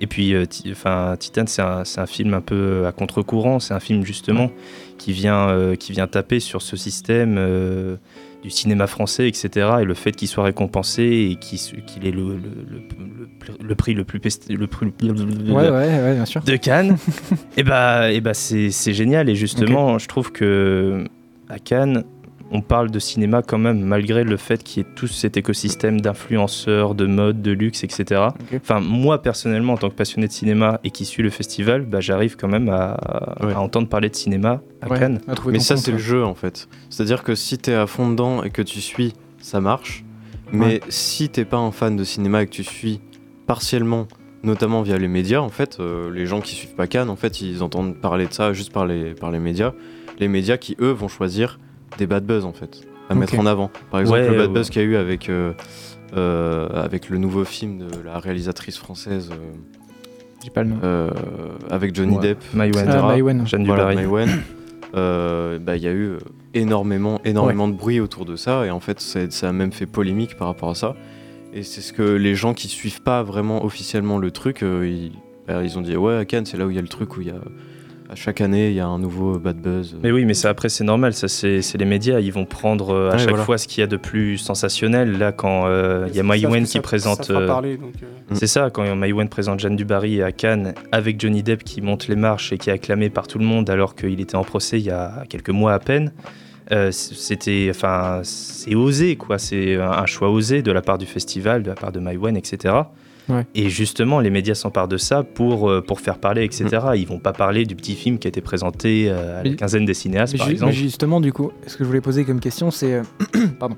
Et 0.00 0.06
puis, 0.06 0.34
euh, 0.34 0.44
enfin, 0.70 1.16
Titan, 1.18 1.44
c'est 1.46 1.62
un, 1.62 1.84
c'est 1.84 2.00
un 2.00 2.06
film 2.06 2.34
un 2.34 2.40
peu 2.40 2.86
à 2.86 2.92
contre-courant. 2.92 3.60
C'est 3.60 3.74
un 3.74 3.80
film 3.80 4.04
justement 4.04 4.50
qui 4.98 5.12
vient, 5.12 5.48
euh, 5.50 5.76
qui 5.76 5.92
vient 5.92 6.06
taper 6.06 6.40
sur 6.40 6.62
ce 6.62 6.76
système 6.76 7.36
euh, 7.38 7.96
du 8.44 8.50
cinéma 8.50 8.86
français, 8.86 9.26
etc. 9.26 9.48
Et 9.80 9.84
le 9.84 9.94
fait 9.94 10.12
qu'il 10.12 10.28
soit 10.28 10.44
récompensé 10.44 11.02
et 11.32 11.36
qu'il 11.36 12.06
ait 12.06 12.10
le, 12.10 12.36
le, 12.36 12.36
le- 12.36 12.82
le- 13.58 13.66
le 13.66 13.74
prix 13.74 13.94
le 13.94 14.04
plus, 14.04 14.20
de 16.44 16.56
Cannes, 16.56 16.96
et 17.56 17.62
bah, 17.62 18.12
et 18.12 18.20
bah 18.20 18.34
c'est 18.34 18.70
c'est 18.70 18.92
génial. 18.92 19.28
Et 19.30 19.34
justement, 19.34 19.98
je 19.98 20.06
trouve 20.08 20.30
que 20.30 21.04
à 21.48 21.58
Cannes, 21.58 22.04
on 22.56 22.60
parle 22.62 22.90
de 22.90 22.98
cinéma 23.00 23.42
quand 23.42 23.58
même, 23.58 23.80
malgré 23.80 24.22
le 24.24 24.36
fait 24.36 24.62
qu'il 24.62 24.82
y 24.82 24.86
ait 24.86 24.88
tout 24.94 25.08
cet 25.08 25.36
écosystème 25.36 26.00
d'influenceurs, 26.00 26.94
de 26.94 27.04
mode, 27.06 27.42
de 27.42 27.50
luxe, 27.50 27.82
etc. 27.84 28.28
Enfin, 28.56 28.78
moi 28.80 29.20
personnellement, 29.20 29.72
en 29.72 29.76
tant 29.76 29.90
que 29.90 29.94
passionné 29.94 30.28
de 30.28 30.32
cinéma 30.32 30.78
et 30.84 30.90
qui 30.90 31.04
suis 31.04 31.22
le 31.22 31.30
festival, 31.30 31.82
bah, 31.82 32.00
j'arrive 32.00 32.36
quand 32.36 32.48
même 32.48 32.68
à, 32.68 32.92
à 33.40 33.58
entendre 33.58 33.88
parler 33.88 34.08
de 34.08 34.14
cinéma 34.14 34.62
à 34.80 34.88
Ouais, 34.88 34.98
Cannes. 35.00 35.20
à 35.28 35.34
Mais 35.50 35.58
ça, 35.58 35.76
c'est 35.76 35.90
le 35.90 35.96
ouais. 35.96 36.02
jeu 36.02 36.24
en 36.24 36.34
fait. 36.34 36.68
C'est-à-dire 36.90 37.22
que 37.24 37.34
si 37.34 37.58
t'es 37.58 37.74
à 37.74 37.86
fond 37.86 38.08
dedans 38.08 38.42
et 38.44 38.50
que 38.50 38.62
tu 38.62 38.80
suis, 38.80 39.12
ça 39.38 39.60
marche. 39.60 40.04
Mais 40.52 40.64
Ouais. 40.64 40.80
si 40.88 41.28
t'es 41.28 41.44
pas 41.44 41.56
un 41.58 41.72
fan 41.72 41.96
de 41.96 42.04
cinéma 42.04 42.42
et 42.42 42.46
que 42.46 42.52
tu 42.52 42.62
suis 42.64 43.00
partiellement, 43.46 44.06
notamment 44.42 44.82
via 44.82 44.96
les 44.98 45.08
médias, 45.08 45.40
en 45.40 45.48
fait, 45.48 45.78
euh, 45.80 46.10
les 46.12 46.26
gens 46.26 46.40
qui 46.40 46.54
suivent 46.54 46.74
pas 46.74 46.86
Cannes, 46.86 47.10
en 47.10 47.16
fait, 47.16 47.40
ils 47.40 47.62
entendent 47.62 47.96
parler 47.96 48.26
de 48.26 48.32
ça 48.32 48.52
juste 48.52 48.72
par 48.72 48.86
les, 48.86 49.14
par 49.14 49.30
les 49.30 49.38
médias. 49.40 49.72
Les 50.20 50.28
médias 50.28 50.56
qui, 50.56 50.76
eux, 50.80 50.90
vont 50.92 51.08
choisir 51.08 51.58
des 51.98 52.06
bad 52.06 52.24
buzz 52.24 52.44
en 52.44 52.52
fait, 52.52 52.80
à 53.08 53.14
mettre 53.14 53.38
en 53.38 53.46
avant. 53.46 53.70
Par 53.90 54.00
exemple, 54.00 54.20
Ouais, 54.20 54.28
le 54.28 54.36
bad 54.36 54.48
ouais. 54.48 54.54
buzz 54.54 54.70
qu'il 54.70 54.82
y 54.82 54.84
a 54.84 54.88
eu 54.88 54.96
avec, 54.96 55.28
euh, 55.28 55.52
euh, 56.16 56.68
avec 56.72 57.08
le 57.08 57.18
nouveau 57.18 57.44
film 57.44 57.78
de 57.78 58.00
la 58.04 58.18
réalisatrice 58.18 58.78
française. 58.78 59.30
euh, 59.32 59.36
J'ai 60.42 60.50
pas 60.50 60.62
le 60.62 60.70
nom. 60.70 60.76
euh, 60.82 61.10
avec 61.70 61.94
Johnny 61.94 62.16
Ouais. 62.16 62.22
Depp, 62.22 62.38
Maïwenn. 62.54 62.84
etc. 62.88 62.98
Ah. 63.02 63.46
Jeanne 63.46 63.66
Voilà. 63.66 63.94
Euh, 64.96 65.58
bah, 65.58 65.76
il 65.76 65.82
y 65.82 65.88
a 65.88 65.92
eu 65.92 66.12
énormément, 66.54 67.20
énormément 67.24 67.66
de 67.66 67.72
bruit 67.72 67.98
autour 67.98 68.24
de 68.24 68.36
ça, 68.36 68.64
et 68.64 68.70
en 68.70 68.78
fait, 68.78 69.00
c'est- 69.00 69.32
ça 69.32 69.48
a 69.48 69.52
même 69.52 69.72
fait 69.72 69.86
polémique 69.86 70.36
par 70.36 70.46
rapport 70.46 70.70
à 70.70 70.74
ça. 70.76 70.94
Et 71.52 71.62
c'est 71.64 71.80
ce 71.80 71.92
que 71.92 72.02
les 72.02 72.34
gens 72.36 72.54
qui 72.54 72.68
suivent 72.68 73.02
pas 73.02 73.22
vraiment 73.24 73.64
officiellement 73.64 74.18
le 74.18 74.30
truc, 74.30 74.62
euh, 74.62 74.86
ils, 74.88 75.12
bah, 75.48 75.62
ils 75.64 75.76
ont 75.78 75.80
dit 75.80 75.96
ouais, 75.96 76.16
à 76.16 76.24
Cannes, 76.24 76.46
c'est 76.46 76.56
là 76.56 76.66
où 76.66 76.70
il 76.70 76.76
y 76.76 76.78
a 76.78 76.82
le 76.82 76.88
truc 76.88 77.16
où 77.16 77.22
il 77.22 77.26
y 77.28 77.30
a 77.30 77.40
à 78.10 78.14
chaque 78.14 78.40
année, 78.40 78.68
il 78.68 78.74
y 78.74 78.80
a 78.80 78.86
un 78.86 78.98
nouveau 78.98 79.38
bad 79.38 79.56
buzz. 79.56 79.96
Mais 80.02 80.10
oui, 80.12 80.24
mais 80.24 80.34
ça 80.34 80.50
après 80.50 80.68
c'est 80.68 80.84
normal, 80.84 81.14
ça 81.14 81.26
c'est 81.28 81.62
c'est 81.62 81.78
les 81.78 81.84
médias, 81.84 82.20
ils 82.20 82.32
vont 82.32 82.44
prendre 82.44 82.90
euh, 82.94 83.08
à 83.08 83.12
Ouais, 83.12 83.18
chaque 83.18 83.28
voilà. 83.30 83.44
fois 83.44 83.58
ce 83.58 83.66
qu'il 83.66 83.80
y 83.80 83.84
a 83.84 83.86
de 83.86 83.96
plus 83.96 84.36
sensationnel. 84.38 85.18
Là, 85.18 85.32
quand 85.32 85.64
euh, 85.66 86.06
il 86.10 86.14
y 86.16 86.20
a 86.20 86.22
que 86.22 86.58
qui 86.64 86.66
ça- 86.66 86.80
présente, 86.82 87.30
euh, 87.30 87.46
parler, 87.46 87.76
donc, 87.76 87.94
euh, 88.02 88.06
Mm. 88.30 88.34
c'est 88.34 88.46
ça, 88.46 88.70
quand 88.70 88.94
Maïwenn 88.94 89.28
présente 89.28 89.60
Jeanne 89.60 89.76
Dubarry 89.76 90.22
à 90.22 90.32
Cannes 90.32 90.74
avec 90.92 91.20
Johnny 91.20 91.42
Depp 91.42 91.64
qui 91.64 91.80
monte 91.82 92.08
les 92.08 92.16
marches 92.16 92.52
et 92.52 92.58
qui 92.58 92.70
est 92.70 92.72
acclamé 92.74 93.10
par 93.10 93.26
tout 93.26 93.38
le 93.38 93.44
monde 93.44 93.68
alors 93.70 93.94
qu'il 93.94 94.20
était 94.20 94.36
en 94.36 94.44
procès 94.44 94.78
il 94.78 94.84
y 94.86 94.90
a 94.90 95.24
quelques 95.28 95.50
mois 95.50 95.72
à 95.72 95.78
peine. 95.78 96.12
euh, 96.72 96.90
c'était, 96.92 97.68
enfin, 97.70 98.20
c'est 98.22 98.74
osé 98.74 99.16
quoi. 99.16 99.38
C'est 99.38 99.76
un 99.76 100.06
choix 100.06 100.30
osé 100.30 100.62
de 100.62 100.72
la 100.72 100.80
part 100.82 100.96
du 100.98 101.04
festival, 101.06 101.62
de 101.62 101.68
la 101.68 101.74
part 101.74 101.92
de 101.92 102.00
Maïwenn, 102.00 102.36
etc. 102.38 102.74
Ouais. 103.28 103.46
Et 103.54 103.70
justement, 103.70 104.20
les 104.20 104.30
médias 104.30 104.54
s'emparent 104.54 104.88
de 104.88 104.96
ça 104.96 105.22
pour, 105.22 105.70
euh, 105.70 105.80
pour 105.80 106.00
faire 106.00 106.18
parler, 106.18 106.44
etc. 106.44 106.66
Ils 106.96 107.06
vont 107.06 107.18
pas 107.18 107.32
parler 107.32 107.64
du 107.64 107.74
petit 107.74 107.94
film 107.94 108.18
qui 108.18 108.26
a 108.26 108.30
été 108.30 108.40
présenté 108.40 109.06
euh, 109.08 109.40
à 109.40 109.44
la 109.44 109.54
quinzaine 109.54 109.84
des 109.84 109.94
cinéastes, 109.94 110.34
Mais 110.34 110.38
par 110.38 110.48
exemple. 110.48 110.72
mais 110.72 110.78
justement, 110.78 111.20
du 111.20 111.32
coup, 111.32 111.50
ce 111.66 111.76
que 111.76 111.84
je 111.84 111.88
voulais 111.88 112.00
poser 112.00 112.24
comme 112.24 112.40
question, 112.40 112.70
c'est. 112.70 112.94
euh, 112.94 113.02
Pardon. 113.58 113.76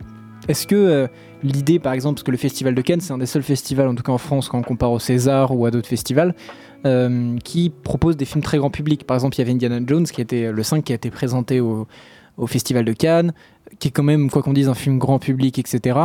Est-ce 0.49 0.67
que 0.67 0.75
euh, 0.77 1.07
l'idée, 1.43 1.79
par 1.79 1.93
exemple, 1.93 2.15
parce 2.17 2.25
que 2.25 2.31
le 2.31 2.37
Festival 2.37 2.75
de 2.75 2.81
Cannes, 2.81 3.01
c'est 3.01 3.13
un 3.13 3.19
des 3.19 3.27
seuls 3.27 3.43
festivals, 3.43 3.89
en 3.89 3.95
tout 3.95 4.03
cas 4.03 4.13
en 4.13 4.19
France, 4.19 4.49
quand 4.49 4.59
on 4.59 4.63
compare 4.63 4.93
au 4.93 4.99
César 4.99 5.57
ou 5.57 5.67
à 5.67 5.71
d'autres 5.71 5.89
festivals, 5.89 6.35
euh, 6.85 7.37
qui 7.43 7.71
propose 7.83 8.17
des 8.17 8.25
films 8.25 8.43
très 8.43 8.59
grand 8.59 8.71
public. 8.71 9.05
Par 9.05 9.17
exemple, 9.17 9.37
il 9.37 9.39
y 9.41 9.43
avait 9.43 9.53
Indiana 9.53 9.81
Jones, 9.85 10.05
qui 10.05 10.21
était 10.21 10.53
le 10.53 10.63
5, 10.63 10.85
qui 10.85 10.93
a 10.93 10.95
été 10.95 11.11
présenté 11.11 11.61
au, 11.61 11.87
au 12.37 12.47
Festival 12.47 12.85
de 12.85 12.93
Cannes, 12.93 13.33
qui 13.79 13.89
est 13.89 13.91
quand 13.91 14.03
même, 14.03 14.31
quoi 14.31 14.43
qu'on 14.43 14.53
dise, 14.53 14.69
un 14.69 14.75
film 14.75 14.99
grand 14.99 15.19
public, 15.19 15.59
etc. 15.59 15.99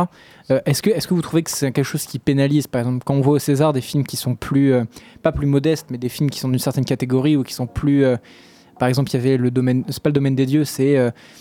Euh, 0.50 0.60
est-ce, 0.66 0.82
que, 0.82 0.90
est-ce 0.90 1.06
que 1.06 1.14
vous 1.14 1.22
trouvez 1.22 1.42
que 1.42 1.50
c'est 1.50 1.70
quelque 1.72 1.84
chose 1.84 2.04
qui 2.04 2.18
pénalise 2.18 2.66
Par 2.66 2.80
exemple, 2.80 3.04
quand 3.04 3.14
on 3.14 3.20
voit 3.20 3.34
au 3.34 3.38
César 3.38 3.72
des 3.72 3.80
films 3.80 4.04
qui 4.04 4.16
sont 4.16 4.34
plus, 4.34 4.72
euh, 4.72 4.84
pas 5.22 5.32
plus 5.32 5.46
modestes, 5.46 5.86
mais 5.90 5.98
des 5.98 6.08
films 6.08 6.30
qui 6.30 6.38
sont 6.38 6.48
d'une 6.48 6.58
certaine 6.58 6.84
catégorie 6.84 7.36
ou 7.36 7.42
qui 7.42 7.54
sont 7.54 7.66
plus. 7.66 8.04
euh, 8.04 8.16
par 8.78 8.88
exemple, 8.88 9.10
il 9.10 9.14
y 9.14 9.16
avait 9.16 9.36
le 9.36 9.50
domaine, 9.50 9.84
c'est 9.88 10.02
pas 10.02 10.08
le 10.08 10.14
domaine 10.14 10.34
des 10.34 10.46
dieux, 10.46 10.64
c'est 10.64 10.96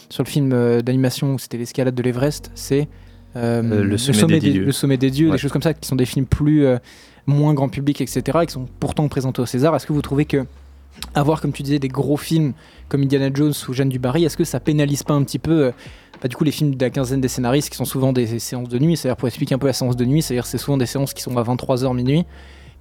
sur 0.10 0.24
le 0.24 0.30
film 0.30 0.82
d'animation 0.84 1.34
où 1.34 1.40
c'était 1.40 1.58
l'escalade 1.58 1.96
de 1.96 2.04
l'Everest, 2.04 2.52
c'est 2.54 2.88
le 3.34 3.98
sommet 3.98 4.40
des 4.40 4.40
des, 4.48 4.52
dieux. 4.52 4.66
le 4.66 4.72
sommet 4.72 4.98
des 4.98 5.10
dieux, 5.10 5.28
Ouais. 5.28 5.32
des 5.34 5.38
choses 5.40 5.52
comme 5.52 5.62
ça, 5.64 5.74
qui 5.74 5.88
sont 5.88 5.96
des 5.96 6.06
films 6.06 6.28
plus 6.28 6.66
moins 7.26 7.56
grand 7.56 7.70
public, 7.70 8.00
etc., 8.02 8.22
et 8.44 8.46
qui 8.46 8.54
sont 8.54 8.68
pourtant 8.80 9.08
présentés 9.08 9.42
au 9.42 9.48
César. 9.48 9.76
Est-ce 9.76 9.88
que 9.88 9.94
vous 9.94 10.02
trouvez 10.04 10.26
que 10.26 10.46
avoir, 11.16 11.42
comme 11.42 11.52
tu 11.52 11.64
disais, 11.64 11.80
des 11.80 11.88
gros 11.88 12.18
films 12.18 12.54
comme 12.90 13.02
Indiana 13.04 13.30
Jones 13.34 13.54
ou 13.68 13.74
Jeanne 13.74 13.90
Dubarry, 13.90 14.26
est-ce 14.26 14.38
que 14.38 14.44
ça 14.44 14.60
pénalise 14.60 15.04
pas 15.04 15.14
un 15.14 15.24
petit 15.24 15.40
peu 15.40 15.66
euh, 15.66 15.72
bah, 16.22 16.28
du 16.28 16.36
coup 16.36 16.44
les 16.44 16.52
films 16.52 16.76
de 16.76 16.84
la 16.84 16.90
quinzaine 16.90 17.22
des 17.22 17.28
scénaristes 17.28 17.70
qui 17.70 17.78
sont 17.78 17.86
souvent 17.86 18.14
des 18.14 18.40
séances 18.40 18.70
de 18.70 18.78
nuit, 18.80 18.98
c'est-à-dire 18.98 19.18
pour 19.18 19.28
expliquer 19.28 19.56
un 19.56 19.58
peu 19.60 19.68
la 19.68 19.74
séance 19.74 19.96
de 19.96 20.06
nuit, 20.06 20.22
c'est-à-dire 20.22 20.46
c'est 20.46 20.58
souvent 20.58 20.78
des 20.78 20.86
séances 20.86 21.14
qui 21.14 21.22
sont 21.22 21.36
à 21.38 21.44
23h 21.44 21.96
minuit 21.96 22.26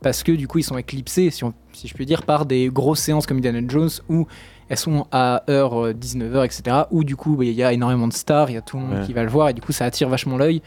parce 0.02 0.22
que 0.22 0.32
du 0.32 0.48
coup 0.48 0.58
ils 0.58 0.62
sont 0.64 0.78
éclipsés, 0.78 1.30
si, 1.30 1.44
on- 1.44 1.52
si 1.72 1.86
je 1.88 1.94
puis 1.94 2.06
dire, 2.06 2.22
par 2.24 2.46
des 2.46 2.68
grosses 2.68 3.00
séances 3.00 3.26
comme 3.26 3.36
Indiana 3.38 3.60
Jones 3.68 3.90
où 4.08 4.26
elles 4.68 4.76
sont 4.78 5.06
à 5.12 5.42
heure 5.50 5.86
euh, 5.86 5.92
19h, 5.92 6.44
etc. 6.44 6.76
Où 6.90 7.04
du 7.04 7.16
coup 7.16 7.36
bah, 7.36 7.44
il 7.44 7.52
y 7.52 7.62
a 7.62 7.72
énormément 7.72 8.08
de 8.08 8.12
stars, 8.12 8.50
il 8.50 8.54
y 8.54 8.56
a 8.56 8.62
tout 8.62 8.76
le 8.78 8.82
monde 8.84 8.98
Ouais. 9.00 9.06
qui 9.06 9.12
va 9.12 9.22
le 9.22 9.30
voir 9.30 9.48
et 9.48 9.54
du 9.54 9.60
coup 9.60 9.72
ça 9.72 9.84
attire 9.84 10.08
vachement 10.08 10.36
l'œil. 10.36 10.62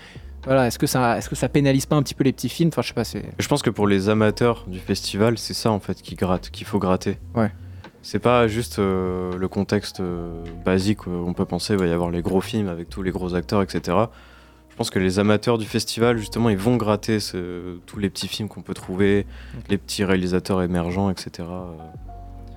Voilà, 0.46 0.68
est-ce 0.68 0.78
que 0.78 0.88
ça, 0.88 1.18
est-ce 1.18 1.30
que 1.30 1.36
ça 1.36 1.48
pénalise 1.50 1.86
pas 1.86 1.96
un 1.96 2.04
petit 2.04 2.14
peu 2.16 2.24
les 2.24 2.34
petits 2.34 2.50
films? 2.50 2.70
Enfin, 2.70 2.82
je 2.82 2.90
sais 2.90 2.94
pas, 2.94 3.04
c'est. 3.06 3.24
Je 3.40 3.48
pense 3.48 3.62
que 3.62 3.70
pour 3.70 3.88
les 3.88 4.10
amateurs 4.10 4.66
du 4.68 4.80
festival, 4.80 5.38
c'est 5.38 5.54
ça 5.54 5.72
en 5.72 5.80
fait 5.80 6.02
qui 6.02 6.16
gratte, 6.16 6.50
qu'il 6.50 6.68
faut 6.68 6.80
gratter. 6.80 7.18
Ouais. 7.36 7.52
C'est 8.02 8.20
pas 8.20 8.48
juste 8.50 8.80
euh, 8.80 9.38
le 9.38 9.48
contexte 9.48 10.02
euh, 10.02 10.44
basique 10.66 11.08
où 11.08 11.12
on 11.12 11.34
peut 11.34 11.46
penser 11.46 11.74
il 11.74 11.80
va 11.80 11.86
y 11.88 11.92
avoir 11.92 12.12
les 12.12 12.22
gros 12.22 12.42
films 12.42 12.68
avec 12.68 12.90
tous 12.90 13.02
les 13.02 13.12
gros 13.12 13.34
acteurs, 13.36 13.62
etc. 13.62 13.98
Je 14.70 14.76
pense 14.76 14.90
que 14.90 15.00
les 15.00 15.20
amateurs 15.20 15.58
du 15.58 15.66
festival, 15.66 16.18
justement, 16.18 16.50
ils 16.50 16.58
vont 16.58 16.76
gratter 16.76 17.20
ce- 17.22 17.78
tous 17.86 18.00
les 18.00 18.10
petits 18.10 18.28
films 18.28 18.50
qu'on 18.50 18.62
peut 18.64 18.74
trouver, 18.74 19.26
les 19.70 19.78
petits 19.78 20.04
réalisateurs 20.04 20.62
émergents, 20.64 21.10
etc. 21.12 21.48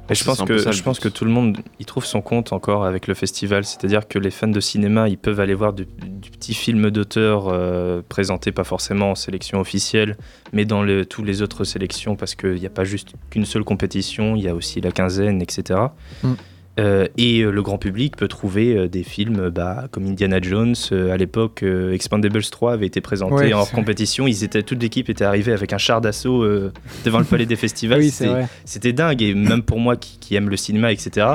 Et 0.08 0.14
je 0.14 0.24
pense 0.24 0.42
que 0.42 0.72
je 0.72 0.82
pense 0.82 1.00
que 1.00 1.08
tout 1.08 1.24
le 1.24 1.30
monde 1.30 1.58
y 1.80 1.84
trouve 1.84 2.04
son 2.04 2.20
compte 2.20 2.52
encore 2.52 2.84
avec 2.84 3.06
le 3.06 3.14
festival, 3.14 3.64
c'est-à-dire 3.64 4.06
que 4.06 4.18
les 4.18 4.30
fans 4.30 4.48
de 4.48 4.60
cinéma, 4.60 5.08
ils 5.08 5.18
peuvent 5.18 5.40
aller 5.40 5.54
voir 5.54 5.72
du, 5.72 5.86
du 5.86 6.30
petit 6.30 6.54
film 6.54 6.90
d'auteur 6.90 7.48
euh, 7.48 8.02
présenté 8.08 8.52
pas 8.52 8.64
forcément 8.64 9.12
en 9.12 9.14
sélection 9.14 9.60
officielle, 9.60 10.16
mais 10.52 10.64
dans 10.64 10.82
le, 10.82 11.04
tous 11.06 11.24
les 11.24 11.42
autres 11.42 11.64
sélections 11.64 12.16
parce 12.16 12.34
qu'il 12.34 12.54
n'y 12.54 12.66
a 12.66 12.70
pas 12.70 12.84
juste 12.84 13.14
qu'une 13.30 13.44
seule 13.44 13.64
compétition, 13.64 14.36
il 14.36 14.42
y 14.42 14.48
a 14.48 14.54
aussi 14.54 14.80
la 14.80 14.92
quinzaine, 14.92 15.42
etc. 15.42 15.80
Mm. 16.22 16.32
Euh, 16.78 17.06
et 17.16 17.40
euh, 17.40 17.50
le 17.50 17.62
grand 17.62 17.78
public 17.78 18.16
peut 18.16 18.28
trouver 18.28 18.76
euh, 18.76 18.88
des 18.88 19.02
films 19.02 19.48
bah, 19.48 19.88
comme 19.90 20.06
Indiana 20.06 20.40
Jones. 20.42 20.74
à 20.92 21.16
l'époque, 21.16 21.62
Expandables 21.62 22.42
3 22.42 22.74
avait 22.74 22.86
été 22.86 23.00
présenté 23.00 23.34
Ouais, 23.34 23.52
en 23.54 23.64
compétition. 23.64 24.26
Ils 24.26 24.44
étaient, 24.44 24.62
toute 24.62 24.82
l'équipe 24.82 25.08
était 25.08 25.24
arrivée 25.24 25.52
avec 25.52 25.72
un 25.72 25.78
char 25.78 26.00
d'assaut 26.00 26.44
devant 27.04 27.18
le 27.18 27.24
palais 27.24 27.46
des 27.46 27.56
festivals. 27.56 27.96
Oui, 28.06 28.12
C'était- 28.64 28.92
dingue. 28.92 29.22
Et 29.22 29.34
même 29.34 29.62
pour 29.62 29.78
moi 29.80 29.96
qui, 29.96 30.18
qui 30.18 30.34
aime 30.34 30.48
le 30.50 30.56
cinéma, 30.56 30.92
etc., 30.92 31.26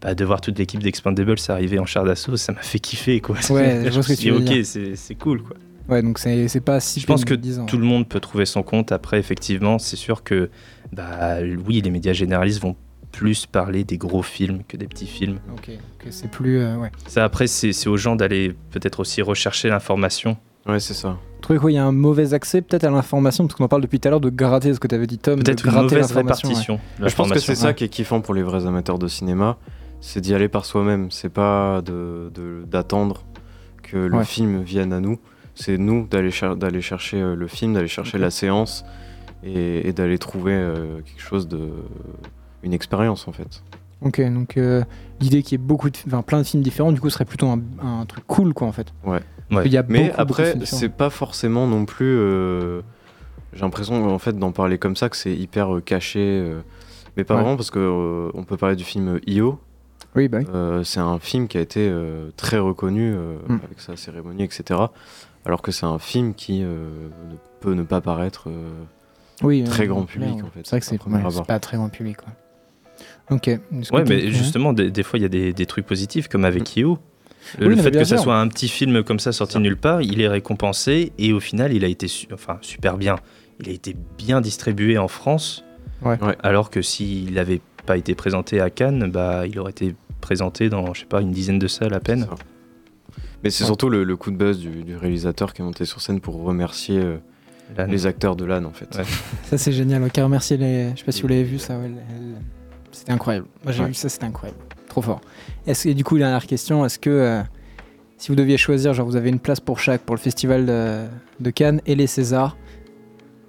bah, 0.00 0.14
de 0.14 0.24
voir 0.24 0.40
toute 0.40 0.58
l'équipe 0.58 0.82
d'Expandables 0.82 1.36
arriver 1.48 1.78
en 1.78 1.86
char 1.86 2.04
d'assaut, 2.04 2.36
ça 2.36 2.52
m'a 2.52 2.60
fait 2.62 2.78
kiffer. 2.78 3.20
Quoi. 3.20 3.36
Ouais, 3.50 3.84
je 3.90 3.96
me 3.96 4.02
ce 4.02 4.08
que 4.08 4.14
suis 4.14 4.30
tu 4.30 4.32
ok, 4.32 4.94
c'est 4.96 5.14
cool. 5.14 5.42
Quoi. 5.42 5.56
Ouais, 5.88 6.02
donc 6.02 6.18
c'est 6.18 6.60
pas 6.64 6.80
si. 6.80 7.00
Je 7.00 7.06
pense 7.06 7.24
que 7.24 7.34
tout 7.34 7.78
le 7.78 7.84
monde 7.84 8.08
peut 8.08 8.20
trouver 8.20 8.46
son 8.46 8.62
compte. 8.62 8.92
Après, 8.92 9.18
effectivement, 9.18 9.78
c'est 9.78 9.96
sûr 9.96 10.22
que 10.22 10.50
bah, 10.92 11.38
oui, 11.66 11.80
les 11.82 11.90
médias 11.90 12.12
généralistes 12.12 12.60
vont 12.60 12.76
plus 13.14 13.46
parler 13.46 13.84
des 13.84 13.96
gros 13.96 14.22
films 14.22 14.62
que 14.66 14.76
des 14.76 14.86
petits 14.86 15.06
films. 15.06 15.38
Ok, 15.52 15.70
c'est 16.10 16.30
plus. 16.30 16.58
euh, 16.58 16.76
ouais. 16.76 16.90
Ça, 17.06 17.24
après, 17.24 17.46
c'est 17.46 17.86
aux 17.88 17.96
gens 17.96 18.16
d'aller 18.16 18.54
peut-être 18.70 19.00
aussi 19.00 19.22
rechercher 19.22 19.68
l'information. 19.68 20.36
Ouais, 20.66 20.80
c'est 20.80 20.94
ça. 20.94 21.10
Vous 21.10 21.40
trouvez 21.40 21.58
quoi 21.58 21.70
Il 21.70 21.74
y 21.74 21.78
a 21.78 21.84
un 21.84 21.92
mauvais 21.92 22.34
accès 22.34 22.60
peut-être 22.62 22.84
à 22.84 22.90
l'information 22.90 23.46
Parce 23.46 23.56
qu'on 23.56 23.64
en 23.64 23.68
parle 23.68 23.82
depuis 23.82 24.00
tout 24.00 24.08
à 24.08 24.10
l'heure 24.10 24.20
de 24.20 24.30
gratter 24.30 24.72
ce 24.74 24.80
que 24.80 24.88
tu 24.88 24.94
avais 24.94 25.06
dit, 25.06 25.18
Tom. 25.18 25.38
de 25.38 25.44
Peut-être 25.44 25.64
une 25.66 25.70
gratter 25.72 25.94
mauvaise 25.96 26.10
ouais. 26.12 26.22
répartition. 26.22 26.80
de 26.98 27.08
Je 27.08 27.14
pense 27.14 27.30
que 27.30 27.38
c'est 27.38 27.54
ça 27.54 27.68
Ouais. 27.68 27.74
qui 27.74 27.84
est 27.84 27.88
kiffant 27.88 28.20
pour 28.20 28.34
les 28.34 28.42
vrais 28.42 28.66
amateurs 28.66 28.98
de 28.98 29.06
cinéma, 29.08 29.58
c'est 30.00 30.20
d'y 30.20 30.34
aller 30.34 30.48
par 30.48 30.64
soi-même. 30.64 31.10
C'est 31.10 31.28
pas 31.28 31.82
de- 31.82 32.30
de- 32.34 32.64
d'attendre 32.66 33.24
que 33.82 33.96
le 33.98 34.16
Ouais. 34.18 34.24
film 34.24 34.62
vienne 34.62 34.92
à 34.92 35.00
nous. 35.00 35.18
C'est 35.54 35.78
nous 35.78 36.06
d'aller 36.08 36.30
cher- 36.32 36.56
d'aller 36.56 36.80
chercher 36.80 37.20
euh, 37.20 37.36
le 37.36 37.46
film, 37.46 37.74
d'aller 37.74 37.86
chercher 37.88 38.18
la 38.18 38.30
séance 38.30 38.84
et, 39.44 39.86
et 39.88 39.92
d'aller 39.92 40.18
trouver 40.18 40.54
euh, 40.54 41.00
quelque 41.04 41.20
chose 41.22 41.46
de 41.46 41.68
une 42.64 42.72
expérience 42.72 43.28
en 43.28 43.32
fait. 43.32 43.62
Ok, 44.02 44.20
donc 44.32 44.56
euh, 44.56 44.82
l'idée 45.20 45.42
qu'il 45.42 45.52
y 45.52 45.54
ait 45.62 45.66
beaucoup 45.66 45.88
de, 45.88 45.96
enfin, 46.06 46.20
plein 46.22 46.38
de 46.38 46.44
films 46.44 46.62
différents, 46.62 46.92
du 46.92 47.00
coup, 47.00 47.08
serait 47.08 47.24
plutôt 47.24 47.46
un, 47.48 47.60
un 47.82 48.04
truc 48.04 48.24
cool, 48.26 48.52
quoi, 48.52 48.66
en 48.66 48.72
fait. 48.72 48.92
Ouais. 49.04 49.20
Il 49.64 49.72
y 49.72 49.78
a 49.78 49.84
Mais 49.88 50.08
beaucoup, 50.08 50.20
après, 50.20 50.54
c'est 50.64 50.88
pas 50.90 51.08
forcément 51.10 51.66
non 51.66 51.84
plus. 51.86 52.16
euh, 52.18 52.82
J'ai 53.52 53.60
l'impression 53.60 54.06
en 54.12 54.18
fait 54.18 54.36
d'en 54.36 54.52
parler 54.52 54.78
comme 54.78 54.96
ça 54.96 55.08
que 55.08 55.16
c'est 55.16 55.34
hyper 55.34 55.76
euh, 55.76 55.80
caché. 55.80 56.18
euh, 56.20 56.60
mais 57.16 57.22
pas 57.24 57.34
Ouais. 57.36 57.42
vraiment 57.42 57.56
parce 57.56 57.70
que 57.70 57.78
euh, 57.78 58.30
on 58.34 58.42
peut 58.42 58.56
parler 58.56 58.74
du 58.76 58.84
film 58.84 59.20
Io. 59.26 59.58
Oui, 60.16 60.28
bah 60.28 60.38
oui. 60.40 60.46
Euh, 60.52 60.82
c'est 60.84 61.00
un 61.00 61.18
film 61.18 61.46
qui 61.48 61.58
a 61.58 61.60
été 61.60 61.88
euh, 61.88 62.30
très 62.36 62.58
reconnu 62.58 63.14
euh, 63.14 63.36
Mm. 63.48 63.60
avec 63.64 63.80
sa 63.80 63.96
cérémonie, 63.96 64.42
etc. 64.42 64.80
Alors 65.46 65.62
que 65.62 65.70
c'est 65.72 65.86
un 65.86 65.98
film 65.98 66.34
qui 66.34 66.62
euh, 66.64 66.88
ne 67.30 67.36
peut 67.60 67.74
ne 67.74 67.84
pas 67.84 68.00
paraître 68.00 68.48
euh, 68.48 68.70
Oui, 69.42 69.62
très 69.64 69.84
euh, 69.84 69.86
grand 69.88 70.02
public 70.04 70.36
ouais. 70.36 70.42
en 70.42 70.46
fait. 70.46 70.60
C'est 70.64 70.70
vrai 70.70 70.80
que 70.80 70.86
c'est 70.86 71.00
ouais, 71.06 71.44
pas 71.46 71.58
très 71.60 71.76
grand 71.76 71.88
public, 71.90 72.16
quoi. 72.16 72.32
Ok. 73.30 73.46
Ouais, 73.92 74.04
mais 74.08 74.30
justement, 74.30 74.72
des, 74.72 74.90
des 74.90 75.02
fois, 75.02 75.18
il 75.18 75.22
y 75.22 75.24
a 75.24 75.28
des, 75.28 75.52
des 75.52 75.66
trucs 75.66 75.86
positifs, 75.86 76.28
comme 76.28 76.44
avec 76.44 76.76
Io. 76.76 76.98
Le, 77.58 77.68
Oui, 77.68 77.76
le 77.76 77.82
fait 77.82 77.90
que 77.90 78.04
ça 78.04 78.16
soit 78.18 78.38
un 78.38 78.48
petit 78.48 78.68
film 78.68 79.02
comme 79.02 79.18
ça 79.18 79.32
sorti 79.32 79.58
nulle 79.58 79.76
part, 79.76 80.02
il 80.02 80.20
est 80.20 80.28
récompensé 80.28 81.12
et 81.18 81.32
au 81.32 81.40
final, 81.40 81.72
il 81.72 81.84
a 81.84 81.88
été 81.88 82.08
su- 82.08 82.26
enfin, 82.32 82.58
super 82.62 82.96
bien. 82.96 83.16
Il 83.60 83.68
a 83.68 83.72
été 83.72 83.94
bien 84.18 84.40
distribué 84.40 84.98
en 84.98 85.08
France, 85.08 85.64
Ouais. 86.02 86.18
Ouais. 86.22 86.36
alors 86.42 86.70
que 86.70 86.82
s'il 86.82 87.34
n'avait 87.34 87.60
pas 87.86 87.96
été 87.96 88.14
présenté 88.14 88.60
à 88.60 88.70
Cannes, 88.70 89.10
bah, 89.10 89.46
il 89.46 89.58
aurait 89.58 89.70
été 89.72 89.94
présenté 90.20 90.68
dans, 90.70 90.92
je 90.94 91.00
sais 91.00 91.06
pas, 91.06 91.20
une 91.20 91.32
dizaine 91.32 91.58
de 91.58 91.66
salles 91.68 91.94
à 91.94 92.00
peine. 92.00 92.26
Mais 93.42 93.50
c'est 93.50 93.64
Ouais. 93.64 93.66
surtout 93.68 93.90
le, 93.90 94.04
le 94.04 94.16
coup 94.16 94.30
de 94.30 94.36
buzz 94.36 94.58
du, 94.58 94.82
du 94.84 94.96
réalisateur 94.96 95.52
qui 95.52 95.60
est 95.60 95.64
monté 95.64 95.84
sur 95.84 96.00
scène 96.00 96.20
pour 96.20 96.42
remercier 96.42 96.98
euh, 96.98 97.18
les 97.86 98.06
acteurs 98.06 98.36
de 98.36 98.44
l'âne 98.46 98.64
en 98.66 98.72
fait. 98.72 98.88
Ouais. 98.96 99.04
Ça 99.44 99.58
c'est 99.58 99.72
génial, 99.72 100.02
ok, 100.02 100.16
remercier 100.16 100.56
les... 100.56 100.90
Je 100.94 101.00
sais 101.00 101.04
pas 101.04 101.12
si 101.12 101.20
vous 101.22 101.28
l'avez 101.28 101.44
vu 101.44 101.58
ça, 101.58 101.78
ouais, 101.78 101.90
c'était 102.94 103.12
incroyable. 103.12 103.46
Moi 103.64 103.72
j'ai 103.72 103.82
Ouais. 103.82 103.88
vu 103.88 103.94
ça, 103.94 104.08
c'était 104.08 104.24
incroyable. 104.26 104.58
Trop 104.88 105.02
fort. 105.02 105.20
Est-ce, 105.66 105.88
et 105.88 105.94
du 105.94 106.04
coup, 106.04 106.16
dernière 106.18 106.46
question, 106.46 106.84
est-ce 106.84 106.98
que 106.98 107.10
euh, 107.10 107.42
si 108.16 108.28
vous 108.28 108.36
deviez 108.36 108.56
choisir, 108.56 108.94
genre 108.94 109.06
vous 109.06 109.16
avez 109.16 109.28
une 109.28 109.40
place 109.40 109.60
pour 109.60 109.78
chaque, 109.80 110.02
pour 110.02 110.14
le 110.14 110.20
festival 110.20 110.66
de, 110.66 111.00
de 111.40 111.50
Cannes 111.50 111.80
et 111.86 111.94
les 111.94 112.06
Césars, 112.06 112.56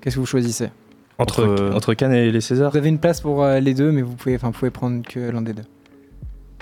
qu'est-ce 0.01 0.15
que 0.15 0.19
vous 0.19 0.25
choisissez 0.25 0.69
Entre, 1.19 1.43
Entre- 1.45 1.75
entre 1.75 1.93
Cannes 1.93 2.13
et 2.13 2.31
les 2.31 2.41
Césars 2.41 2.71
Vous 2.71 2.77
avez 2.77 2.89
une 2.89 2.99
place 2.99 3.21
pour 3.21 3.43
euh, 3.43 3.59
les 3.59 3.73
deux, 3.73 3.91
mais 3.91 4.01
vous 4.01 4.15
pouvez, 4.15 4.35
enfin, 4.35 4.47
vous 4.47 4.53
pouvez 4.57 4.71
prendre 4.71 5.01
que 5.07 5.19
l'un 5.29 5.41
des 5.41 5.53
deux. 5.53 5.63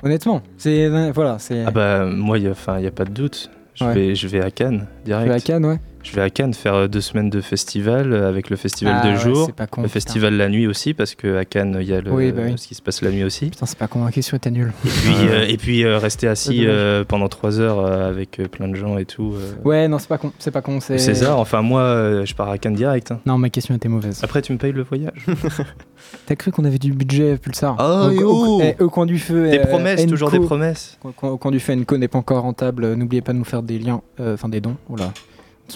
Honnêtement, 0.03 0.41
c'est 0.57 0.85
euh, 0.85 1.11
voilà, 1.15 1.39
c'est. 1.39 1.63
Ah 1.65 1.71
bah 1.71 2.05
moi, 2.05 2.37
il 2.37 2.41
n'y 2.45 2.49
a, 2.51 2.79
y 2.81 2.87
a 2.87 2.91
pas 2.91 3.05
de 3.05 3.11
doute. 3.11 3.49
Je, 3.75 3.85
Ouais. 3.85 3.93
vais, 3.93 4.15
je 4.15 4.27
vais 4.27 4.41
à 4.41 4.51
Cannes, 4.51 4.85
direct. 5.05 5.27
vas 5.29 5.33
à 5.35 5.39
Cannes, 5.39 5.65
ouais. 5.65 5.79
Je 6.03 6.11
vais 6.11 6.21
à 6.21 6.29
Cannes 6.29 6.53
faire 6.53 6.73
euh, 6.75 6.87
deux 6.87 6.99
semaines 7.01 7.29
de 7.29 7.39
festival 7.39 8.11
euh, 8.11 8.27
avec 8.27 8.49
le 8.49 8.57
festival 8.57 8.99
Ah 9.01 9.07
de 9.07 9.11
ouais, 9.13 9.19
jour, 9.19 9.45
c'est 9.45 9.55
pas 9.55 9.67
con, 9.67 9.81
le 9.81 9.87
putain. 9.87 9.93
festival 9.93 10.35
la 10.35 10.49
nuit 10.49 10.67
aussi, 10.67 10.93
parce 10.93 11.15
qu'à 11.15 11.45
Cannes, 11.45 11.77
il 11.79 11.87
y 11.87 11.93
a 11.93 12.01
le, 12.01 12.11
Oui, 12.11 12.31
bah 12.33 12.41
oui. 12.45 12.53
ce 12.57 12.67
qui 12.67 12.75
se 12.75 12.81
passe 12.81 13.01
la 13.01 13.09
nuit 13.09 13.23
aussi. 13.23 13.49
Putain, 13.49 13.65
c'est 13.65 13.77
pas 13.77 13.87
convaincu 13.87 14.21
sur 14.21 14.35
était 14.35 14.51
nul. 14.51 14.73
Et 14.85 14.89
puis, 14.89 15.13
euh, 15.29 15.45
et 15.47 15.57
puis 15.57 15.83
euh, 15.85 15.97
rester 15.97 16.27
assis 16.27 16.65
euh, 16.67 17.05
pendant 17.05 17.29
trois 17.29 17.59
heures 17.61 17.79
euh, 17.79 18.09
avec 18.09 18.31
plein 18.51 18.67
de 18.67 18.75
gens 18.75 18.97
et 18.97 19.05
tout. 19.05 19.33
euh, 19.35 19.53
Ouais, 19.63 19.87
non, 19.87 19.97
c'est 19.97 20.09
pas 20.09 20.17
con, 20.17 20.33
c'est 20.39 20.51
pas 20.51 20.61
con, 20.61 20.77
au 20.77 20.81
c'est. 20.81 20.97
César, 20.97 21.39
enfin 21.39 21.61
moi, 21.61 21.81
euh, 21.81 22.25
je 22.25 22.35
pars 22.35 22.49
à 22.49 22.57
Cannes 22.57 22.75
direct. 22.75 23.11
hein. 23.13 23.21
Non, 23.25 23.37
ma 23.37 23.49
question 23.49 23.73
était 23.73 23.87
mauvaise. 23.89 24.19
Après, 24.23 24.41
tu 24.41 24.51
me 24.51 24.57
payes 24.57 24.73
le 24.73 24.83
voyage. 24.83 25.25
T'as 26.25 26.35
cru 26.35 26.51
qu'on 26.51 26.65
avait 26.65 26.79
du 26.79 26.91
budget 26.91 27.37
Pulsar 27.37 27.75
Ah, 27.79 28.07
au, 28.07 28.11
yo 28.11 28.29
au- 28.29 28.61
eh, 28.61 28.75
au 28.83 28.89
coin 28.89 29.05
du 29.05 29.17
feu. 29.17 29.49
Des 29.49 29.59
euh, 29.59 29.65
promesses, 29.65 30.05
toujours 30.05 30.29
des 30.31 30.39
promesses. 30.39 30.99
Au 31.03 31.11
coin- 31.11 31.29
Au 31.41 31.51
du 31.51 31.61
feu, 31.61 31.73
Enco 31.73 31.97
n'est 31.97 32.09
pas 32.09 32.19
encore 32.19 32.43
rentable. 32.43 32.93
N'oubliez 32.93 33.21
pas 33.21 33.31
de 33.31 33.37
nous 33.37 33.45
faire 33.45 33.63
des 33.63 33.79
liens, 33.79 34.01
euh, 34.19 34.33
enfin 34.33 34.49
des 34.49 34.59
dons. 34.59 34.75
Oula. 34.89 35.13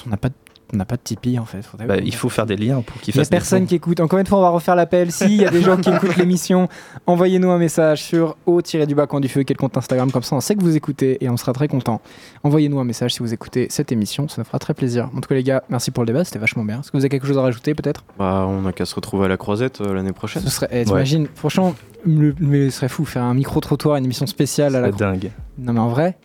On 0.06 0.10
n'a 0.10 0.18
pas, 0.18 0.30
de- 0.30 0.34
on 0.74 0.78
n'a 0.78 0.84
pas 0.86 0.96
de 0.98 1.02
Tipeee 1.02 1.40
en 1.40 1.46
fait. 1.46 1.62
Faudrait- 1.62 1.88
Bah, 1.88 1.96
il 1.98 2.14
faut 2.14 2.28
faire 2.30 2.46
des 2.46 2.58
liens 2.58 2.82
pour 2.82 3.00
qu'ils 3.02 3.14
Il 3.14 3.18
n'y 3.18 3.22
a 3.22 3.24
fassent 3.24 3.30
des 3.30 3.36
personne 3.38 3.66
qui 3.66 3.76
écoute. 3.76 4.00
Encore 4.02 4.20
une 4.20 4.26
fois, 4.26 4.38
on 4.40 4.42
va 4.42 4.50
refaire 4.50 4.76
l'appel. 4.76 5.12
S'il 5.12 5.34
y 5.36 5.46
a 5.46 5.50
des 5.50 5.62
gens 5.62 5.78
qui 5.78 5.90
écoutent 5.90 6.16
l'émission, 6.18 6.68
envoyez-nous 7.06 7.50
un 7.50 7.58
message 7.58 8.04
sur 8.04 8.36
au-du-bas 8.46 9.08
coin 9.08 9.20
du 9.22 9.30
feu, 9.30 9.44
quel 9.44 9.56
compte 9.58 9.78
Instagram, 9.78 10.12
comme 10.12 10.24
ça 10.24 10.36
on 10.36 10.42
sait 10.42 10.56
que 10.56 10.62
vous 10.62 10.76
écoutez 10.76 11.24
et 11.24 11.30
on 11.30 11.38
sera 11.38 11.54
très 11.54 11.68
content. 11.68 12.02
Envoyez-nous 12.44 12.80
un 12.80 12.84
message 12.84 13.14
si 13.14 13.20
vous 13.20 13.34
écoutez 13.34 13.68
cette 13.70 13.92
émission, 13.92 14.28
ça 14.28 14.42
nous 14.42 14.46
fera 14.46 14.60
très 14.60 14.74
plaisir. 14.74 15.10
En 15.16 15.22
tout 15.22 15.30
cas, 15.30 15.36
les 15.36 15.44
gars, 15.44 15.64
merci 15.70 15.92
pour 15.92 16.04
le 16.04 16.08
débat, 16.08 16.24
c'était 16.26 16.40
vachement 16.40 16.66
bien. 16.66 16.82
Est-ce 16.82 16.92
que 16.92 16.98
vous 16.98 17.04
avez 17.04 17.10
quelque 17.10 17.28
chose 17.28 17.38
à 17.38 17.42
rajouter 17.42 17.74
peut-être? 17.74 18.04
Bah, 18.20 18.46
on 18.48 18.62
n'a 18.64 18.74
qu'à 18.74 18.86
se 18.86 18.96
retrouver 18.96 19.26
à 19.26 19.28
la 19.30 19.38
croisette 19.38 19.80
euh, 19.82 19.94
l'année 19.94 20.12
prochaine. 20.14 20.44
Ce 20.44 20.50
serait, 20.50 20.68
eh, 20.72 20.84
t'imagines, 20.86 21.28
franchement, 21.36 21.76
le- 22.06 22.36
mais 22.40 22.70
ce 22.70 22.78
serait 22.78 22.90
fou, 22.90 23.06
faire 23.06 23.24
un 23.24 23.34
micro-trottoir, 23.34 23.96
une 23.98 24.06
émission 24.06 24.28
spéciale 24.28 24.76
à 24.76 24.82
la 24.82 24.88
C'est 24.92 24.98
dingue. 25.00 25.32
Non 25.58 25.74
mais 25.74 25.80
en 25.80 25.88
vrai, 25.90 26.18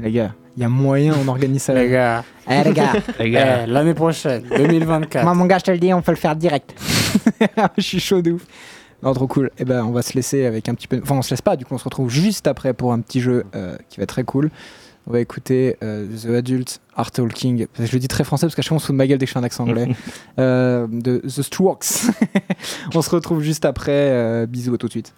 les 0.00 0.12
gars, 0.12 0.34
il 0.56 0.62
y 0.62 0.64
a 0.64 0.68
moyen, 0.68 1.14
on 1.24 1.28
organise 1.28 1.62
ça. 1.62 1.74
Les 1.80 1.88
gars. 1.90 2.24
Eh 2.50 2.64
les 2.64 2.72
gars, 2.72 2.92
Les 3.18 3.30
gars, 3.30 3.62
Eh, 3.64 3.66
L'année 3.66 3.94
prochaine, 3.94 4.42
2024. 4.56 5.24
moi 5.24 5.34
mon 5.34 5.46
gars, 5.46 5.58
je 5.58 5.64
te 5.64 5.70
le 5.70 5.78
dis, 5.78 5.92
on 5.94 6.02
peut 6.02 6.12
le 6.12 6.16
faire 6.16 6.34
direct. 6.36 6.74
je 7.76 7.82
suis 7.82 8.00
chaud 8.00 8.22
de 8.22 8.32
ouf. 8.32 8.46
Non, 9.02 9.12
trop 9.12 9.28
cool. 9.28 9.50
Et 9.58 9.64
ben, 9.64 9.84
on 9.84 9.92
va 9.92 10.02
se 10.02 10.14
laisser 10.14 10.44
avec 10.44 10.68
un 10.68 10.74
petit 10.74 10.88
peu. 10.88 10.98
Enfin, 11.02 11.14
on 11.16 11.22
se 11.22 11.30
laisse 11.30 11.42
pas. 11.42 11.54
Du 11.56 11.64
coup, 11.64 11.74
on 11.74 11.78
se 11.78 11.84
retrouve 11.84 12.10
juste 12.10 12.48
après 12.48 12.72
pour 12.74 12.92
un 12.92 13.00
petit 13.00 13.20
jeu 13.20 13.44
euh, 13.54 13.76
qui 13.88 13.98
va 13.98 14.02
être 14.02 14.08
très 14.08 14.24
cool. 14.24 14.50
On 15.06 15.12
va 15.12 15.20
écouter 15.20 15.76
euh, 15.84 16.06
The 16.20 16.26
Adult 16.36 16.80
Art 16.96 17.12
Talking. 17.12 17.66
Je 17.78 17.92
le 17.92 17.98
dis 18.00 18.08
très 18.08 18.24
français 18.24 18.46
parce 18.46 18.54
qu'à 18.56 18.62
chaque 18.62 18.68
fois 18.70 18.76
on 18.76 18.80
se 18.80 18.86
fout 18.86 18.94
de 18.94 18.98
ma 18.98 19.06
gueule 19.06 19.16
dès 19.18 19.24
que 19.26 19.28
je 19.30 19.32
fais 19.34 19.38
un 19.38 19.44
accent 19.44 19.64
anglais. 19.68 19.88
Euh, 20.38 20.86
de 20.90 21.18
The 21.18 21.42
Strokes. 21.42 22.10
on 22.94 23.00
se 23.00 23.08
retrouve 23.10 23.40
juste 23.40 23.64
après. 23.64 23.92
euh, 23.92 24.46
bisous, 24.46 24.74
à 24.74 24.78
tout 24.78 24.86
de 24.88 24.92
suite. 24.92 25.14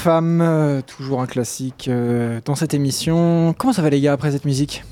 Femme, 0.00 0.40
euh, 0.40 0.80
toujours 0.82 1.20
un 1.20 1.26
classique 1.26 1.86
euh, 1.88 2.40
dans 2.44 2.54
cette 2.54 2.74
émission. 2.74 3.54
Comment 3.56 3.72
ça 3.72 3.82
va 3.82 3.90
les 3.90 4.00
gars 4.00 4.12
après 4.14 4.32
cette 4.32 4.44
musique? 4.44 4.82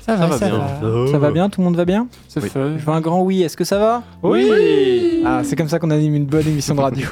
Ça 0.00 0.16
Ça 0.16 0.26
va 0.26 0.38
bien. 0.38 0.58
va. 0.58 1.06
Ça 1.10 1.18
va 1.18 1.30
bien 1.30 1.48
Tout 1.50 1.60
le 1.60 1.64
monde 1.64 1.76
va 1.76 1.84
bien? 1.84 2.06
C'est 2.28 2.42
Oui. 2.42 2.48
fait. 2.48 2.78
Je 2.78 2.84
veux 2.84 2.92
un 2.92 3.00
grand 3.00 3.22
oui. 3.22 3.42
Est-ce 3.42 3.56
que 3.56 3.64
ça 3.64 3.78
va? 3.78 4.02
Oui. 4.22 5.22
Ah, 5.24 5.40
c'est 5.44 5.56
comme 5.56 5.68
ça 5.68 5.78
qu'on 5.78 5.90
anime 5.90 6.14
une 6.14 6.26
bonne 6.26 6.46
émission 6.46 6.74
de 6.74 6.80
radio. 6.80 7.06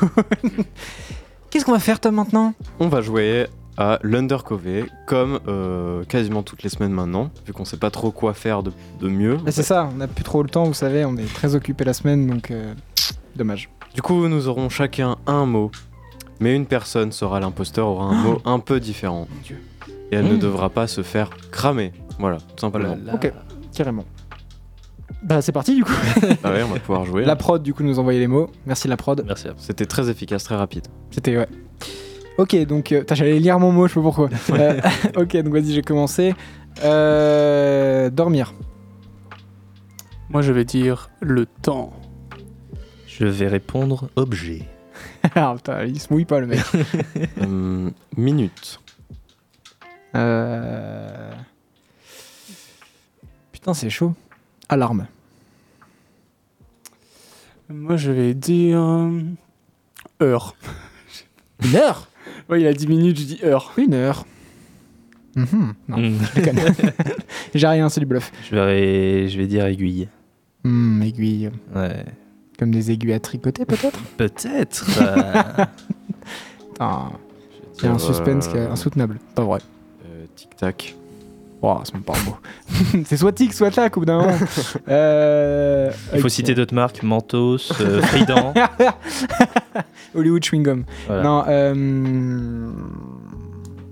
Qu'est-ce 1.51 1.65
qu'on 1.65 1.73
va 1.73 1.79
faire 1.79 2.01
Tom 2.01 2.15
maintenant? 2.17 2.55
On 2.81 2.89
va 2.89 3.01
jouer 3.01 3.47
à 3.79 3.99
l'Undercover, 4.03 4.87
comme 5.07 5.39
euh, 5.49 6.03
quasiment 6.05 6.43
toutes 6.43 6.63
les 6.63 6.69
semaines 6.71 6.93
maintenant, 6.93 7.31
vu 7.47 7.53
qu'on 7.53 7.65
sait 7.67 7.77
pas 7.77 7.91
trop 7.91 8.11
quoi 8.11 8.33
faire 8.35 8.63
de, 8.63 8.73
de 9.01 9.09
mieux. 9.09 9.37
Bah, 9.37 9.51
C'est 9.53 9.63
ça, 9.63 9.89
on 9.93 9.97
n'a 9.97 10.07
plus 10.09 10.25
trop 10.25 10.43
le 10.43 10.49
temps, 10.49 10.65
vous 10.65 10.73
savez, 10.75 11.05
on 11.05 11.17
est 11.17 11.33
très 11.35 11.55
occupé 11.55 11.85
la 11.85 11.93
semaine, 11.93 12.27
donc 12.27 12.51
euh, 12.51 12.73
dommage. 13.37 13.69
Du 13.95 14.01
coup, 14.03 14.29
nous 14.29 14.49
aurons 14.49 14.69
chacun 14.71 15.17
un 15.27 15.45
mot, 15.47 15.71
mais 16.41 16.55
une 16.55 16.66
personne 16.66 17.12
sera 17.12 17.41
l'imposteur, 17.41 17.89
aura 17.89 18.07
un 18.07 18.14
mot 18.14 18.41
un 18.45 18.59
peu 18.59 18.80
différent. 18.80 19.28
Et 20.12 20.16
elle 20.16 20.26
ne 20.28 20.34
Mm. 20.37 20.39
devra 20.39 20.68
pas 20.70 20.87
se 20.87 21.03
faire 21.03 21.30
cramer. 21.51 21.93
Voilà, 22.18 22.39
tout 22.39 22.61
simplement. 22.61 22.97
Ok, 23.12 23.32
carrément. 23.74 24.05
Bah 25.22 25.41
c'est 25.43 25.53
parti 25.53 25.74
du 25.74 25.84
coup. 25.84 25.93
Ah 26.45 26.53
ouais, 26.53 26.62
on 26.62 26.72
va 26.72 26.78
pouvoir 26.78 27.05
jouer. 27.05 27.24
La 27.24 27.37
prod 27.37 27.62
du 27.62 27.72
coup 27.74 27.82
nous 27.82 27.99
envoyait 27.99 28.20
les 28.20 28.26
mots. 28.26 28.51
Merci 28.66 28.87
la 28.89 28.97
prod. 28.97 29.22
Merci 29.26 29.49
à 29.49 29.53
vous. 29.53 29.59
C'était 29.61 29.87
très 29.87 30.09
efficace, 30.11 30.45
très 30.45 30.57
rapide. 30.57 30.87
C'était 31.11 31.37
ouais. 31.37 31.49
Ok 32.39 32.55
donc 32.66 32.93
euh, 32.93 33.01
putain, 33.01 33.14
j'allais 33.14 33.39
lire 33.41 33.59
mon 33.59 33.72
mot, 33.72 33.87
je 33.89 33.95
sais 33.95 34.01
pas 34.01 34.03
pourquoi. 34.03 34.28
Euh, 34.51 34.80
ok 35.16 35.37
donc 35.43 35.53
vas-y 35.55 35.72
j'ai 35.72 35.82
commencé. 35.82 36.34
Euh, 36.84 38.11
dormir. 38.11 38.53
Moi, 40.28 40.43
je 40.43 40.53
vais 40.53 40.64
dire 40.64 41.09
le 41.20 41.47
temps. 41.47 41.93
Je 43.07 43.24
vais 43.24 43.47
répondre 43.49 44.09
objet. 44.16 44.62
ah 45.35 45.55
putain 45.57 45.85
il 45.85 46.01
se 46.01 46.13
mouille 46.13 46.25
pas 46.25 46.41
le 46.41 46.47
mec. 46.47 46.61
Hum, 47.41 47.93
minute. 48.17 48.81
Euh... 50.15 51.33
Putain 53.53 53.75
c'est 53.75 53.91
chaud. 53.91 54.15
Alarme. 54.69 55.07
Moi, 57.69 57.97
je 57.97 58.13
vais 58.13 58.33
dire. 58.35 58.79
euh, 58.81 59.21
heure. 60.23 60.55
Une 61.65 61.77
heure? 61.77 62.09
Ouais, 62.49 62.61
il 62.61 62.67
a 62.69 62.73
10 62.73 62.87
minutes, 62.87 63.19
je 63.19 63.25
dis 63.25 63.41
heure. 63.43 63.73
Une 63.77 63.93
heure. 63.95 64.25
Mhm. 65.35 65.75
Non, 65.89 65.97
Mm. 65.99 66.19
je 66.35 66.41
déconne. 66.41 66.59
J'ai 67.55 67.67
rien, 67.67 67.89
c'est 67.89 67.99
du 68.01 68.07
bluff. 68.07 68.31
Je 68.49 68.55
vais, 68.55 69.29
je 69.29 69.37
vais 69.37 69.47
dire 69.49 69.67
aiguille. 69.67 70.09
Hmm, 70.63 71.03
aiguille. 71.03 71.51
Ouais. 71.75 72.05
Comme 72.59 72.71
des 72.71 72.91
aiguilles 72.91 73.13
à 73.13 73.21
tricoter 73.21 73.65
peut-être? 73.67 73.99
Peut-être. 74.17 74.87
euh, 75.01 75.65
Putain, 76.73 77.11
Il 77.79 77.85
y 77.85 77.89
a 77.89 77.93
un 77.93 77.99
suspense 77.99 78.49
qui 78.49 78.57
est 78.57 78.67
insoutenable. 78.67 79.19
Pas 79.35 79.45
vrai. 79.45 79.61
Euh, 80.07 80.25
Tic-tac. 80.35 80.97
Oh, 81.63 81.79
c'est 81.85 81.95
même 81.95 82.03
pas 82.03 82.15
un 82.15 82.25
mot. 82.25 82.37
c'est 83.07 83.17
soit 83.17 83.33
tic, 83.33 83.53
soit 83.53 83.71
tac 83.71 83.97
au 83.97 84.01
bout 84.01 84.07
d'un 84.07 84.21
moment. 84.21 84.37
Euh, 84.89 85.91
Il 86.15 86.21
faut 86.21 86.29
citer 86.29 86.55
d'autres 86.55 86.75
marques 86.75 87.03
Mentos, 87.03 87.73
euh, 87.81 88.01
Trident. 88.03 88.55
Hollywood 90.15 90.45
Chewing 90.45 90.63
Gum. 90.63 90.85
Voilà. 91.07 91.23
Non, 91.23 91.45
euh... 91.49 92.71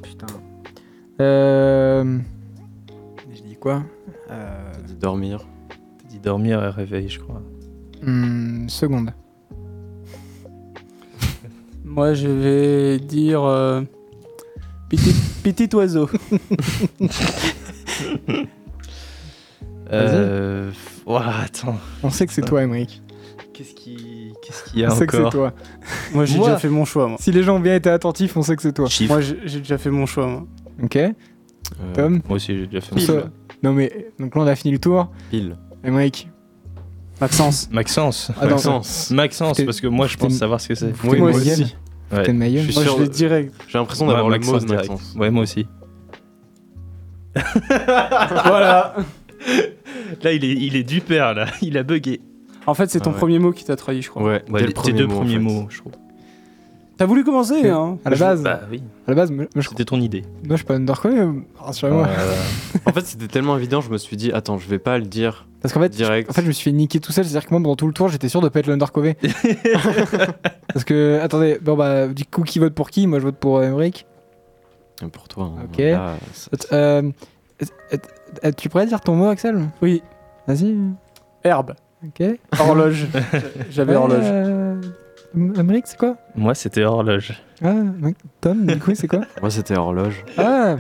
Putain. 0.03 0.27
Euh... 1.21 2.19
Je 3.35 3.43
dis 3.43 3.57
quoi? 3.57 3.83
Euh... 4.31 4.73
T'as 4.73 4.81
dit 4.83 4.95
dormir. 4.95 5.41
T'as 5.69 6.09
dit 6.09 6.19
dormir 6.21 6.63
et 6.63 6.69
réveil, 6.71 7.09
je 7.09 7.19
crois. 7.19 7.43
Hmm, 8.05 8.69
Seconde. 8.69 9.13
Moi, 11.85 12.15
je 12.15 12.29
vais 12.29 12.99
dire. 12.99 13.43
euh, 13.43 13.83
petit, 14.89 15.15
petit 15.43 15.75
oiseau. 15.77 16.09
Euh... 19.93 20.73
ouah, 21.07 21.43
attends. 21.45 21.77
On 22.03 22.11
sait 22.11 22.27
que 22.27 22.33
c'est 22.33 22.43
toi, 22.43 22.63
Emmerich. 22.63 23.03
Qu'est-ce 23.53 23.75
qui... 23.75 24.33
Qu'est-ce 24.43 24.65
qu'il 24.65 24.81
y 24.81 24.85
a 24.85 24.93
On 24.93 24.97
sait 24.97 25.07
que 25.07 25.13
c'est 25.13 25.21
encore 25.21 25.31
toi. 25.31 25.53
Moi, 26.13 26.25
j'ai 26.25 26.39
Moi 26.39 26.49
déjà 26.49 26.59
fait 26.59 26.69
mon 26.69 26.85
choix, 26.85 27.07
moi. 27.07 27.19
Si 27.21 27.31
les 27.31 27.43
gens 27.43 27.57
ont 27.57 27.61
bien 27.61 27.77
été 27.77 27.91
attentifs, 27.91 28.37
on 28.37 28.43
sait 28.43 28.57
que 28.57 28.63
c'est 28.63 28.73
toi. 28.73 28.89
Moi, 29.09 29.21
j'ai 29.21 29.39
j'ai 29.45 29.59
déjà 29.59 29.79
fait 29.79 29.91
mon 29.91 30.07
choix, 30.07 30.27
moi. 30.27 30.47
Ok. 30.83 30.97
Euh, 30.97 31.13
Tom 31.95 32.21
Moi 32.27 32.37
aussi, 32.37 32.57
j'ai 32.57 32.67
déjà 32.67 32.81
fait 32.81 32.95
mon 32.95 33.01
choix. 33.01 33.31
Non 33.63 33.73
mais, 33.73 34.09
donc 34.19 34.35
là 34.35 34.43
on 34.43 34.47
a 34.47 34.57
fini 34.57 34.73
le 34.73 34.79
tour. 34.79 35.09
Pile. 35.31 35.57
Emmerich. 35.83 36.29
Maxence. 37.21 37.69
Maxence. 37.71 38.31
Attends, 38.37 38.49
Maxence. 38.51 39.11
Maxence, 39.11 39.61
parce 39.63 39.81
que 39.81 39.87
moi, 39.87 40.07
je 40.07 40.17
pense 40.17 40.35
savoir 40.35 40.61
ce 40.61 40.69
que 40.69 40.75
c'est. 40.75 40.93
Oui, 41.05 41.19
moi 41.19 41.31
aussi. 41.31 41.49
Ouais. 42.13 42.23
Je 42.25 42.25
suis 42.25 42.33
Moi, 42.75 42.83
sûr 42.85 42.95
je 42.97 43.03
vais 43.03 43.09
de- 43.09 43.13
direct. 43.13 43.55
J'ai 43.69 43.79
l'impression 43.79 44.07
Ouais, 44.07 44.13
d'avoir 44.15 44.29
le 44.31 44.39
mot 44.39 44.53
Maxence 44.53 44.63
de 44.63 44.67
direct. 44.69 44.91
Maxence. 44.91 45.15
Ouais, 45.19 45.31
moi 45.31 45.43
aussi. 45.43 45.67
voilà. 48.45 48.95
Là, 50.23 50.33
il 50.33 50.45
est, 50.45 50.53
il 50.53 50.77
est 50.77 50.83
du 50.85 51.01
père, 51.01 51.35
là. 51.35 51.47
Il 51.63 51.77
a 51.79 51.83
bugué. 51.83 52.21
En 52.67 52.75
fait, 52.75 52.91
c'est 52.91 53.01
ton 53.01 53.11
Ah 53.11 53.13
ouais. 53.15 53.19
premier 53.19 53.39
mot 53.39 53.53
qui 53.53 53.65
t'a 53.65 53.77
trahi, 53.77 54.01
je 54.03 54.11
crois. 54.11 54.23
Ouais, 54.23 54.43
Ouais, 54.49 54.63
le 54.63 54.73
tes 54.73 54.93
deux 54.93 55.05
en 55.07 55.09
premiers 55.09 55.35
fait. 55.35 55.39
mots, 55.41 55.67
je 55.71 55.79
trouve. 55.79 55.93
T'as 56.97 57.07
voulu 57.07 57.25
commencer, 57.25 57.69
hein 57.69 57.99
À 58.05 58.11
la 58.11 58.17
base, 58.17 58.43
Bah 58.43 58.61
oui. 58.71 58.83
à 59.07 59.11
la 59.11 59.15
base, 59.17 59.31
moi 59.33 59.47
je, 59.57 59.69
C'était 59.69 59.85
ton 59.85 60.01
idée. 60.01 60.23
moi, 60.45 60.51
je 60.51 60.57
suis 60.57 60.65
pas 60.65 60.75
undercover, 60.75 61.19
euh, 61.19 61.33
rassurez-moi. 61.59 62.07
Euh, 62.07 62.35
En 62.87 62.93
fait, 62.93 63.05
c'était 63.05 63.27
tellement 63.27 63.57
évident, 63.57 63.81
je 63.81 63.91
me 63.91 63.99
suis 63.99 64.17
dit, 64.17 64.31
attends, 64.33 64.59
je 64.59 64.69
vais 64.69 64.79
pas 64.79 64.97
le 64.99 65.05
dire 65.05 65.47
Parce 65.61 65.75
qu'en 65.75 65.81
fait, 65.81 65.89
direct. 65.89 66.31
en 66.31 66.33
fait, 66.33 66.43
je 66.43 66.47
me 66.47 66.53
suis 66.53 66.71
fait 66.71 66.77
niquer 66.77 67.01
tout 67.01 67.11
seul. 67.11 67.25
C'est-à-dire 67.25 67.49
que 67.49 67.53
moi, 67.55 67.61
pendant 67.63 67.75
tout 67.77 67.89
le 67.89 67.93
tour, 67.93 68.09
j'étais 68.09 68.29
sûr 68.29 68.41
de 68.41 68.49
pas 68.49 68.61
être 68.61 68.69
l'undercover. 68.69 69.17
Parce 70.73 70.85
que, 70.85 71.19
attendez, 71.23 71.59
bon 71.61 71.77
bah, 71.77 72.07
du 72.09 72.25
coup, 72.25 72.43
qui 72.43 72.59
vote 72.59 72.75
pour 72.75 72.91
qui? 72.91 73.07
Moi, 73.07 73.19
je 73.19 73.25
vote 73.25 73.37
pour 73.37 73.59
euh, 73.59 73.63
Emmerich. 73.65 74.07
Pour 75.13 75.27
toi. 75.29 75.51
hein. 75.59 75.63
Ok. 75.65 75.79
Là, 75.79 76.15
Euh, 76.73 77.11
euh, 77.93 77.97
euh, 78.45 78.53
tu 78.57 78.69
pourrais 78.69 78.87
dire 78.87 79.01
ton 79.01 79.15
mot, 79.17 79.27
Axel? 79.29 79.59
Oui. 79.83 80.03
Vas-y. 80.47 80.77
Herbe. 81.43 81.75
Ok. 82.07 82.25
Horloge. 82.61 83.07
J'avais 83.71 83.93
Ouais, 83.93 83.97
horloge. 83.99 84.85
Emmerich, 85.35 85.85
c'est 85.87 85.99
quoi 85.99 86.17
Moi, 86.37 86.55
c'était 86.55 86.85
horloge. 86.85 87.33
Ah. 87.63 87.75
Tom, 88.41 88.67
du 88.67 88.79
coup, 88.79 88.93
c'est 88.95 89.09
quoi 89.09 89.21
Moi, 89.41 89.51
c'était 89.51 89.77
horloge. 89.77 90.25
Ah, 90.39 90.77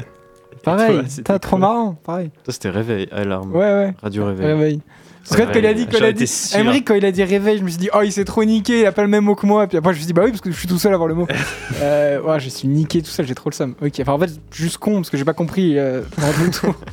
pareil. 0.63 1.01
T'as 1.25 1.39
trop 1.39 1.57
marrant, 1.57 1.95
pareil. 1.95 2.31
Toi, 2.45 2.53
c'était 2.53 2.71
réveil, 2.71 3.09
alarme. 3.13 3.53
Ouais, 3.53 3.61
ouais. 3.61 3.95
Radio 4.03 4.27
réveil. 4.27 4.47
Réveil. 4.47 4.81
Parce 5.29 5.41
que 5.41 5.47
quand 5.47 5.59
il 5.59 5.67
a 5.67 5.75
dit, 5.75 5.87
quand 5.87 5.99
il 5.99 6.05
a 6.05 6.13
dit, 6.13 6.85
quand 6.85 6.95
il 6.95 7.05
a 7.05 7.13
dit 7.13 7.25
réveil, 7.25 7.59
je 7.59 7.65
me 7.65 7.69
suis 7.69 7.79
dit, 7.79 7.89
oh, 7.95 8.03
il 8.05 8.13
s'est 8.13 8.25
trop 8.25 8.45
niqué, 8.45 8.81
il 8.81 8.87
a 8.87 8.93
pas 8.93 9.03
le 9.03 9.09
même 9.09 9.25
mot 9.25 9.35
que 9.35 9.47
moi. 9.47 9.67
Puis 9.67 9.79
après, 9.79 9.93
je 9.93 9.99
me 9.99 10.01
suis 10.01 10.07
dit, 10.07 10.13
bah 10.13 10.23
oui, 10.25 10.31
parce 10.31 10.43
que 10.43 10.51
je 10.51 10.57
suis 10.57 10.69
tout 10.69 10.79
seul 10.79 10.93
à 10.93 10.97
avoir 10.97 11.09
le 11.09 11.15
mot. 11.15 11.27
euh, 11.81 12.21
ouais, 12.21 12.41
je 12.41 12.51
suis 12.51 12.69
niqué 12.69 13.01
tout 13.01 13.11
seul, 13.11 13.27
j'ai 13.27 13.35
trop 13.35 13.49
le 13.49 13.55
seum. 13.55 13.75
Ok, 13.83 13.93
enfin, 14.01 14.13
en 14.13 14.19
fait, 14.19 14.33
juste 14.53 14.79
con, 14.79 14.97
parce 14.97 15.11
que 15.11 15.17
j'ai 15.17 15.25
pas 15.25 15.33
compris 15.33 15.79
euh, 15.79 16.03
pendant 16.15 16.51
tout. 16.51 16.75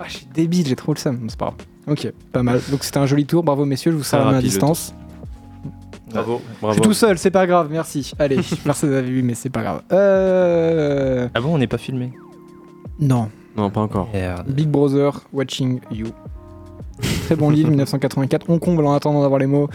Ah, 0.00 0.06
je 0.08 0.16
suis 0.16 0.26
débile, 0.34 0.66
j'ai 0.66 0.74
trop 0.74 0.92
le 0.94 0.98
seum. 0.98 1.16
Bon, 1.16 1.28
c'est 1.28 1.38
pas 1.38 1.44
grave. 1.44 1.66
Ok, 1.86 2.12
pas 2.32 2.42
mal. 2.42 2.60
Donc 2.70 2.82
c'était 2.82 2.98
un 2.98 3.06
joli 3.06 3.24
tour, 3.24 3.44
bravo 3.44 3.64
messieurs, 3.64 3.92
je 3.92 3.96
vous 3.96 4.16
main 4.16 4.38
à 4.38 4.40
distance. 4.40 4.94
Bravo, 6.12 6.40
Je 6.54 6.60
bravo. 6.60 6.72
suis 6.74 6.82
tout 6.82 6.92
seul, 6.94 7.18
c'est 7.18 7.30
pas 7.30 7.46
grave, 7.46 7.68
merci. 7.70 8.12
Allez, 8.18 8.38
personne 8.64 8.90
n'avait 8.90 9.08
vu, 9.10 9.22
mais 9.22 9.34
c'est 9.34 9.50
pas 9.50 9.62
grave. 9.62 9.82
Euh. 9.92 11.28
Ah 11.34 11.40
bon, 11.40 11.54
on 11.54 11.58
n'est 11.58 11.66
pas 11.66 11.78
filmé? 11.78 12.12
Non. 13.00 13.28
Non, 13.56 13.70
pas 13.70 13.80
encore. 13.80 14.08
Merde. 14.12 14.46
Big 14.48 14.68
Brother 14.68 15.20
Watching 15.32 15.80
You. 15.90 16.06
Très 17.26 17.36
bon 17.36 17.50
livre, 17.50 17.68
1984. 17.70 18.46
On 18.48 18.58
comble 18.58 18.84
en 18.86 18.92
attendant 18.94 19.22
d'avoir 19.22 19.40
les 19.40 19.46
mots. 19.46 19.68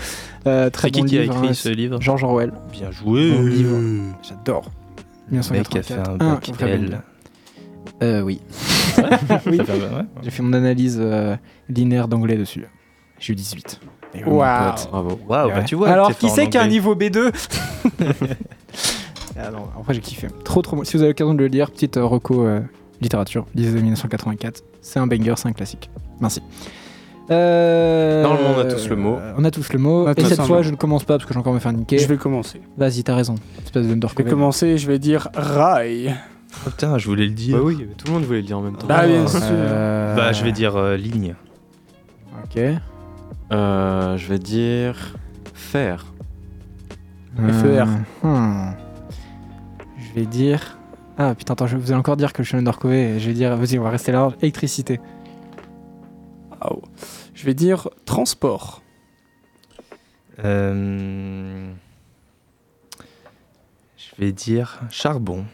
Euh, 0.45 0.69
très 0.69 0.87
C'est 0.87 0.91
qui 0.91 1.01
bon 1.01 1.07
qui 1.07 1.17
a 1.17 1.21
livre. 1.23 1.35
écrit 1.35 1.47
hein, 1.49 1.53
ce 1.53 1.69
livre? 1.69 2.01
George 2.01 2.23
Orwell. 2.23 2.51
Bien 2.71 2.91
joué. 2.91 3.31
Bon 3.31 3.43
livre. 3.45 3.77
J'adore. 4.23 4.71
Le 5.29 5.37
mec 5.37 5.75
a 5.75 5.83
fait 5.83 5.93
1984. 5.95 6.09
un 6.09 6.17
bac 6.17 6.51
bon 6.59 6.65
livre. 6.83 7.01
Euh, 8.03 8.21
oui. 8.21 8.39
Oui. 9.45 9.59
Oui. 9.59 9.59
J'ai 10.23 10.31
fait 10.31 10.41
mon 10.41 10.53
analyse 10.53 10.97
euh, 10.99 11.35
linéaire 11.69 12.07
d'anglais 12.07 12.35
dessus. 12.37 12.65
J'ai 13.19 13.33
eu 13.33 13.35
18. 13.35 13.79
Waouh. 14.25 14.73
Bravo. 14.91 15.09
Ouais. 15.29 15.53
bah 15.55 15.63
tu 15.63 15.75
vois. 15.75 15.89
Alors, 15.89 16.15
qui 16.17 16.25
en 16.27 16.29
c'est 16.29 16.49
qui 16.49 16.57
a 16.57 16.61
un 16.63 16.67
niveau 16.67 16.95
B2 16.95 17.31
Ah 19.39 19.51
non, 19.51 19.67
Après, 19.79 19.93
j'ai 19.93 20.01
kiffé. 20.01 20.27
Trop, 20.43 20.61
trop 20.61 20.75
bon. 20.77 20.83
Si 20.83 20.93
vous 20.97 21.03
avez 21.03 21.09
l'occasion 21.11 21.33
de 21.33 21.39
le 21.39 21.47
lire, 21.47 21.69
petite 21.69 21.97
euh, 21.97 22.05
reco 22.05 22.45
euh, 22.45 22.59
littérature, 23.01 23.45
lisez 23.53 23.79
1984. 23.79 24.63
C'est 24.81 24.99
un 24.99 25.05
banger, 25.05 25.33
c'est 25.37 25.47
un 25.47 25.53
classique. 25.53 25.91
Merci. 26.19 26.41
Euh, 27.29 28.23
Normalement, 28.23 28.49
on 28.55 28.59
a 28.59 28.65
tous 28.65 28.87
le 28.89 28.95
mot. 28.95 29.15
euh, 29.17 29.33
On 29.37 29.43
a 29.43 29.51
tous 29.51 29.71
le 29.73 29.79
mot. 29.79 30.07
Et 30.11 30.23
cette 30.25 30.41
fois, 30.41 30.61
je 30.63 30.71
ne 30.71 30.75
commence 30.75 31.03
pas 31.03 31.17
parce 31.17 31.27
que 31.27 31.33
j'ai 31.33 31.39
encore 31.39 31.53
me 31.53 31.59
faire 31.59 31.73
niquer. 31.73 31.99
Je 31.99 32.07
vais 32.07 32.17
commencer. 32.17 32.61
Vas-y, 32.77 33.03
t'as 33.03 33.15
raison. 33.15 33.35
Espèce 33.63 33.85
de 33.85 34.07
Je 34.07 34.15
vais 34.23 34.29
commencer, 34.29 34.77
je 34.77 34.87
vais 34.87 34.97
dire 34.97 35.27
rail. 35.35 36.15
Oh, 36.65 36.69
putain, 36.69 36.97
je 36.97 37.05
voulais 37.07 37.25
le 37.25 37.33
dire. 37.33 37.57
Bah 37.57 37.63
oui, 37.63 37.85
tout 37.97 38.07
le 38.07 38.13
monde 38.13 38.23
voulait 38.23 38.39
le 38.39 38.45
dire 38.47 38.57
en 38.57 38.61
même 38.61 38.77
temps. 38.77 38.87
Bah, 38.87 39.05
bien 39.05 39.27
sûr. 39.27 39.39
Euh, 39.43 40.15
Bah, 40.15 40.31
je 40.31 40.43
vais 40.43 40.51
dire 40.53 40.75
euh, 40.77 40.95
ligne. 40.97 41.35
Ok. 42.43 42.59
Euh, 43.51 44.17
je 44.17 44.27
vais 44.27 44.39
dire 44.39 45.15
faire. 45.53 46.05
FR. 47.37 47.87
hmm. 48.25 48.71
Je 49.97 50.13
vais 50.19 50.25
dire. 50.25 50.77
Ah 51.19 51.33
putain, 51.35 51.53
attends, 51.53 51.67
je 51.67 51.77
vous 51.77 51.91
ai 51.91 51.95
encore 51.95 52.17
dire 52.17 52.33
que 52.33 52.43
je 52.43 52.49
suis 52.49 52.57
undercover. 52.57 53.15
et 53.15 53.19
Je 53.19 53.27
vais 53.27 53.33
dire, 53.33 53.55
vas-y, 53.55 53.77
on 53.79 53.83
va 53.83 53.89
rester 53.91 54.11
là. 54.11 54.31
Électricité. 54.41 54.99
Je 57.33 57.45
vais 57.45 57.53
dire 57.53 57.89
transport. 58.05 58.81
Euh, 60.43 61.71
Je 63.97 64.05
vais 64.19 64.31
dire 64.31 64.79
charbon. 64.89 65.45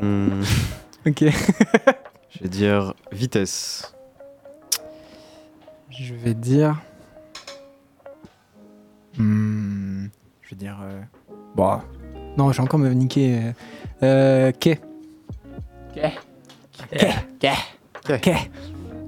Hmm, 0.00 0.42
Ok. 1.06 1.24
je 2.30 2.38
vais 2.42 2.48
dire 2.48 2.94
vitesse. 3.12 3.94
Je 5.98 6.14
vais 6.14 6.34
dire. 6.34 6.80
Hmm, 9.16 10.06
je 10.42 10.50
vais 10.50 10.56
dire. 10.56 10.76
euh, 10.82 11.00
Bon. 11.54 11.78
Non, 12.36 12.50
je 12.50 12.56
vais 12.56 12.62
encore 12.64 12.80
me 12.80 12.88
euh, 12.90 13.52
Euh. 14.02 14.52
Quai. 14.58 14.80
Quai. 15.94 16.12
Quai. 17.38 18.18
Quai. 18.20 18.36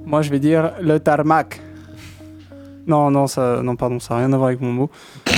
Moi, 0.04 0.22
je 0.22 0.30
vais 0.30 0.38
dire 0.38 0.72
le 0.80 1.00
tarmac. 1.00 1.60
Non, 2.86 3.10
non, 3.10 3.26
ça, 3.26 3.60
non, 3.62 3.74
pardon, 3.74 3.98
ça 3.98 4.14
n'a 4.14 4.20
rien 4.20 4.32
à 4.32 4.36
voir 4.36 4.48
avec 4.48 4.60
mon 4.60 4.72
mot. 4.72 4.90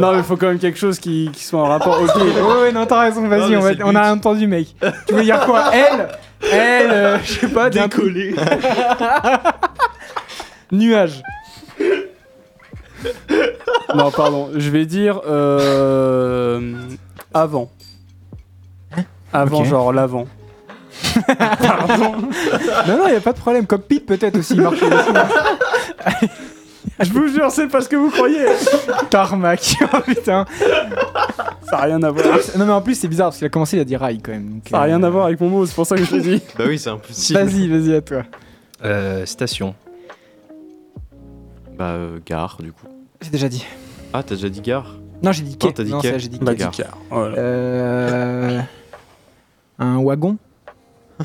Non, 0.00 0.12
mais 0.12 0.18
il 0.18 0.24
faut 0.24 0.36
quand 0.36 0.48
même 0.48 0.58
quelque 0.58 0.78
chose 0.78 0.98
qui, 0.98 1.30
qui 1.32 1.44
soit 1.44 1.60
en 1.60 1.68
rapport. 1.68 2.00
Ok. 2.00 2.10
Ouais, 2.16 2.62
ouais, 2.62 2.72
non, 2.72 2.86
t'as 2.86 3.00
raison, 3.00 3.26
vas-y, 3.28 3.56
on, 3.56 3.60
va- 3.92 4.00
a 4.00 4.12
entendu, 4.12 4.46
mec. 4.46 4.68
Tu 5.06 5.14
veux 5.14 5.22
dire 5.22 5.40
quoi? 5.40 5.64
Elle? 5.72 6.08
Elle, 6.52 6.90
euh, 6.90 7.18
je 7.24 7.40
sais 7.40 7.48
pas, 7.48 7.70
d'un 7.70 7.88
Décoller. 7.88 8.34
Nuage. 10.72 11.22
Non, 13.94 14.10
pardon, 14.10 14.50
je 14.56 14.70
vais 14.70 14.86
dire 14.86 15.20
euh, 15.26 16.72
avant. 17.32 17.70
Avant, 19.32 19.60
Ok. 19.60 19.66
genre 19.66 19.92
l'avant. 19.92 20.26
Non, 21.28 22.96
non, 22.98 23.08
y 23.08 23.14
a 23.16 23.20
pas 23.20 23.32
de 23.32 23.38
problème. 23.38 23.66
Cockpit, 23.66 24.00
peut-être 24.00 24.38
aussi, 24.38 24.54
il 24.54 24.62
marche 24.62 24.82
aussi. 24.82 26.26
Je 27.00 27.12
vous 27.12 27.28
jure, 27.28 27.50
c'est 27.50 27.68
pas 27.68 27.80
ce 27.80 27.88
que 27.88 27.96
vous 27.96 28.10
croyez. 28.10 28.44
Tarmac. 29.10 29.76
Oh 29.92 30.00
putain. 30.04 30.44
Ça 31.64 31.76
n'a 31.78 31.82
rien 31.82 32.02
à 32.02 32.10
voir. 32.10 32.38
Non, 32.56 32.66
mais 32.66 32.72
en 32.72 32.80
plus, 32.82 32.94
c'est 32.94 33.08
bizarre 33.08 33.28
parce 33.28 33.38
qu'il 33.38 33.46
a 33.46 33.50
commencé, 33.50 33.76
il 33.76 33.80
a 33.80 33.84
dit 33.84 33.96
rail 33.96 34.20
quand 34.20 34.32
même. 34.32 34.48
donc, 34.54 34.62
Ça 34.68 34.76
n'a 34.78 34.82
euh, 34.82 34.86
rien 34.86 35.02
à 35.02 35.10
voir 35.10 35.26
avec 35.26 35.40
mon 35.40 35.48
mot, 35.48 35.66
c'est 35.66 35.74
pour 35.74 35.86
ça 35.86 35.96
que 35.96 36.04
je 36.04 36.16
l'ai 36.16 36.20
dit. 36.22 36.42
Bah 36.58 36.64
oui, 36.68 36.78
c'est 36.78 36.90
impossible. 36.90 37.38
Vas-y, 37.40 37.68
vas-y, 37.68 37.94
à 37.94 38.00
toi. 38.00 38.22
Euh, 38.84 39.26
station. 39.26 39.74
Bah, 41.78 41.86
euh, 41.86 42.18
gare, 42.24 42.58
du 42.60 42.72
coup. 42.72 42.86
J'ai 43.20 43.30
déjà 43.30 43.48
dit. 43.48 43.64
Ah, 44.12 44.22
t'as 44.22 44.34
déjà 44.36 44.48
dit 44.48 44.60
gare? 44.60 44.94
Non, 45.22 45.32
j'ai 45.32 45.42
dit 45.42 45.56
quai. 45.56 45.68
Non, 45.68 45.72
t'as 45.72 45.84
dit 45.84 45.90
non, 45.90 46.00
quai. 46.00 46.10
ça, 46.12 46.18
j'ai 46.18 46.28
dit 46.28 46.38
Bah, 46.40 46.54
quai. 46.54 46.66
Voilà. 47.10 47.36
Euh... 47.38 48.60
Un 49.78 49.98
wagon? 49.98 50.36
Un 51.20 51.24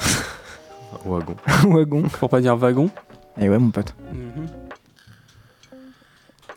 wagon. 1.09 1.35
Un 1.47 1.67
wagon. 1.67 2.01
Pour 2.03 2.29
pas 2.29 2.41
dire 2.41 2.55
wagon. 2.57 2.89
Eh 3.39 3.47
ouais, 3.49 3.57
mon 3.59 3.69
pote. 3.69 3.93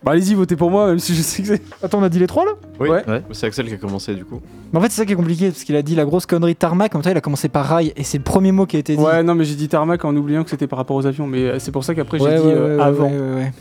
Bah, 0.05 0.12
allez-y, 0.12 0.34
votez 0.34 0.57
pour 0.57 0.70
moi, 0.70 0.88
même 0.88 0.98
si 0.98 1.14
je 1.14 1.22
sais 1.22 1.42
que 1.42 1.48
c'est. 1.48 1.62
Attends, 1.82 2.00
on 2.00 2.03
a 2.03 2.09
dit 2.09 2.18
les 2.18 2.26
trois 2.26 2.44
là 2.44 2.53
Oui, 2.80 2.88
Ouais. 2.88 3.05
c'est 3.30 3.46
Axel 3.46 3.68
qui 3.68 3.74
a 3.74 3.76
commencé, 3.76 4.14
du 4.14 4.24
coup. 4.24 4.40
Mais 4.72 4.78
en 4.78 4.82
fait, 4.82 4.88
c'est 4.90 4.96
ça 5.03 5.07
qui 5.07 5.12
est 5.12 5.16
compliqué 5.16 5.48
parce 5.50 5.62
qu'il 5.62 5.76
a 5.76 5.82
dit 5.82 5.94
la 5.94 6.05
grosse 6.05 6.26
connerie 6.26 6.57
tarmac. 6.57 6.92
En 6.94 6.98
même 6.98 7.05
temps, 7.05 7.11
il 7.11 7.16
a 7.16 7.20
commencé 7.20 7.48
par 7.48 7.66
rail 7.66 7.92
et 7.96 8.03
c'est 8.03 8.18
le 8.18 8.24
premier 8.24 8.50
mot 8.50 8.66
qui 8.66 8.76
a 8.76 8.80
été 8.80 8.96
dit. 8.96 9.03
Ouais, 9.03 9.22
non, 9.22 9.34
mais 9.36 9.44
j'ai 9.44 9.55
dit 9.55 9.68
tarmac 9.68 10.05
en 10.05 10.14
oubliant 10.16 10.42
que 10.42 10.50
c'était 10.50 10.66
par 10.66 10.78
rapport 10.78 10.96
aux 10.96 11.07
avions, 11.07 11.26
mais 11.28 11.38
euh, 11.42 11.59
c'est 11.61 11.70
pour 11.70 11.84
ça 11.84 11.94
qu'après 11.94 12.18
j'ai 12.18 12.24
Ouais, 12.24 12.36
dit 12.40 12.46
ouais, 12.46 12.53
euh, 12.53 12.76
ouais, 12.78 12.82
avant. 12.82 13.11
ouais, 13.11 13.18
ouais, 13.18 13.34
ouais. 13.36 13.53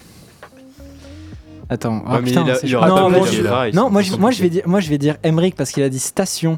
Attends, 1.69 2.03
ah, 2.05 2.15
Ouais, 2.15 2.19
mais 2.21 2.27
putain, 2.27 2.43
il 2.45 2.51
a- 2.51 2.55
c'est 2.55 2.67
il 2.67 2.69
chaud. 2.71 2.77
aura 2.77 2.89
non, 2.89 2.95
pas 2.95 3.09
moi, 3.09 3.27
dit 3.29 3.35
je- 3.37 3.43
rail, 3.47 3.73
non, 3.73 3.85
c'est 3.85 3.91
moi, 3.91 4.01
je, 4.01 4.15
moi, 4.17 4.31
je 4.31 4.41
vais 4.41 4.49
dire, 4.49 4.63
moi, 4.65 4.79
je 4.81 4.89
vais 4.89 4.97
dire 4.97 5.15
Emmerich 5.23 5.55
parce 5.55 5.71
qu'il 5.71 5.83
a 5.83 5.89
dit 5.89 5.99
station. 5.99 6.57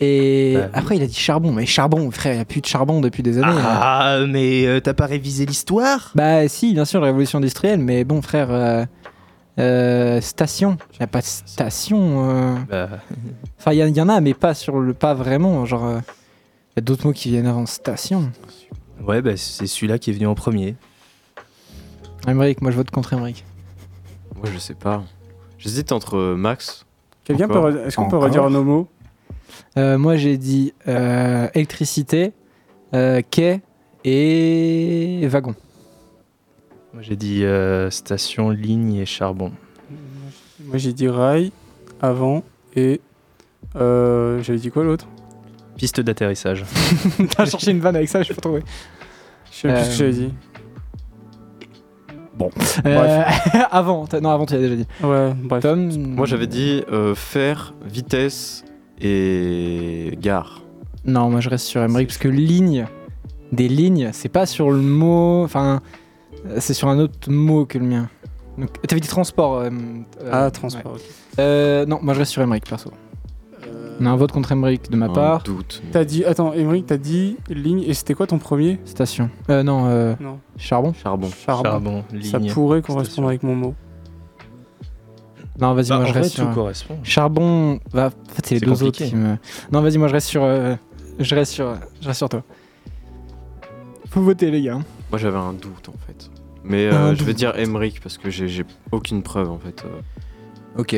Et 0.00 0.54
Bah, 0.56 0.62
oui. 0.64 0.70
après, 0.74 0.96
il 0.96 1.02
a 1.02 1.06
dit 1.06 1.14
charbon. 1.14 1.52
Mais 1.52 1.64
charbon, 1.64 2.10
frère, 2.10 2.32
il 2.32 2.36
n'y 2.36 2.42
a 2.42 2.44
plus 2.44 2.60
de 2.60 2.66
charbon 2.66 3.00
depuis 3.00 3.22
des 3.22 3.38
années. 3.38 3.46
Ah, 3.64 4.18
mais 4.28 4.66
euh, 4.66 4.80
t'as 4.80 4.94
pas 4.94 5.06
révisé 5.06 5.46
l'histoire? 5.46 6.10
Bah, 6.16 6.48
si, 6.48 6.72
bien 6.72 6.84
sûr, 6.84 7.00
la 7.00 7.06
révolution 7.06 7.38
industrielle, 7.38 7.78
mais 7.78 8.02
bon, 8.02 8.20
frère, 8.20 8.48
euh, 8.50 8.84
euh, 9.58 10.20
station. 10.20 10.76
Il 10.94 10.98
n'y 11.00 11.04
a 11.04 11.06
pas 11.08 11.20
de 11.20 11.26
station. 11.26 12.30
euh. 12.30 12.54
Bah, 12.68 12.88
Enfin, 13.58 13.72
il 13.72 13.78
y, 13.78 13.82
a- 13.82 13.88
il 13.88 13.96
y 13.96 14.00
en 14.00 14.08
a, 14.08 14.20
mais 14.20 14.34
pas 14.34 14.54
sur 14.54 14.78
le 14.80 14.94
pas 14.94 15.14
vraiment. 15.14 15.64
Genre, 15.66 15.84
euh, 15.84 15.98
il 16.00 16.76
y 16.76 16.78
a 16.78 16.82
d'autres 16.82 17.06
mots 17.06 17.12
qui 17.12 17.30
viennent 17.30 17.46
avant 17.46 17.66
station. 17.66 18.30
ouais, 19.06 19.20
bah, 19.22 19.36
c'est 19.36 19.66
celui-là 19.66 19.98
qui 19.98 20.10
est 20.10 20.14
venu 20.14 20.26
en 20.26 20.34
premier. 20.34 20.74
Emmerich, 22.26 22.62
moi, 22.62 22.70
je 22.70 22.76
vote 22.76 22.90
contre 22.90 23.12
Emmerich. 23.12 23.44
Moi, 24.36 24.46
je 24.52 24.58
sais 24.58 24.74
pas. 24.74 25.02
J'hésite 25.58 25.92
entre 25.92 26.16
euh, 26.16 26.36
Max. 26.36 26.86
Quelqu'un 27.24 27.46
peut. 27.48 27.58
Encore. 27.58 27.70
re- 27.70 27.86
Est-ce 27.86 27.96
qu'on 27.96 28.08
peut 28.08 28.16
Encore. 28.16 28.28
redire 28.28 28.50
nos 28.50 28.64
mots? 28.64 28.88
Euh, 29.76 29.98
moi, 29.98 30.16
j'ai 30.16 30.38
dit 30.38 30.72
euh, 30.88 31.48
électricité, 31.54 32.32
euh, 32.94 33.20
quai 33.30 33.60
et 34.04 35.26
wagon. 35.28 35.54
Moi, 36.92 37.02
j'ai 37.02 37.16
dit 37.16 37.44
euh, 37.44 37.90
station, 37.90 38.50
ligne 38.50 38.96
et 38.96 39.06
charbon. 39.06 39.52
Moi 40.64 40.78
j'ai 40.78 40.92
dit 40.92 41.08
rail, 41.08 41.52
avant 42.00 42.42
et. 42.76 43.00
Euh, 43.76 44.42
J'avais 44.42 44.58
dit 44.58 44.70
quoi 44.70 44.84
l'autre? 44.84 45.08
Piste 45.76 46.00
d'atterrissage. 46.00 46.64
T'as 47.36 47.46
cherché 47.46 47.70
une 47.70 47.80
vanne 47.80 47.96
avec 47.96 48.08
ça, 48.08 48.22
je 48.22 48.28
sais 48.28 48.34
pas 48.34 48.42
trouvé. 48.42 48.62
Je 49.50 49.56
sais 49.56 49.68
plus 49.68 49.84
ce 49.84 49.88
que 49.88 49.94
j'avais 49.96 50.12
dit. 50.12 50.32
Euh, 52.86 53.22
avant, 53.70 54.06
non, 54.20 54.30
avant, 54.30 54.46
tu 54.46 54.54
l'as 54.54 54.60
déjà 54.60 54.76
dit. 54.76 54.86
Ouais, 55.02 55.32
bref. 55.34 55.62
Tom, 55.62 55.90
Moi, 55.96 56.26
j'avais 56.26 56.46
dit 56.46 56.82
euh, 56.90 57.14
fer, 57.14 57.74
vitesse 57.84 58.64
et 59.00 60.16
gare. 60.20 60.62
Non, 61.04 61.30
moi, 61.30 61.40
je 61.40 61.48
reste 61.48 61.66
sur 61.66 61.82
Emmerich 61.82 62.08
parce 62.08 62.18
que 62.18 62.28
ligne, 62.28 62.86
des 63.52 63.68
lignes, 63.68 64.10
c'est 64.12 64.28
pas 64.28 64.46
sur 64.46 64.70
le 64.70 64.78
mot. 64.78 65.42
Enfin, 65.44 65.80
c'est 66.58 66.74
sur 66.74 66.88
un 66.88 66.98
autre 66.98 67.30
mot 67.30 67.64
que 67.66 67.78
le 67.78 67.84
mien. 67.84 68.08
Donc, 68.58 68.70
t'avais 68.86 69.00
dit 69.00 69.08
transport. 69.08 69.56
euh, 69.58 69.70
euh, 70.22 70.30
Ah, 70.32 70.50
transport. 70.50 70.92
ouais. 70.92 70.98
ok. 70.98 71.38
Euh, 71.38 71.86
non, 71.86 71.98
moi, 72.02 72.12
je 72.14 72.18
reste 72.20 72.32
sur 72.32 72.42
Emmerich 72.42 72.64
perso. 72.68 72.90
On 74.00 74.06
a 74.06 74.10
un 74.10 74.16
vote 74.16 74.32
contre 74.32 74.50
Emmerich 74.52 74.90
de 74.90 74.96
ma 74.96 75.08
part. 75.08 75.42
doute. 75.44 75.80
T'as 75.92 76.04
dit. 76.04 76.24
Attends, 76.24 76.52
Émeric, 76.52 76.86
t'as 76.86 76.96
dit 76.96 77.36
ligne 77.48 77.82
et 77.86 77.94
c'était 77.94 78.14
quoi 78.14 78.26
ton 78.26 78.38
premier? 78.38 78.80
Station. 78.84 79.30
Euh, 79.48 79.62
non, 79.62 79.84
euh, 79.86 80.14
Non. 80.18 80.40
charbon. 80.56 80.92
Charbon. 80.92 81.28
Charbon. 81.30 81.62
Charbon, 81.70 82.04
Ça 82.22 82.38
ligne. 82.38 82.52
pourrait 82.52 82.82
correspondre 82.82 83.28
avec 83.28 83.42
mon 83.44 83.54
mot. 83.54 83.74
Non, 85.60 85.74
vas-y, 85.74 85.88
Bah, 85.90 85.96
moi, 85.98 86.04
en 86.04 86.08
je 86.08 86.14
reste 86.14 86.34
sur. 86.34 86.50
correspond. 86.52 86.98
Charbon, 87.04 87.78
bah, 87.92 88.06
en 88.08 88.34
fait, 88.34 88.46
c'est 88.46 88.54
les 88.56 88.60
deux 88.60 88.66
compliqué. 88.72 88.86
autres 89.04 89.10
qui 89.10 89.14
me. 89.16 89.36
Non, 89.70 89.82
vas-y, 89.82 89.98
moi 89.98 90.08
je 90.08 90.14
reste 90.14 90.28
sur. 90.28 90.42
euh, 90.42 90.74
je 91.20 91.34
reste 91.34 91.52
sur. 91.52 91.74
Je 92.00 92.06
reste 92.08 92.18
sur 92.18 92.28
toi. 92.28 92.42
Faut 94.08 94.22
voter, 94.22 94.50
les 94.50 94.62
gars. 94.62 94.80
Moi, 95.12 95.18
j'avais 95.18 95.38
un 95.38 95.52
doute, 95.52 95.88
en 95.88 95.94
fait. 96.06 96.28
Mais 96.64 96.86
euh, 96.86 97.14
je 97.14 97.22
vais 97.24 97.34
dire 97.34 97.52
Emmerich 97.56 98.00
parce 98.00 98.18
que 98.18 98.30
j'ai 98.30 98.64
aucune 98.90 99.22
preuve, 99.22 99.50
en 99.50 99.58
fait. 99.58 99.84
euh. 99.84 100.00
Ok. 100.80 100.96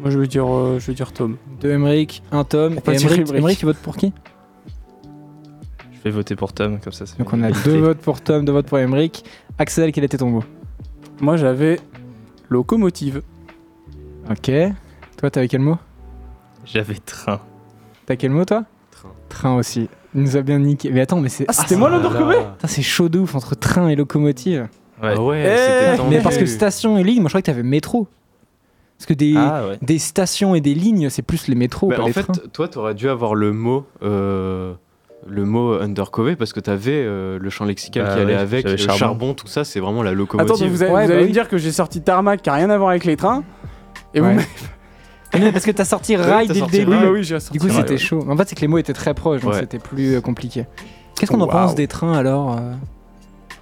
Moi 0.00 0.10
je 0.10 0.18
veux 0.18 0.26
dire, 0.26 0.46
euh, 0.52 0.78
je 0.80 0.86
veux 0.88 0.94
dire 0.94 1.12
Tom. 1.12 1.36
Deux 1.60 1.70
Emmerich, 1.70 2.22
un 2.32 2.42
Tom. 2.42 2.74
Et 2.74 2.90
Emmerich, 2.90 3.30
Emmerich. 3.32 3.60
Il 3.62 3.66
vote 3.66 3.76
pour 3.76 3.96
qui? 3.96 4.12
Je 5.92 6.00
vais 6.02 6.10
voter 6.10 6.34
pour 6.36 6.52
Tom, 6.52 6.80
comme 6.80 6.92
ça. 6.92 7.04
Donc 7.18 7.32
on 7.32 7.42
a 7.42 7.52
deux 7.52 7.78
votes 7.80 7.98
pour 7.98 8.20
Tom, 8.20 8.44
deux 8.44 8.52
votes 8.52 8.66
pour 8.66 8.78
Emmerich. 8.78 9.24
Axel, 9.58 9.92
quel 9.92 10.02
était 10.04 10.18
ton 10.18 10.30
mot? 10.30 10.44
Moi 11.20 11.36
j'avais 11.36 11.78
locomotive. 12.48 13.22
Ok. 14.28 14.50
Toi, 15.16 15.30
t'avais 15.30 15.48
quel 15.48 15.60
mot? 15.60 15.76
J'avais 16.64 16.96
train. 16.96 17.40
T'as 18.06 18.16
quel 18.16 18.30
mot, 18.32 18.44
toi? 18.44 18.64
Train. 18.90 19.10
Train 19.28 19.56
aussi. 19.56 19.88
Il 20.14 20.22
nous 20.22 20.36
a 20.36 20.42
bien 20.42 20.58
niqué. 20.58 20.90
Mais 20.92 21.00
attends, 21.00 21.20
mais 21.20 21.28
c'est. 21.28 21.44
Ah, 21.48 21.52
c'était 21.52 21.76
moi 21.76 21.90
l'undercover 21.90 22.36
Putain, 22.56 22.68
c'est 22.68 22.82
chaud 22.82 23.08
de 23.08 23.18
ouf 23.18 23.34
entre 23.34 23.54
train 23.56 23.88
et 23.88 23.96
locomotive. 23.96 24.68
Ouais. 25.02 25.14
Ah 25.16 25.20
ouais, 25.20 25.96
Eh. 25.98 26.02
Mais 26.08 26.20
parce 26.20 26.38
que 26.38 26.46
station 26.46 26.96
et 26.98 27.02
ligne, 27.02 27.20
moi 27.20 27.28
je 27.28 27.32
crois 27.32 27.40
que 27.42 27.46
t'avais 27.46 27.62
métro. 27.64 28.06
Parce 28.96 29.06
que 29.06 29.14
des, 29.14 29.34
Ah 29.36 29.66
ouais. 29.68 29.78
des 29.82 29.98
stations 29.98 30.54
et 30.54 30.60
des 30.60 30.72
lignes, 30.74 31.10
c'est 31.10 31.22
plus 31.22 31.48
les 31.48 31.56
métros, 31.56 31.88
Bah, 31.88 31.96
pas 31.96 32.02
en 32.02 32.06
les 32.06 32.12
fait, 32.12 32.22
trains. 32.22 32.32
toi, 32.52 32.68
t'aurais 32.68 32.94
dû 32.94 33.08
avoir 33.08 33.34
le 33.34 33.52
mot, 33.52 33.84
euh, 34.04 34.72
le 35.26 35.44
mot 35.44 35.72
undercover 35.80 36.36
parce 36.36 36.52
que 36.52 36.60
t'avais 36.60 36.92
euh, 37.04 37.38
le 37.40 37.50
champ 37.50 37.64
lexical 37.64 38.04
Bah 38.04 38.14
qui 38.14 38.20
allait 38.20 38.34
ouais, 38.34 38.40
avec, 38.40 38.64
le 38.70 38.76
charbon. 38.76 38.96
charbon. 38.98 39.34
tout 39.34 39.48
ça, 39.48 39.64
c'est 39.64 39.80
vraiment 39.80 40.04
la 40.04 40.12
locomotive. 40.12 40.54
Attends, 40.54 40.68
vous 40.68 40.82
allez, 40.84 40.92
Ouais, 40.92 41.02
vous 41.02 41.08
bah 41.08 41.14
allez 41.16 41.26
me 41.26 41.32
dire 41.32 41.48
que 41.48 41.58
j'ai 41.58 41.72
sorti 41.72 42.02
tarmac 42.02 42.40
qui 42.40 42.48
a 42.50 42.54
rien 42.54 42.70
à 42.70 42.78
voir 42.78 42.90
avec 42.90 43.04
les 43.04 43.16
trains 43.16 43.42
Et 44.14 44.20
Ouais. 44.20 44.34
vous 44.36 44.40
Mais 45.38 45.52
parce 45.52 45.64
que 45.64 45.70
t'as 45.70 45.84
sorti 45.84 46.16
Ouais, 46.16 46.22
rail 46.22 46.48
dès 46.48 46.60
le 46.60 46.66
début. 46.66 46.90
Oui, 46.92 46.96
rail. 46.96 47.04
bah 47.06 47.12
oui, 47.12 47.22
j'ai 47.24 47.38
sorti 47.40 47.58
Du 47.58 47.60
coup, 47.60 47.68
c'était 47.72 47.90
ouais. 47.92 47.98
chaud. 47.98 48.24
En 48.28 48.36
fait, 48.36 48.48
c'est 48.48 48.54
que 48.54 48.60
les 48.60 48.68
mots 48.68 48.78
étaient 48.78 48.92
très 48.92 49.14
proches, 49.14 49.42
donc 49.42 49.52
Ouais. 49.54 49.60
c'était 49.60 49.78
plus 49.78 50.14
euh, 50.16 50.20
compliqué. 50.20 50.66
Qu'est-ce 51.18 51.30
qu'on 51.30 51.40
en 51.40 51.46
pense 51.46 51.74
des 51.74 51.86
trains 51.88 52.12
alors 52.14 52.56
euh 52.58 52.72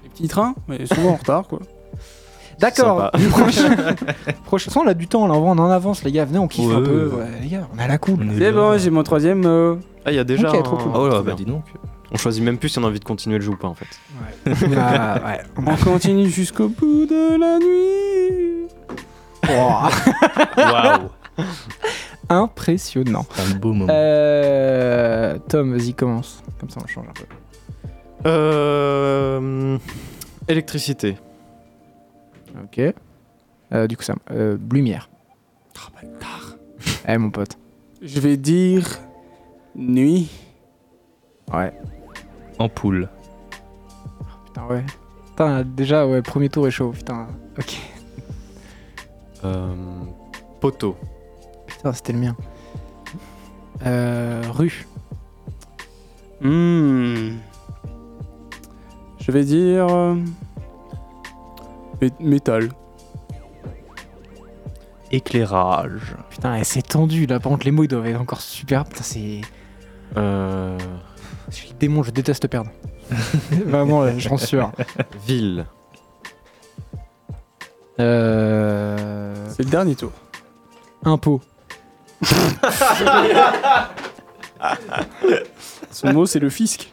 Les 0.02 0.08
petits 0.10 0.28
trains, 0.28 0.54
mais 0.68 0.86
souvent 0.86 1.10
en 1.10 1.16
retard 1.16 1.46
quoi. 1.48 1.58
D'accord. 2.58 3.10
Prochain. 3.30 3.74
Prochain. 4.44 4.70
On 4.76 4.86
a 4.86 4.94
du 4.94 5.08
temps, 5.08 5.26
là, 5.26 5.34
on 5.34 5.50
en 5.58 5.70
avance, 5.70 6.04
les 6.04 6.12
gars. 6.12 6.24
Venez, 6.24 6.38
on 6.38 6.46
kiffe 6.48 6.70
un 6.70 6.80
peu. 6.82 7.08
Ouais, 7.14 7.24
les 7.42 7.48
gars, 7.48 7.66
on 7.74 7.78
a 7.78 7.88
la 7.88 7.98
cool. 7.98 8.24
C'est 8.38 8.44
là. 8.44 8.52
bon, 8.52 8.78
j'ai 8.78 8.90
mon 8.90 9.02
troisième 9.02 9.40
mot. 9.40 9.78
Ah, 10.04 10.12
il 10.12 10.14
y 10.14 10.18
a 10.18 10.24
déjà. 10.24 10.50
Ok, 10.50 10.62
trop 10.62 10.76
un- 10.76 10.82
cool. 10.82 10.92
Oh 10.94 11.06
là, 11.08 11.14
Trop 11.14 11.22
bah 11.24 11.32
dis 11.36 11.44
donc. 11.44 11.64
On 12.12 12.16
choisit 12.18 12.44
même 12.44 12.58
plus 12.58 12.68
si 12.68 12.78
on 12.78 12.84
a 12.84 12.88
envie 12.88 13.00
de 13.00 13.04
continuer 13.04 13.38
le 13.38 13.42
jeu 13.44 13.52
ou 13.52 13.56
pas, 13.56 13.68
en 13.68 13.74
fait. 13.74 13.86
Ah, 14.78 15.14
ouais. 15.26 15.40
On 15.66 15.76
continue 15.76 16.28
jusqu'au 16.28 16.68
bout 16.68 17.06
de 17.06 17.38
la 17.40 17.58
nuit. 17.58 18.68
Waouh. 19.48 21.08
Impressionnant. 22.28 23.26
Un 23.38 23.54
beau 23.56 23.72
moment. 23.72 23.92
Euh, 23.92 25.38
Tom, 25.48 25.76
vas-y, 25.76 25.94
commence. 25.94 26.42
Comme 26.58 26.70
ça, 26.70 26.80
on 26.82 26.86
change 26.86 27.06
un 27.08 27.12
peu. 27.12 27.24
Euh, 28.26 29.78
électricité. 30.48 31.16
Ok. 32.62 32.80
Euh, 33.72 33.86
du 33.86 33.96
coup, 33.96 34.02
ça. 34.02 34.14
Euh, 34.30 34.56
lumière. 34.70 35.08
Eh, 37.08 37.18
mon 37.18 37.30
pote. 37.30 37.58
Je 38.00 38.20
vais 38.20 38.36
dire 38.36 38.86
nuit. 39.74 40.30
Ouais. 41.52 41.72
Ampoule. 42.58 43.08
Putain, 44.46 44.66
ouais. 44.66 44.84
Putain, 45.26 45.64
déjà, 45.64 46.06
ouais, 46.06 46.22
premier 46.22 46.48
tour 46.48 46.68
est 46.68 46.70
chaud. 46.70 46.90
Putain. 46.90 47.26
Ok. 47.58 47.76
Euh, 49.44 49.74
poteau. 50.60 50.96
Putain, 51.82 51.92
c'était 51.94 52.12
le 52.12 52.18
mien. 52.20 52.36
Euh, 53.84 54.40
rue. 54.50 54.86
Hmm. 56.40 57.38
Je 59.18 59.32
vais 59.32 59.42
dire. 59.44 59.88
euh, 59.90 60.14
mé- 62.00 62.12
métal. 62.20 62.68
Éclairage. 65.10 66.14
Putain, 66.30 66.54
eh, 66.56 66.64
c'est 66.64 66.82
tendu 66.82 67.26
là. 67.26 67.40
Par 67.40 67.50
contre, 67.50 67.64
les 67.66 67.72
mots 67.72 67.82
ils 67.84 67.88
doivent 67.88 68.06
être 68.06 68.20
encore 68.20 68.40
super. 68.40 68.84
Putain, 68.84 69.02
c'est. 69.02 69.40
Euh, 70.16 70.78
Je 71.48 71.54
suis 71.56 71.68
le 71.70 71.74
démon, 71.74 72.02
je 72.04 72.12
déteste 72.12 72.46
perdre. 72.46 72.70
Vraiment, 73.66 74.04
là, 74.04 74.16
j'en 74.18 74.36
suis 74.36 74.46
sûr. 74.48 74.70
ville. 75.26 75.66
Euh. 77.98 79.34
C'est 79.50 79.64
le 79.64 79.70
dernier 79.70 79.96
tour. 79.96 80.12
Impôt. 81.04 81.40
Son 85.90 86.12
mot, 86.12 86.26
c'est 86.26 86.38
le 86.38 86.50
fisc. 86.50 86.92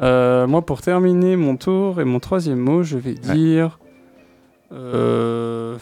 Euh, 0.00 0.46
moi, 0.46 0.62
pour 0.62 0.80
terminer 0.82 1.36
mon 1.36 1.56
tour 1.56 2.00
et 2.00 2.04
mon 2.04 2.20
troisième 2.20 2.58
mot, 2.58 2.82
je 2.82 2.98
vais 2.98 3.14
dire. 3.14 3.78
Euh, 4.72 5.76
En 5.76 5.78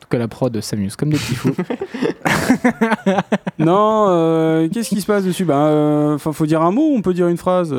tout 0.00 0.08
cas, 0.10 0.18
la 0.18 0.28
prod 0.28 0.58
s'amuse 0.60 0.96
comme 0.96 1.10
des 1.10 1.18
petits 1.18 1.34
fous. 1.34 1.54
non, 3.58 4.06
euh, 4.08 4.68
qu'est-ce 4.68 4.88
qui 4.90 5.00
se 5.00 5.06
passe 5.06 5.24
dessus? 5.24 5.44
Ben, 5.44 6.12
enfin, 6.14 6.32
faut 6.32 6.46
dire 6.46 6.62
un 6.62 6.70
mot 6.70 6.90
ou 6.92 6.96
on 6.96 7.02
peut 7.02 7.14
dire 7.14 7.28
une 7.28 7.36
phrase? 7.38 7.74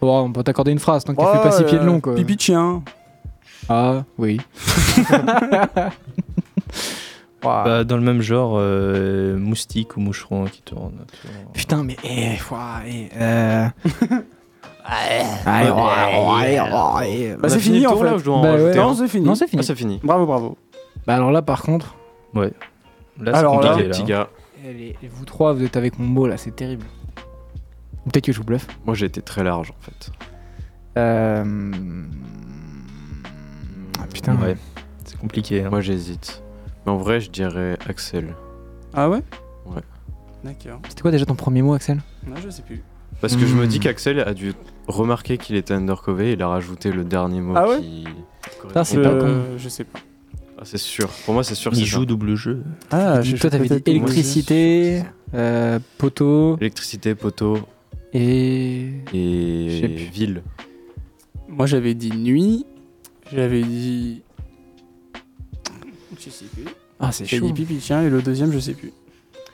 Bon, 0.00 0.20
on 0.20 0.32
peut 0.32 0.42
t'accorder 0.42 0.72
une 0.72 0.78
phrase 0.78 1.04
tant 1.04 1.14
que 1.14 1.20
tu 1.20 1.26
Ouais, 1.26 1.32
fais 1.32 1.42
pas 1.42 1.52
six 1.52 1.64
pieds 1.64 1.78
de 1.78 1.84
long 1.84 2.00
quoi. 2.00 2.14
Pipi 2.14 2.36
de 2.36 2.40
chien. 2.40 2.82
Ah, 3.68 4.04
oui. 4.18 4.40
Bah, 7.40 7.84
dans 7.84 7.96
le 7.96 8.02
même 8.02 8.20
genre, 8.20 8.54
euh, 8.56 9.38
moustique 9.38 9.96
ou 9.96 10.00
moucheron 10.00 10.46
qui 10.46 10.60
tourne. 10.60 11.06
Putain, 11.54 11.84
mais. 11.84 11.96
Eh, 12.02 12.36
ouah, 12.50 12.80
eh, 12.86 13.08
euh... 13.16 13.68
Allez, 14.84 15.70
ouais, 15.70 16.60
ouais, 16.60 16.60
ouais. 16.60 17.36
Bah, 17.40 17.48
c'est 17.48 17.60
fini 17.60 17.86
en 17.86 17.96
fait. 17.96 18.10
Bah, 18.26 18.54
ouais. 18.56 18.74
Non, 18.74 18.94
c'est 18.94 19.06
fini. 19.08 19.24
Non, 19.24 19.34
c'est 19.36 19.46
fini. 19.46 19.60
Ah, 19.60 19.66
c'est 19.66 19.76
fini. 19.76 20.00
Bravo, 20.02 20.26
bravo. 20.26 20.58
Bah, 21.06 21.14
alors 21.14 21.30
là, 21.30 21.40
par 21.42 21.62
contre. 21.62 21.94
Ouais. 22.34 22.52
Là, 23.20 23.32
c'est 23.40 23.44
compliqué, 23.46 23.82
là. 23.84 23.88
Petit 23.90 24.04
gars. 24.04 24.28
eh, 24.64 24.72
les- 24.72 24.96
les- 25.00 25.08
vous 25.08 25.24
trois, 25.24 25.52
vous 25.52 25.62
êtes 25.64 25.76
avec 25.76 25.98
mon 25.98 26.06
mot 26.06 26.26
là, 26.26 26.36
c'est 26.38 26.54
terrible. 26.56 26.86
Peut-être 28.04 28.24
que 28.24 28.32
je 28.32 28.38
vous 28.38 28.44
bluffe. 28.44 28.66
Moi, 28.84 28.94
j'ai 28.96 29.06
été 29.06 29.22
très 29.22 29.44
large 29.44 29.70
en 29.70 29.80
fait. 29.82 30.10
Euh... 30.96 31.44
Ah, 33.98 34.06
putain. 34.12 34.36
Ouais. 34.36 34.56
C'est 35.04 35.18
compliqué. 35.18 35.62
hein. 35.64 35.70
Moi, 35.70 35.80
j'hésite. 35.80 36.42
Mais 36.86 36.92
en 36.92 36.96
vrai, 36.96 37.20
je 37.20 37.30
dirais 37.30 37.76
Axel. 37.88 38.34
Ah 38.94 39.08
ouais? 39.10 39.20
Ouais. 39.66 39.82
D'accord. 40.44 40.80
C'était 40.88 41.02
quoi 41.02 41.10
déjà 41.10 41.26
ton 41.26 41.34
premier 41.34 41.62
mot, 41.62 41.74
Axel? 41.74 42.00
Non, 42.26 42.36
je 42.42 42.48
sais 42.50 42.62
plus. 42.62 42.82
Parce 43.20 43.34
que 43.36 43.46
je 43.46 43.54
me 43.54 43.64
Hmm. 43.64 43.68
dis 43.68 43.80
qu'Axel 43.80 44.20
a 44.20 44.32
dû 44.32 44.52
remarquer 44.86 45.38
qu'il 45.38 45.56
était 45.56 45.74
undercover 45.74 46.30
et 46.30 46.32
il 46.34 46.42
a 46.42 46.48
rajouté 46.48 46.92
le 46.92 47.04
dernier 47.04 47.40
mot 47.40 47.54
Ah 47.56 47.68
ouais? 47.68 47.80
qui. 47.80 48.04
Putain, 48.62 48.84
c'est 48.84 48.96
je... 48.96 49.02
pas 49.02 49.18
con. 49.18 49.40
je 49.56 49.68
sais 49.68 49.84
pas. 49.84 49.98
Ah, 50.56 50.62
c'est 50.64 50.78
sûr. 50.78 51.08
Pour 51.24 51.34
moi, 51.34 51.42
c'est 51.44 51.54
sûr. 51.54 51.72
Il 51.74 51.84
joue 51.84 52.00
ça. 52.00 52.06
double 52.06 52.34
jeu. 52.36 52.62
Ah, 52.90 53.18
Dis- 53.20 53.34
Toi, 53.34 53.50
t'avais 53.50 53.68
dit 53.68 53.82
électricité, 53.86 55.02
euh, 55.34 55.78
poteau 55.98 56.56
Électricité, 56.60 57.14
poteau 57.14 57.58
et. 58.12 58.90
Je 59.12 59.16
et 59.84 59.86
ville. 60.12 60.42
Moi, 61.48 61.66
j'avais 61.66 61.94
dit 61.94 62.10
nuit. 62.12 62.66
J'avais 63.32 63.62
dit. 63.62 64.22
Je 66.18 66.30
sais 66.30 66.44
plus. 66.46 66.64
Ah, 67.00 67.12
c'est 67.12 67.24
J'ai 67.26 67.38
chaud. 67.38 67.46
dit 67.46 67.52
pipi 67.52 67.80
chien 67.80 68.02
et 68.02 68.10
le 68.10 68.22
deuxième, 68.22 68.50
je 68.52 68.58
sais 68.58 68.72
plus. 68.74 68.92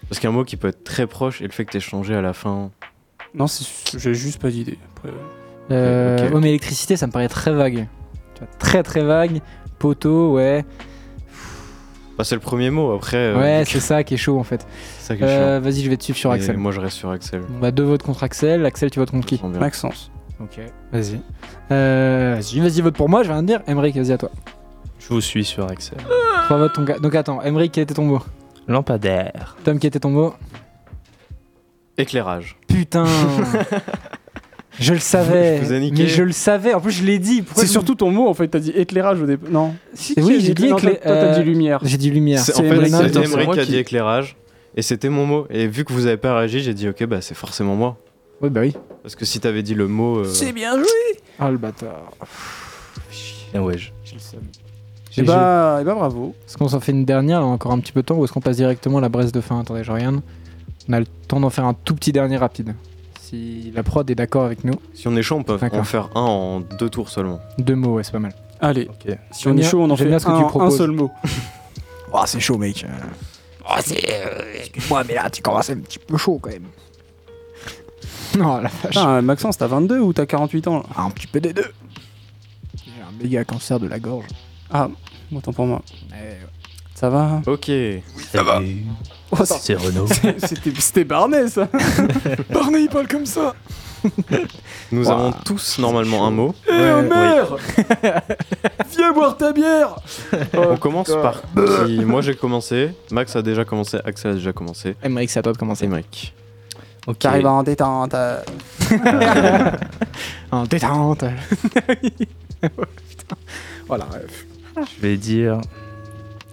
Parce 0.08 0.18
qu'un 0.20 0.30
mot 0.30 0.44
qui 0.44 0.56
peut 0.56 0.68
être 0.68 0.84
très 0.84 1.06
proche 1.06 1.40
et 1.42 1.44
le 1.44 1.50
fait 1.52 1.64
que 1.64 1.72
t'aies 1.72 1.80
changé 1.80 2.14
à 2.14 2.22
la 2.22 2.32
fin. 2.32 2.70
Non, 3.34 3.46
c'est- 3.46 3.98
j'ai 3.98 4.14
juste 4.14 4.40
pas 4.40 4.50
d'idée. 4.50 4.78
Après, 4.96 5.10
Euh, 5.70 6.18
Ok, 6.18 6.24
ok. 6.28 6.34
Ouais, 6.34 6.40
mais 6.40 6.48
électricité, 6.50 6.96
ça 6.96 7.06
me 7.06 7.12
paraît 7.12 7.28
très 7.28 7.52
vague. 7.52 7.86
Tu 8.34 8.40
vois, 8.40 8.48
très 8.58 8.82
très 8.82 9.02
vague. 9.02 9.40
Poteau, 9.78 10.34
ouais. 10.34 10.64
Bah, 12.18 12.22
c'est 12.24 12.34
le 12.34 12.40
premier 12.40 12.70
mot. 12.70 12.92
Après. 12.92 13.16
euh, 13.16 13.38
Ouais, 13.40 13.64
c'est 13.66 13.80
ça 13.80 14.04
qui 14.04 14.14
est 14.14 14.18
chaud 14.18 14.38
en 14.38 14.44
fait. 14.44 14.66
c'est 14.98 15.06
ça 15.08 15.16
qui 15.16 15.22
est 15.22 15.26
Euh, 15.26 15.58
chiant. 15.60 15.64
Vas-y, 15.70 15.82
je 15.82 15.90
vais 15.90 15.96
te 15.96 16.04
suivre 16.04 16.18
sur 16.18 16.30
Et 16.32 16.34
Axel. 16.36 16.56
Moi, 16.58 16.70
je 16.70 16.80
reste 16.80 16.96
sur 16.98 17.10
Axel. 17.10 17.42
On 17.56 17.60
va 17.60 17.70
deux 17.70 17.82
votes 17.82 18.02
contre 18.02 18.22
Axel. 18.22 18.64
Axel, 18.66 18.90
tu 18.90 18.98
votes 19.00 19.10
contre 19.10 19.26
qui 19.26 19.36
Je 19.36 19.40
sens 19.40 19.50
bien. 19.50 19.60
Maxence. 19.60 20.10
Ok. 20.40 20.60
Vas-y. 20.92 21.20
Euh, 21.70 22.34
vas-y, 22.36 22.60
vas-y, 22.60 22.80
vote 22.80 22.94
pour 22.96 23.08
moi, 23.08 23.22
je 23.22 23.28
vais 23.28 23.34
rien 23.34 23.42
dire. 23.42 23.60
Emric, 23.66 23.96
vas-y 23.96 24.12
à 24.12 24.18
toi. 24.18 24.30
Je 24.98 25.08
vous 25.08 25.20
suis 25.20 25.44
sur 25.44 25.70
Axel. 25.70 25.98
Trois 26.44 26.58
votes, 26.58 26.72
ton 26.74 26.82
gars. 26.84 26.98
Donc 26.98 27.14
attends, 27.14 27.40
Emric, 27.42 27.72
quel 27.72 27.82
était 27.84 27.94
ton 27.94 28.04
mot? 28.04 28.20
Lampadaire. 28.66 29.56
Tom, 29.64 29.78
quel 29.78 29.88
était 29.88 30.00
ton 30.00 30.10
mot? 30.10 30.34
Éclairage. 31.96 32.56
Putain 32.68 33.04
Je 34.80 34.92
le 34.92 34.98
savais. 34.98 35.58
Je 35.58 35.64
vous 35.66 35.72
ai 35.72 35.78
niqué. 35.80 36.02
mais 36.02 36.08
je 36.08 36.22
le 36.24 36.32
savais. 36.32 36.74
En 36.74 36.80
plus, 36.80 36.90
je 36.90 37.04
l'ai 37.04 37.20
dit. 37.20 37.42
Pourquoi 37.42 37.62
C'est 37.62 37.68
surtout 37.70 37.94
ton 37.94 38.10
mot 38.10 38.26
en 38.28 38.34
fait. 38.34 38.48
T'as 38.48 38.58
dit 38.58 38.70
éclairage 38.70 39.22
au 39.22 39.26
départ. 39.26 39.48
Non. 39.48 39.74
Si, 39.92 40.14
Oui, 40.16 40.40
j'ai 40.40 40.52
dit 40.52 40.68
non, 40.68 40.76
éclair- 40.78 40.94
Toi, 40.94 41.00
t'as 41.04 41.10
euh, 41.10 41.38
dit 41.38 41.44
lumière. 41.44 41.78
J'ai 41.84 41.96
dit 41.96 42.10
lumière. 42.10 42.40
C'est- 42.40 42.54
en 42.54 42.56
C'est 42.56 42.68
fait, 42.68 42.88
c'est 42.88 42.94
Attends, 42.96 43.08
c'est 43.22 43.32
Emric 43.32 43.46
moi 43.46 43.54
qui 43.54 43.60
a 43.60 43.64
qui- 43.64 43.70
dit 43.70 43.76
éclairage. 43.78 44.36
Et 44.76 44.82
c'était 44.82 45.08
mon 45.10 45.26
mot. 45.26 45.46
Et 45.50 45.68
vu 45.68 45.84
que 45.84 45.92
vous 45.92 46.06
avez 46.06 46.16
pas 46.16 46.36
réagi, 46.36 46.58
j'ai 46.60 46.74
dit 46.74 46.88
ok, 46.88 47.04
bah 47.04 47.20
c'est 47.20 47.36
forcément 47.36 47.76
moi. 47.76 47.96
Oui, 48.40 48.50
bah 48.50 48.60
oui. 48.62 48.74
Parce 49.02 49.14
que 49.16 49.24
si 49.24 49.40
t'avais 49.40 49.62
dit 49.62 49.74
le 49.74 49.86
mot. 49.88 50.18
euh, 50.18 50.52
bien 50.52 50.76
joué. 50.76 50.86
Ah, 51.38 51.50
le 51.50 51.58
bâtard. 51.58 52.10
Ah 53.54 53.62
ouais. 53.62 53.78
je- 53.78 53.90
J'ai 54.04 54.14
le 54.14 54.20
seum. 54.20 54.40
Et 55.16 55.22
bah, 55.22 55.78
et 55.80 55.84
bah 55.84 55.94
bravo. 55.94 56.34
Est-ce 56.46 56.56
qu'on 56.56 56.68
s'en 56.68 56.80
fait 56.80 56.90
une 56.92 57.04
dernière, 57.04 57.40
là, 57.40 57.46
encore 57.46 57.70
un 57.72 57.78
petit 57.78 57.92
peu 57.92 58.00
de 58.02 58.06
temps, 58.06 58.16
ou 58.16 58.24
est-ce 58.24 58.32
qu'on 58.32 58.40
passe 58.40 58.56
directement 58.56 58.98
à 58.98 59.00
la 59.00 59.08
braise 59.08 59.30
de 59.30 59.40
fin? 59.40 59.60
Attendez, 59.60 59.84
je 59.84 59.92
regarde. 59.92 60.20
On 60.88 60.92
a 60.92 60.98
le 61.00 61.06
temps 61.28 61.38
d'en 61.40 61.50
faire 61.50 61.64
un 61.64 61.74
tout 61.74 61.94
petit 61.94 62.10
dernier 62.12 62.36
rapide. 62.36 62.74
Si 63.20 63.70
la 63.74 63.82
prod 63.82 64.08
est 64.10 64.14
d'accord 64.16 64.44
avec 64.44 64.64
nous. 64.64 64.74
Si 64.92 65.06
on 65.08 65.16
est 65.16 65.22
chaud, 65.22 65.36
on 65.36 65.42
peut 65.44 65.56
D'accord. 65.56 65.78
en 65.80 65.84
faire 65.84 66.10
un 66.16 66.20
en 66.20 66.60
deux 66.60 66.90
tours 66.90 67.08
seulement. 67.08 67.40
Deux 67.58 67.74
mots, 67.76 67.94
ouais, 67.94 68.02
c'est 68.04 68.12
pas 68.12 68.18
mal. 68.18 68.34
Allez. 68.60 68.88
Ok. 68.88 69.16
Si 69.30 69.46
on 69.48 69.52
est 69.52 69.60
bien- 69.60 69.68
chaud, 69.70 69.80
on 69.82 69.90
en 69.90 69.96
fait 69.96 70.04
bien 70.06 70.18
ce 70.18 70.26
que 70.26 70.30
un, 70.30 70.38
tu 70.40 70.44
un 70.44 70.48
proposes. 70.48 70.76
seul 70.78 70.90
mot. 70.90 71.10
Oh, 72.16 72.22
c'est 72.26 72.38
chaud, 72.38 72.58
mec. 72.58 72.86
Oh, 73.68 73.72
c'est. 73.84 74.00
Excuse-moi, 74.56 75.02
mais 75.08 75.14
là, 75.14 75.28
tu 75.30 75.42
commences 75.42 75.68
un 75.70 75.78
petit 75.78 75.98
peu 75.98 76.16
chaud 76.16 76.38
quand 76.40 76.50
même. 76.50 76.66
Non, 78.38 78.56
la 78.62 78.68
vache. 78.68 78.70
Putain, 78.88 79.22
Maxence, 79.22 79.58
t'as 79.58 79.66
22 79.66 79.98
ou 80.00 80.12
t'as 80.12 80.26
48 80.26 80.68
ans 80.68 80.78
là 80.78 80.84
Un 81.04 81.10
petit 81.10 81.26
peu 81.26 81.40
des 81.40 81.52
deux. 81.52 81.72
J'ai 82.84 82.92
un 83.02 83.22
méga 83.22 83.44
cancer 83.44 83.78
de 83.80 83.86
la 83.88 83.98
gorge. 83.98 84.26
Ah, 84.72 84.88
autant 85.34 85.52
pour 85.52 85.66
moi. 85.66 85.82
Eh, 86.10 86.14
ouais. 86.14 86.38
Ça 86.94 87.10
va? 87.10 87.42
Ok. 87.46 87.70
Salut. 88.32 88.84
Oh, 89.30 89.36
attends. 89.42 89.56
C'est 89.60 89.74
Renaud. 89.74 90.06
C'était 90.38 90.72
c'était 90.78 91.04
Barnet 91.04 91.48
ça 91.48 91.68
Barney, 92.50 92.82
il 92.84 92.88
parle 92.88 93.08
comme 93.08 93.26
ça. 93.26 93.54
Nous 94.92 95.06
Ouah. 95.08 95.12
avons 95.12 95.32
tous 95.44 95.78
normalement 95.78 96.26
un 96.26 96.30
mot. 96.30 96.54
Eh 96.68 96.72
Ouais, 96.72 97.02
mère 97.02 97.56
Viens 98.94 99.12
boire 99.12 99.36
ta 99.36 99.52
bière 99.52 99.96
on 100.52 100.76
commence 100.76 101.08
par 101.08 101.40
qui 101.86 102.04
Moi 102.04 102.20
j'ai 102.20 102.34
commencé. 102.36 102.90
Max 103.10 103.34
a 103.34 103.42
déjà 103.42 103.64
commencé. 103.64 103.98
Axel 104.04 104.32
a 104.32 104.34
déjà 104.34 104.52
commencé. 104.52 104.94
Emmerich, 105.02 105.30
c'est 105.30 105.38
à 105.38 105.42
toi 105.42 105.52
de 105.52 105.58
commencer. 105.58 105.86
Emric. 107.06 107.08
Ok. 107.08 107.18
T'arrives 107.18 107.46
en 107.46 107.62
détente. 107.62 108.14
euh. 108.14 108.40
En 110.50 110.64
détente. 110.64 111.24
Putain. 112.60 113.36
Voilà, 113.86 114.04
bref. 114.06 114.46
Je 114.96 115.00
vais 115.02 115.16
dire 115.18 115.60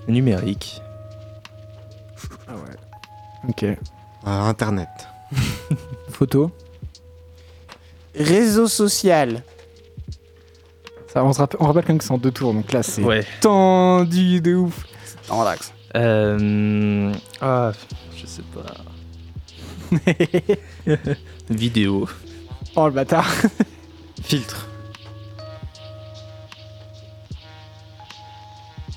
numérique. 0.08 0.82
Ah 2.47 2.54
ouais. 2.56 3.49
Ok. 3.49 3.66
Internet. 4.26 4.89
Photo. 6.10 6.52
Réseau 8.14 8.68
social. 8.68 9.43
Ça, 11.08 11.24
on, 11.24 11.32
se 11.34 11.39
rappelle, 11.39 11.58
on 11.62 11.68
rappelle 11.68 11.84
quand 11.84 11.89
même 11.89 11.97
que 11.99 12.04
c'est 12.04 12.12
en 12.12 12.18
deux 12.18 12.32
tours, 12.32 12.54
donc 12.54 12.72
là 12.74 12.84
c'est 12.84 13.02
Ouais. 13.04 13.26
tendu 13.41 14.41
de 14.41 14.56
ouf. 14.56 14.86
En 15.30 15.43
l'axe. 15.43 15.72
Euh... 15.95 17.14
Ah, 17.41 17.72
je 18.16 18.26
sais 18.26 18.43
pas. 18.54 18.74
Vidéo. 21.50 22.08
Oh 22.76 22.86
le 22.88 22.94
bâtard. 22.94 23.30
Filtre. 24.24 24.68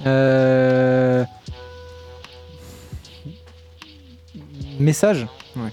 Euh... 0.07 1.25
Message 4.79 5.27
Ouais. 5.57 5.73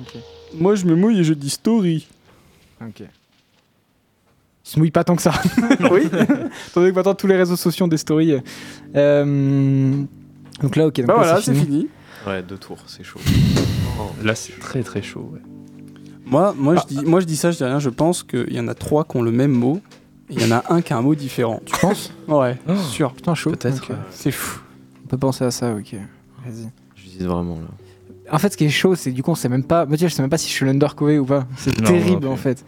Ok. 0.00 0.16
Moi, 0.54 0.74
je 0.74 0.84
me 0.86 0.94
mouille 0.94 1.20
et 1.20 1.24
je 1.24 1.32
dis 1.34 1.50
story. 1.50 2.08
Ok. 2.80 3.00
Il 3.00 3.08
se 4.62 4.78
mouille 4.78 4.90
pas 4.90 5.04
tant 5.04 5.14
que 5.16 5.22
ça. 5.22 5.32
oui. 5.90 6.08
Donné 6.74 6.90
que 6.90 6.94
maintenant 6.94 7.14
tous 7.14 7.26
les 7.28 7.36
réseaux 7.36 7.56
sociaux 7.56 7.84
ont 7.86 7.88
des 7.88 7.96
stories. 7.96 8.40
Euh, 8.96 10.02
Donc 10.60 10.76
là, 10.76 10.86
ok. 10.88 10.96
Donc 10.96 11.06
Bah 11.06 11.14
là, 11.14 11.18
voilà, 11.22 11.40
c'est 11.40 11.54
fini. 11.54 11.88
Ouais, 12.26 12.42
deux 12.42 12.58
tours, 12.58 12.78
c'est 12.86 13.04
chaud. 13.04 13.20
Là, 14.22 14.34
c'est 14.34 14.58
très 14.58 14.82
très 14.82 15.02
chaud. 15.02 15.30
ouais. 15.32 15.40
Moi, 16.26 16.54
moi, 16.58 16.74
je 16.76 16.94
dis, 16.94 17.04
moi, 17.04 17.20
je 17.20 17.26
dis 17.26 17.36
ça, 17.36 17.50
je 17.52 17.56
dis 17.58 17.64
rien. 17.64 17.78
Je 17.78 17.88
pense 17.90 18.22
qu'il 18.24 18.52
y 18.52 18.58
en 18.60 18.66
a 18.68 18.74
trois 18.74 19.04
qui 19.04 19.16
ont 19.16 19.22
le 19.22 19.30
même 19.30 19.52
mot. 19.52 19.80
Il 20.28 20.40
y 20.42 20.44
en 20.52 20.56
a 20.56 20.64
un 20.70 20.82
qui 20.82 20.92
a 20.92 20.96
un 20.98 21.02
mot 21.02 21.14
différent. 21.14 21.60
Tu 21.64 21.72
penses 21.80 22.12
Ouais, 22.28 22.58
Oh, 22.68 22.74
sûr. 22.76 23.12
Putain, 23.12 23.34
chaud. 23.36 23.50
Peut-être. 23.52 23.90
Ouais. 23.90 23.96
C'est 24.10 24.32
fou. 24.32 24.60
On 25.04 25.06
peut 25.08 25.18
penser 25.18 25.44
à 25.44 25.52
ça, 25.52 25.72
ok. 25.74 25.94
Vas-y. 26.44 26.68
Je 26.96 27.18
dis 27.18 27.24
vraiment 27.24 27.54
là. 27.60 27.68
En 28.32 28.38
fait, 28.38 28.52
ce 28.52 28.56
qui 28.56 28.64
est 28.64 28.70
chaud, 28.70 28.96
c'est 28.96 29.12
du 29.12 29.22
coup, 29.22 29.30
on 29.30 29.34
sait 29.36 29.48
même 29.48 29.62
pas. 29.62 29.86
Je 29.88 30.08
sais 30.08 30.20
même 30.20 30.28
pas 30.30 30.36
si 30.38 30.48
je 30.48 30.52
suis 30.52 30.66
l'undercover 30.66 31.20
ou 31.20 31.24
pas. 31.24 31.46
C'est 31.56 31.80
terrible 31.80 32.26
en 32.26 32.34
fait. 32.36 32.64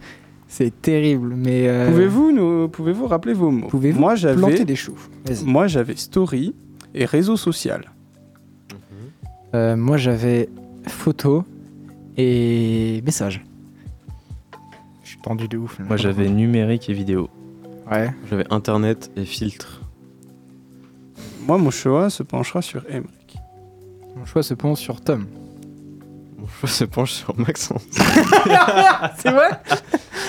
C'est 0.47 0.81
terrible, 0.81 1.33
mais. 1.35 1.67
euh, 1.67 1.91
Pouvez-vous 1.91 2.31
nous, 2.31 2.69
pouvez-vous 2.69 3.07
rappeler 3.07 3.33
vos 3.33 3.51
mots? 3.51 3.67
Pouvez-vous 3.67 3.99
Moi, 3.99 4.15
planter 4.15 4.37
j'avais, 4.39 4.65
des 4.65 4.75
choux? 4.77 4.95
Moi, 5.43 5.67
j'avais 5.67 5.95
story 5.97 6.55
et 6.95 7.03
réseau 7.05 7.35
social. 7.35 7.91
Euh, 9.55 9.75
moi, 9.75 9.97
j'avais 9.97 10.49
photo 10.87 11.43
et 12.17 13.01
message. 13.05 13.43
Je 15.03 15.09
suis 15.09 15.19
tendu 15.19 15.47
de 15.47 15.57
ouf. 15.57 15.79
là. 15.79 15.85
Moi, 15.85 15.97
j'avais 15.97 16.29
numérique 16.29 16.89
et 16.89 16.93
vidéo. 16.93 17.29
Ouais. 17.91 18.11
J'avais 18.29 18.45
internet 18.51 19.11
et 19.15 19.25
filtre. 19.25 19.81
Moi, 21.47 21.57
mon 21.57 21.71
choix 21.71 22.09
se 22.09 22.21
penchera 22.21 22.61
sur 22.61 22.83
Emmerich. 22.87 23.37
Mon 24.15 24.25
choix 24.25 24.43
se 24.43 24.53
penche 24.53 24.79
sur 24.79 25.01
Tom. 25.01 25.25
Mon 26.37 26.47
choix 26.47 26.69
se 26.69 26.83
penche 26.83 27.11
sur 27.13 27.37
Maxence. 27.39 27.85
c'est 29.17 29.31
vrai? 29.31 29.49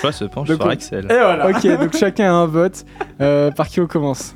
Moi, 0.03 0.13
se 0.13 0.25
penche 0.25 0.49
Donc, 0.49 0.57
sur 0.59 0.67
on- 0.67 0.71
Axel. 0.71 1.05
Et 1.05 1.09
voilà. 1.09 1.51
Ok, 1.51 1.67
donc 1.79 1.95
chacun 1.97 2.27
a 2.33 2.35
un 2.35 2.47
vote. 2.47 2.87
Euh, 3.21 3.51
par 3.51 3.69
qui 3.69 3.81
on 3.81 3.87
commence? 3.87 4.35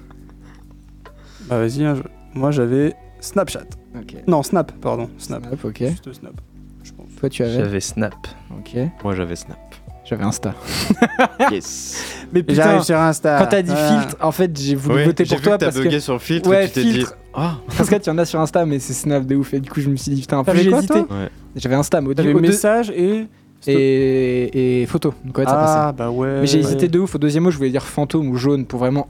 Bah 1.49 1.59
vas-y, 1.59 1.85
hein, 1.85 1.95
je- 1.95 2.39
moi 2.39 2.51
j'avais 2.51 2.95
Snapchat. 3.25 3.65
Ok. 3.97 4.17
Non, 4.27 4.43
Snap, 4.43 4.73
pardon. 4.81 5.09
Snap. 5.19 5.47
Snap, 5.47 5.65
ok. 5.65 5.79
Juste 5.81 6.13
Snap. 6.13 6.35
Je 6.83 6.93
pense. 6.93 7.07
Toi, 7.19 7.29
tu 7.29 7.43
avais 7.43 7.55
J'avais 7.55 7.81
Snap. 7.81 8.15
Ok. 8.59 8.77
Moi 9.03 9.15
j'avais 9.15 9.37
Snap. 9.37 9.59
J'avais 10.05 10.25
Insta. 10.25 10.55
Yes. 11.51 12.05
Mais 12.33 12.43
putain, 12.43 12.83
sur 12.83 12.99
Insta. 12.99 13.39
quand 13.39 13.47
t'as 13.47 13.63
dit 13.63 13.73
Ah. 13.75 14.01
filtre, 14.03 14.17
en 14.21 14.33
fait, 14.33 14.55
j'ai 14.59 14.75
voulu 14.75 14.97
Ouais, 14.97 15.05
voter 15.05 15.25
j'ai 15.25 15.31
pour 15.31 15.39
vu 15.39 15.45
toi 15.45 15.55
que 15.55 15.61
t'as 15.61 15.67
parce 15.67 15.77
bugué 15.79 15.97
que. 15.97 16.01
sur 16.01 16.21
filtre 16.21 16.51
Ouais, 16.51 16.65
et 16.67 16.69
tu 16.69 16.75
t'es 16.75 16.85
dit. 16.85 16.93
filtre. 16.93 17.17
Ah 17.33 17.57
Parce 17.77 17.89
que 17.89 17.97
tu 17.97 18.11
en 18.11 18.19
as 18.19 18.27
sur 18.27 18.39
Insta, 18.41 18.67
mais 18.67 18.79
c'est 18.79 18.93
Snap 18.93 19.25
de 19.25 19.35
ouf. 19.37 19.55
Et 19.55 19.61
du 19.61 19.71
coup, 19.71 19.81
je 19.81 19.89
me 19.89 19.97
suis 19.97 20.13
dit, 20.13 20.21
putain, 20.21 20.39
en 20.39 20.45
plus 20.45 20.53
T'avais 20.53 20.65
j'ai 20.65 20.71
quoi, 20.71 20.79
hésité. 20.81 20.95
toi 21.05 21.07
Ouais. 21.17 21.29
J'avais 21.57 21.75
Insta, 21.75 22.01
mais 22.03 22.09
au 22.09 22.15
T'avais 22.15 22.31
au 22.35 22.41
deux- 22.41 22.49
message 22.49 22.91
et. 22.91 23.27
et, 23.67 24.83
et 24.83 24.87
photo. 24.87 25.15
Donc 25.25 25.39
ouais, 25.39 25.45
ça 25.45 25.53
passait. 25.55 25.73
Ah 25.79 25.93
bah 25.93 26.11
ouais. 26.11 26.41
Mais 26.41 26.47
j'ai 26.47 26.59
hésité 26.59 26.87
de 26.89 26.99
ouf. 26.99 27.15
Au 27.15 27.19
deuxième 27.19 27.45
mot, 27.45 27.51
je 27.51 27.57
voulais 27.57 27.71
dire 27.71 27.83
fantôme 27.83 28.29
ou 28.29 28.37
jaune 28.37 28.67
pour 28.67 28.79
vraiment 28.81 29.09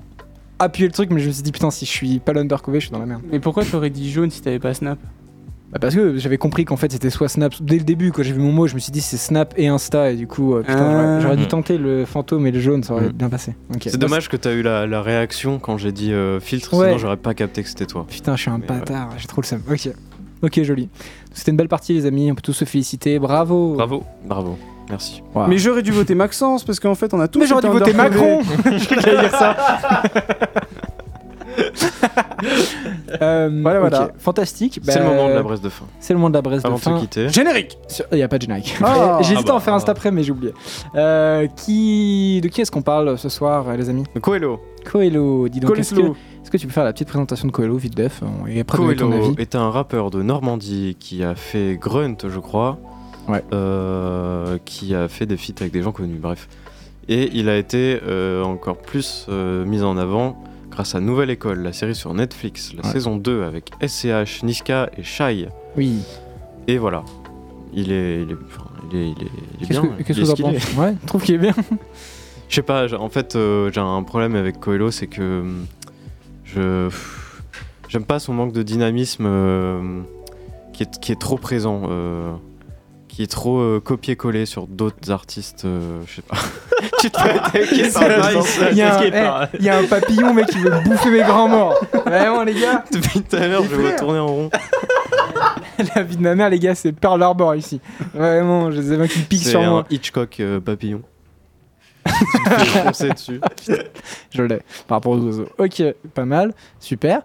appuyer 0.59 0.87
le 0.89 0.93
truc, 0.93 1.11
mais 1.11 1.21
je 1.21 1.27
me 1.29 1.33
suis 1.33 1.43
dit, 1.43 1.53
putain, 1.53 1.71
si 1.71 1.85
je 1.87 1.91
suis 1.91 2.19
pas 2.19 2.33
l'undercover, 2.33 2.81
je 2.81 2.87
suis 2.87 2.93
dans 2.93 2.99
la 3.01 3.07
merde. 3.07 3.23
Mais 3.31 3.41
pourquoi 3.41 3.65
tu 3.65 3.75
aurais 3.77 3.91
dit 3.91 4.11
jaune 4.11 4.31
si 4.31 4.41
t'avais 4.41 4.59
pas 4.59 4.73
Snap 4.75 4.99
Bah, 5.73 5.79
parce 5.81 5.95
que 5.97 6.17
j'avais 6.19 6.39
compris 6.39 6.65
qu'en 6.65 6.77
fait 6.77 6.93
c'était 6.93 7.11
soit 7.11 7.29
Snap. 7.29 7.53
Dès 7.61 7.79
le 7.79 7.85
début, 7.85 8.13
quand 8.13 8.23
j'ai 8.23 8.33
vu 8.33 8.39
mon 8.41 8.53
mot, 8.53 8.67
je 8.69 8.75
me 8.75 8.79
suis 8.79 8.93
dit 8.93 9.01
c'est 9.01 9.17
Snap 9.17 9.55
et 9.57 9.67
Insta, 9.67 10.13
et 10.13 10.17
du 10.17 10.27
coup, 10.29 10.55
euh, 10.55 10.61
putain, 10.61 10.75
Ah. 10.79 10.93
j'aurais- 10.93 11.21
j'aurais 11.23 11.37
dû 11.37 11.47
tenter 11.49 11.79
le 11.79 12.05
fantôme 12.05 12.47
et 12.47 12.53
le 12.53 12.61
jaune, 12.61 12.85
ça 12.85 12.95
aurait 12.95 13.09
Mm. 13.09 13.13
bien 13.13 13.29
passé. 13.29 13.55
C'est 13.81 13.99
dommage 13.99 14.29
que 14.29 14.37
t'as 14.37 14.53
eu 14.53 14.63
la, 14.63 14.87
la 14.87 15.03
réaction 15.03 15.59
quand 15.59 15.77
j'ai 15.77 15.91
dit 15.91 16.13
euh, 16.13 16.39
filtre, 16.39 16.75
Ouais. 16.75 16.87
sinon 16.89 16.99
j'aurais 16.99 17.17
pas 17.17 17.35
capté 17.35 17.63
que 17.65 17.69
c'était 17.69 17.87
toi. 17.87 18.07
Putain, 18.09 18.37
je 18.37 18.43
suis 18.43 18.51
un 18.51 18.59
Mais 18.59 18.71
ouais. 18.71 18.79
bâtard, 18.79 19.11
j'ai 19.19 19.27
trop 19.27 19.41
le 19.41 19.47
seum. 19.47 19.63
Ok. 19.71 19.89
Ok, 20.43 20.63
joli. 20.63 20.89
C'était 21.33 21.51
une 21.51 21.57
belle 21.57 21.69
partie, 21.69 21.95
les 21.95 22.07
amis. 22.07 22.31
On 22.31 22.35
peut 22.35 22.43
tous 22.43 22.53
se 22.53 22.65
féliciter. 22.67 23.19
Bravo. 23.19 23.75
Bravo. 23.75 24.05
Bravo, 24.27 24.59
merci. 24.91 25.23
Wow. 25.35 25.47
Mais 25.49 25.59
j'aurais 25.59 25.83
dû 25.83 25.91
voter 25.93 26.15
Maxence 26.15 26.65
parce 26.65 26.81
qu'en 26.81 26.95
fait 26.95 27.13
on 27.15 27.21
a 27.21 27.29
tous. 27.29 27.41
Mais 27.41 27.47
j'aurais 27.47 27.63
dû 27.63 27.69
voter. 27.69 27.93
Macron 27.93 28.41
Je 28.65 29.21
dire 29.21 29.31
ça 29.31 29.57
Euh, 33.23 33.49
Voilà, 33.63 33.81
voilà. 33.81 34.11
Fantastique. 34.19 34.81
C'est 34.83 34.99
le 34.99 35.05
Bah, 35.05 35.11
moment 35.11 35.29
de 35.29 35.35
la 35.35 35.43
braise 35.43 35.61
de 35.61 35.69
fin. 35.69 35.85
C'est 36.01 36.13
le 36.13 36.19
moment 36.19 36.31
de 36.31 36.35
la 36.35 36.43
braise 36.43 36.63
Avant 36.65 36.77
de 36.77 36.81
fin. 36.81 36.99
quitter. 36.99 37.29
Générique 37.29 37.79
Il 38.13 38.17
n'y 38.17 38.23
a 38.23 38.29
pas 38.29 38.39
de 38.39 38.43
générique. 38.43 38.77
Ah. 38.83 39.19
J'hésitais 39.23 39.51
Ah 39.51 39.53
à 39.53 39.55
en 39.55 39.59
bah, 39.59 39.65
faire 39.65 39.75
un 39.75 39.79
ah. 39.87 39.91
après, 39.91 40.11
mais 40.11 40.23
j'ai 40.23 40.33
oublié. 40.33 40.53
Euh, 40.95 41.47
qui... 41.57 42.41
De 42.43 42.49
qui 42.49 42.61
est-ce 42.61 42.71
qu'on 42.71 42.83
parle 42.83 43.17
ce 43.19 43.29
soir, 43.29 43.69
euh, 43.69 43.77
les 43.77 43.89
amis? 43.89 44.05
Coelho. 44.21 44.61
Coelho, 44.91 45.49
dis 45.49 45.61
donc. 45.61 45.79
Est-ce 45.79 45.91
que, 45.91 45.95
Colislo. 45.97 46.17
est-ce 46.43 46.51
que 46.51 46.57
tu 46.57 46.67
peux 46.67 46.73
faire 46.73 46.85
la 46.85 46.93
petite 46.93 47.09
présentation 47.09 47.47
de 47.47 47.53
Coelho, 47.53 47.77
vite 47.77 47.97
def 47.97 48.21
Et 48.49 48.61
après, 48.61 48.79
donner 48.79 48.97
ton 48.97 49.09
Coelho 49.11 49.25
avis. 49.27 49.35
est 49.39 49.55
un 49.55 49.71
rappeur 49.71 50.11
de 50.11 50.23
Normandie 50.23 50.97
qui 50.99 51.23
a 51.25 51.35
fait 51.35 51.79
Grunt, 51.81 52.17
je 52.29 52.39
crois. 52.41 52.79
Ouais. 53.29 53.43
Euh, 53.53 54.59
qui 54.65 54.95
a 54.95 55.09
fait 55.09 55.27
des 55.27 55.37
feats 55.37 55.55
avec 55.61 55.73
des 55.73 55.83
gens 55.83 55.93
connus, 55.93 56.19
bref. 56.21 56.49
Et 57.09 57.31
il 57.35 57.49
a 57.49 57.57
été 57.57 58.01
euh, 58.07 58.43
encore 58.43 58.79
plus 58.79 59.27
euh, 59.29 59.65
mis 59.65 59.83
en 59.83 59.97
avant 59.97 60.43
grâce 60.71 60.95
à 60.95 61.01
Nouvelle 61.01 61.31
École, 61.31 61.61
la 61.63 61.73
série 61.73 61.95
sur 61.95 62.13
Netflix, 62.15 62.73
la 62.77 62.85
Ouais. 62.85 62.93
saison 62.93 63.17
2 63.17 63.43
avec 63.45 63.71
SCH, 63.87 64.43
Niska 64.43 64.91
et 64.99 65.03
Shai. 65.03 65.49
Oui. 65.77 65.99
Et 66.67 66.79
voilà. 66.79 67.05
Il 67.73 67.93
est, 67.93 68.23
il 68.23 68.31
est, 68.31 68.37
enfin, 68.47 68.65
il 68.93 68.99
est, 68.99 69.05
il 69.09 69.11
est- 69.11 69.15
il 69.59 69.65
est 69.65 69.67
Qu'est-ce 69.69 69.81
bien. 69.81 69.91
que 69.97 70.03
qu'est-ce 70.03 70.21
que 70.21 70.25
vous 70.25 70.31
en 70.31 70.37
pensez 70.53 70.77
Ouais, 70.79 70.95
je 71.01 71.07
trouve 71.07 71.23
qu'il 71.23 71.35
est 71.35 71.39
bien. 71.39 71.55
Je 72.49 72.57
sais 72.57 72.63
pas, 72.63 72.93
en 73.01 73.09
fait, 73.09 73.35
euh, 73.37 73.71
j'ai 73.73 73.81
un 73.81 74.03
problème 74.03 74.37
avec 74.37 74.61
Coelho, 74.61 74.91
c'est 74.91 75.07
que 75.07 75.43
je 76.45 76.89
j'aime 77.89 78.05
pas 78.05 78.19
son 78.19 78.35
manque 78.35 78.53
de 78.53 78.63
dynamisme 78.63 79.25
euh, 79.27 80.01
qui, 80.73 80.83
est, 80.85 81.01
qui 81.01 81.11
est 81.11 81.19
trop 81.21 81.37
présent, 81.39 81.83
euh, 81.89 82.33
qui 83.15 83.23
est 83.23 83.31
trop 83.31 83.61
euh, 83.61 83.81
copié-collé 83.81 84.45
sur 84.45 84.67
d'autres 84.67 85.13
artistes. 85.13 85.65
euh, 85.65 86.01
je 86.05 86.17
sais 86.17 86.23
pas. 86.23 86.37
tu 87.01 87.11
te 87.11 87.21
fais 87.21 87.31
attaquer 87.39 87.91
par 87.91 88.09
Vice. 88.09 88.61
Il 88.73 88.77
y, 88.77 88.81
est 88.81 89.49
eh, 89.55 89.63
y 89.63 89.69
a 89.69 89.79
un 89.79 89.85
papillon, 89.85 90.35
mec, 90.35 90.47
qui 90.47 90.59
veut 90.59 90.81
bouffer 90.85 91.11
mes 91.11 91.23
grands 91.23 91.49
morts. 91.49 91.81
Vraiment, 92.05 92.43
les 92.43 92.55
gars. 92.55 92.85
Depuis 92.93 93.23
tout 93.23 93.37
à 93.37 93.47
l'heure, 93.47 93.63
je 93.71 93.77
vais 93.77 93.95
tourner 93.95 94.19
en 94.19 94.27
rond. 94.27 94.51
La 95.95 96.03
vie 96.03 96.17
de 96.17 96.23
ma 96.23 96.35
mère, 96.35 96.51
les 96.51 96.59
gars, 96.59 96.75
c'est 96.75 96.93
Pearl 96.93 97.23
Harbor 97.23 97.55
ici. 97.55 97.81
Vraiment, 98.15 98.73
je 98.73 98.81
sais 98.81 98.99
pas 98.99 99.07
qui 99.07 99.21
pique 99.21 99.45
C'est 99.45 99.51
sur 99.51 99.61
un 99.61 99.71
moi. 99.71 99.87
Hitchcock 99.91 100.41
euh, 100.41 100.61
papillon. 100.61 101.03
tu 102.07 103.09
dessus. 103.09 103.41
Je 104.31 104.43
l'ai, 104.43 104.59
par 104.89 104.97
rapport 104.97 105.13
aux 105.13 105.21
oiseaux. 105.21 105.49
Ok, 105.59 105.83
pas 106.15 106.25
mal, 106.25 106.53
super. 106.81 107.23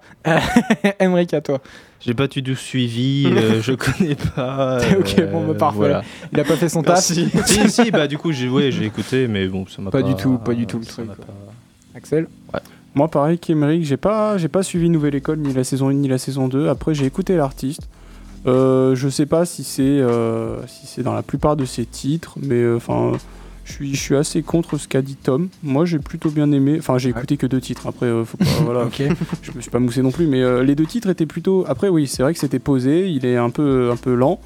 Emmerich, 0.99 1.33
à 1.33 1.41
toi. 1.41 1.59
J'ai 2.01 2.13
pas 2.13 2.27
du 2.27 2.41
tout 2.41 2.55
suivi, 2.55 3.27
euh, 3.31 3.61
je 3.61 3.73
connais 3.73 4.15
pas. 4.15 4.79
Ok, 4.99 5.21
bon, 5.31 5.47
bah, 5.47 5.53
parfait. 5.53 5.77
Voilà. 5.77 6.03
Il 6.31 6.39
a 6.39 6.43
pas 6.43 6.55
fait 6.55 6.69
son 6.69 6.81
taf. 6.81 6.99
Si, 7.03 7.29
si, 7.69 7.91
bah 7.91 8.07
du 8.07 8.17
coup, 8.17 8.31
j'ai 8.31 8.47
ouais, 8.49 8.71
j'ai 8.71 8.85
écouté, 8.85 9.27
mais 9.27 9.47
bon, 9.47 9.65
ça 9.67 9.81
m'a 9.81 9.91
Pas 9.91 10.01
pas. 10.01 10.07
du 10.07 10.15
tout, 10.15 10.37
pas 10.37 10.53
du 10.53 10.65
tout 10.65 10.79
le 10.79 10.85
truc, 10.85 11.07
pas- 11.07 11.15
Axel 11.95 12.27
Moi 12.95 13.07
pareil 13.09 13.37
qu'Emeric, 13.39 13.83
j'ai 13.83 13.97
pas, 13.97 14.37
j'ai 14.37 14.47
pas 14.47 14.63
suivi 14.63 14.89
Nouvelle 14.89 15.15
École 15.15 15.39
ni 15.39 15.53
la 15.53 15.63
saison 15.63 15.89
1 15.89 15.93
ni 15.95 16.07
la 16.07 16.17
saison 16.17 16.47
2. 16.47 16.69
Après 16.69 16.93
j'ai 16.93 17.05
écouté 17.05 17.35
l'artiste. 17.35 17.87
Euh, 18.47 18.95
je 18.95 19.09
sais 19.09 19.25
pas 19.25 19.43
si 19.45 19.65
c'est 19.65 19.81
euh, 19.83 20.65
si 20.67 20.87
c'est 20.87 21.03
dans 21.03 21.13
la 21.13 21.23
plupart 21.23 21.57
de 21.57 21.65
ses 21.65 21.85
titres, 21.85 22.35
mais 22.41 22.71
enfin 22.73 23.11
je 23.69 23.73
suis 23.75 23.95
je 23.95 24.01
suis 24.01 24.15
assez 24.15 24.41
contre 24.41 24.77
ce 24.77 24.87
qu'a 24.87 25.01
dit 25.01 25.15
Tom. 25.15 25.49
Moi 25.63 25.85
j'ai 25.85 25.99
plutôt 25.99 26.29
bien 26.29 26.51
aimé. 26.51 26.77
Enfin 26.79 26.97
j'ai 26.97 27.09
écouté 27.09 27.37
que 27.37 27.45
deux 27.47 27.61
titres. 27.61 27.87
Après 27.87 28.07
euh, 28.07 28.25
faut 28.25 28.37
pas 28.37 28.45
voilà. 28.63 28.89
Je 29.41 29.51
me 29.51 29.61
suis 29.61 29.71
pas 29.71 29.79
moussé 29.79 30.01
non 30.01 30.11
plus, 30.11 30.27
mais 30.27 30.41
euh, 30.41 30.63
les 30.63 30.75
deux 30.75 30.85
titres 30.85 31.09
étaient 31.09 31.25
plutôt. 31.25 31.65
Après 31.67 31.89
oui 31.89 32.07
c'est 32.07 32.23
vrai 32.23 32.33
que 32.33 32.39
c'était 32.39 32.59
posé. 32.59 33.09
Il 33.09 33.25
est 33.25 33.37
un 33.37 33.49
peu 33.49 33.91
un 33.91 33.95
peu 33.95 34.15
lent, 34.15 34.39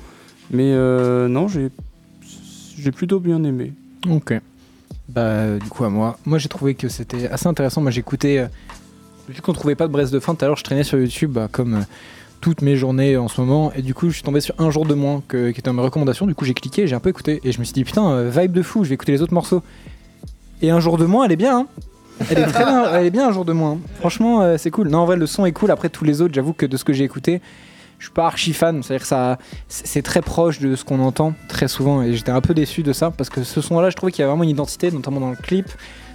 mais 0.51 0.73
euh, 0.73 1.27
non 1.27 1.47
j'ai 1.47 1.69
j'ai 2.77 2.91
plutôt 2.91 3.19
bien 3.19 3.43
aimé. 3.43 3.71
Ok. 4.09 4.33
Bah, 5.09 5.57
du 5.57 5.69
coup, 5.69 5.83
à 5.83 5.89
moi. 5.89 6.17
Moi, 6.25 6.37
j'ai 6.39 6.49
trouvé 6.49 6.75
que 6.75 6.89
c'était 6.89 7.27
assez 7.27 7.47
intéressant. 7.47 7.81
Moi, 7.81 7.91
j'écoutais. 7.91 8.39
euh, 8.39 8.47
vu 9.29 9.41
qu'on 9.41 9.53
trouvait 9.53 9.75
pas 9.75 9.87
de 9.87 9.91
Brest 9.93 10.13
de 10.13 10.19
fin, 10.19 10.35
tout 10.35 10.43
à 10.43 10.47
l'heure, 10.47 10.57
je 10.57 10.63
traînais 10.63 10.83
sur 10.83 10.97
YouTube, 10.97 11.31
bah, 11.31 11.47
comme 11.51 11.85
toutes 12.43 12.61
mes 12.61 12.75
journées 12.75 13.15
en 13.15 13.29
ce 13.29 13.39
moment. 13.39 13.71
Et 13.73 13.81
du 13.81 13.93
coup, 13.93 14.09
je 14.09 14.15
suis 14.15 14.21
tombé 14.23 14.41
sur 14.41 14.53
un 14.59 14.69
jour 14.69 14.85
de 14.85 14.93
moins 14.93 15.23
que- 15.29 15.51
qui 15.51 15.59
était 15.61 15.69
dans 15.69 15.73
mes 15.73 15.81
recommandations. 15.81 16.25
Du 16.27 16.35
coup, 16.35 16.43
j'ai 16.43 16.53
cliqué, 16.53 16.87
j'ai 16.87 16.93
un 16.95 16.99
peu 16.99 17.07
écouté. 17.09 17.39
Et 17.45 17.53
je 17.53 17.59
me 17.59 17.63
suis 17.63 17.73
dit, 17.73 17.85
putain, 17.85 18.05
euh, 18.11 18.29
vibe 18.29 18.51
de 18.51 18.61
fou, 18.61 18.83
je 18.83 18.89
vais 18.89 18.95
écouter 18.95 19.13
les 19.13 19.21
autres 19.21 19.33
morceaux. 19.33 19.63
Et 20.61 20.69
un 20.69 20.81
jour 20.81 20.97
de 20.97 21.05
moins, 21.05 21.23
elle 21.23 21.31
est 21.31 21.37
bien, 21.37 21.59
hein. 21.59 21.67
Elle 22.29 22.39
est 22.39 22.45
très 22.47 22.65
bien, 22.65 22.83
elle 22.93 23.05
est 23.05 23.11
bien 23.11 23.29
un 23.29 23.31
jour 23.31 23.45
de 23.45 23.53
moins. 23.53 23.77
Franchement, 23.99 24.41
euh, 24.41 24.57
c'est 24.57 24.71
cool. 24.71 24.89
Non, 24.89 24.99
en 24.99 25.05
vrai, 25.05 25.15
le 25.15 25.25
son 25.25 25.45
est 25.45 25.53
cool. 25.53 25.71
Après, 25.71 25.87
tous 25.87 26.03
les 26.03 26.21
autres, 26.21 26.33
j'avoue 26.33 26.51
que 26.53 26.65
de 26.65 26.75
ce 26.75 26.83
que 26.83 26.91
j'ai 26.91 27.05
écouté, 27.05 27.39
je 27.97 28.07
suis 28.07 28.13
pas 28.13 28.25
archi 28.25 28.51
fan. 28.51 28.83
C'est-à-dire 28.83 29.03
que 29.03 29.07
ça, 29.07 29.37
c'est 29.69 29.87
c'est 29.87 30.01
très 30.01 30.21
proche 30.21 30.59
de 30.59 30.75
ce 30.75 30.83
qu'on 30.83 30.99
entend 30.99 31.33
très 31.47 31.69
souvent. 31.69 32.01
Et 32.01 32.13
j'étais 32.13 32.31
un 32.31 32.41
peu 32.41 32.53
déçu 32.53 32.83
de 32.83 32.91
ça 32.91 33.09
parce 33.09 33.29
que 33.29 33.43
ce 33.43 33.61
son-là, 33.61 33.89
je 33.89 33.95
trouvais 33.95 34.11
qu'il 34.11 34.19
y 34.19 34.23
avait 34.23 34.31
vraiment 34.31 34.43
une 34.43 34.49
identité, 34.49 34.91
notamment 34.91 35.21
dans 35.21 35.29
le 35.29 35.37
clip, 35.37 35.67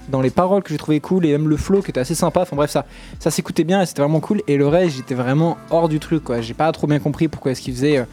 dans 0.08 0.20
les 0.20 0.30
paroles 0.30 0.62
que 0.62 0.70
j'ai 0.70 0.78
trouvé 0.78 1.00
cool 1.00 1.26
et 1.26 1.32
même 1.32 1.48
le 1.48 1.56
flow 1.56 1.82
qui 1.82 1.90
était 1.90 2.00
assez 2.00 2.14
sympa. 2.14 2.40
Enfin 2.42 2.56
bref, 2.56 2.70
ça, 2.70 2.86
ça 3.18 3.30
s'écoutait 3.30 3.64
bien 3.64 3.82
et 3.82 3.86
c'était 3.86 4.02
vraiment 4.02 4.20
cool. 4.20 4.42
Et 4.48 4.56
le 4.56 4.66
reste, 4.66 4.96
j'étais 4.96 5.14
vraiment 5.14 5.56
hors 5.70 5.88
du 5.88 5.98
truc. 6.00 6.24
quoi. 6.24 6.40
J'ai 6.40 6.54
pas 6.54 6.70
trop 6.72 6.86
bien 6.86 6.98
compris 6.98 7.28
pourquoi 7.28 7.52
est-ce 7.52 7.60
qu'il 7.60 7.74
faisait. 7.74 7.98
euh, 7.98 8.04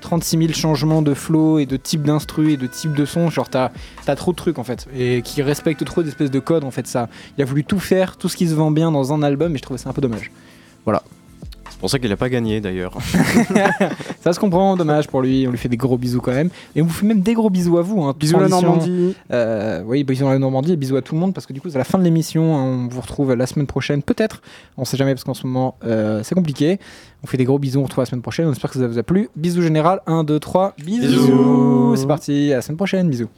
36 0.00 0.36
000 0.36 0.52
changements 0.52 1.00
de 1.00 1.14
flow 1.14 1.60
et 1.60 1.66
de 1.66 1.76
type 1.76 2.02
d'instru 2.02 2.52
et 2.52 2.56
de 2.56 2.66
type 2.66 2.92
de 2.94 3.04
son. 3.04 3.30
Genre, 3.30 3.48
t'as 3.48 3.70
as 4.06 4.16
trop 4.16 4.32
de 4.32 4.36
trucs 4.36 4.58
en 4.58 4.64
fait. 4.64 4.88
Et 4.96 5.22
qui 5.22 5.42
respectent 5.42 5.84
trop 5.84 6.02
d'espèces 6.02 6.30
de 6.30 6.40
codes 6.40 6.64
en 6.64 6.70
fait. 6.72 6.86
Ça. 6.88 7.08
Il 7.38 7.42
a 7.42 7.44
voulu 7.44 7.62
tout 7.64 7.78
faire, 7.78 8.16
tout 8.16 8.28
ce 8.28 8.36
qui 8.36 8.48
se 8.48 8.54
vend 8.54 8.70
bien 8.72 8.90
dans 8.90 9.12
un 9.12 9.22
album 9.22 9.54
et 9.54 9.58
je 9.58 9.62
trouvais 9.62 9.78
ça 9.78 9.88
un 9.90 9.92
peu 9.92 10.00
dommage. 10.00 10.30
Voilà. 10.84 11.02
C'est 11.82 11.86
pour 11.86 11.90
ça 11.90 11.98
qu'il 11.98 12.12
a 12.12 12.16
pas 12.16 12.28
gagné 12.28 12.60
d'ailleurs. 12.60 12.96
Ça 14.20 14.32
se 14.32 14.38
comprend, 14.38 14.76
dommage 14.76 15.08
pour 15.08 15.20
lui. 15.20 15.48
On 15.48 15.50
lui 15.50 15.58
fait 15.58 15.68
des 15.68 15.76
gros 15.76 15.98
bisous 15.98 16.20
quand 16.20 16.30
même. 16.30 16.48
Et 16.76 16.80
on 16.82 16.84
vous 16.84 16.92
fait 16.92 17.04
même 17.06 17.22
des 17.22 17.34
gros 17.34 17.50
bisous 17.50 17.76
à 17.76 17.82
vous. 17.82 18.02
Hein, 18.04 18.14
Bisous 18.16 18.36
à 18.36 18.42
la. 18.42 18.48
Normandie. 18.48 19.16
Euh, 19.32 19.82
oui, 19.84 20.04
bisous 20.04 20.28
à 20.28 20.32
la 20.32 20.38
Normandie 20.38 20.74
et 20.74 20.76
bisous 20.76 20.94
à 20.96 21.02
tout 21.02 21.16
le 21.16 21.20
monde 21.20 21.34
parce 21.34 21.44
que 21.44 21.52
du 21.52 21.60
coup, 21.60 21.70
c'est 21.70 21.78
la 21.78 21.84
fin 21.84 21.98
de 21.98 22.04
l'émission. 22.04 22.54
hein, 22.56 22.62
on 22.62 22.86
vous 22.88 23.00
retrouve 23.00 23.34
la 23.34 23.46
semaine 23.48 23.66
prochaine, 23.66 24.00
peut-être. 24.04 24.42
On 24.76 24.84
sait 24.84 24.96
jamais 24.96 25.12
parce 25.12 25.24
qu'en 25.24 25.34
ce 25.34 25.44
moment, 25.44 25.74
euh, 25.84 26.20
c'est 26.22 26.36
compliqué. 26.36 26.78
On 27.24 27.26
fait 27.26 27.36
des 27.36 27.44
gros 27.44 27.58
bisous. 27.58 27.80
On 27.80 27.82
se 27.82 27.86
retrouve 27.88 28.02
la 28.02 28.06
semaine 28.06 28.22
prochaine. 28.22 28.46
On 28.46 28.52
espère 28.52 28.70
que 28.70 28.78
ça 28.78 28.86
vous 28.86 28.98
a 28.98 29.02
plu. 29.02 29.28
Bisous 29.34 29.62
général. 29.62 30.02
1, 30.06 30.22
2, 30.22 30.38
3. 30.38 30.74
Bisous. 30.78 31.00
Bisous. 31.08 31.96
C'est 31.96 32.06
parti. 32.06 32.52
À 32.52 32.56
la 32.56 32.62
semaine 32.62 32.76
prochaine. 32.76 33.08
Bisous. 33.08 33.28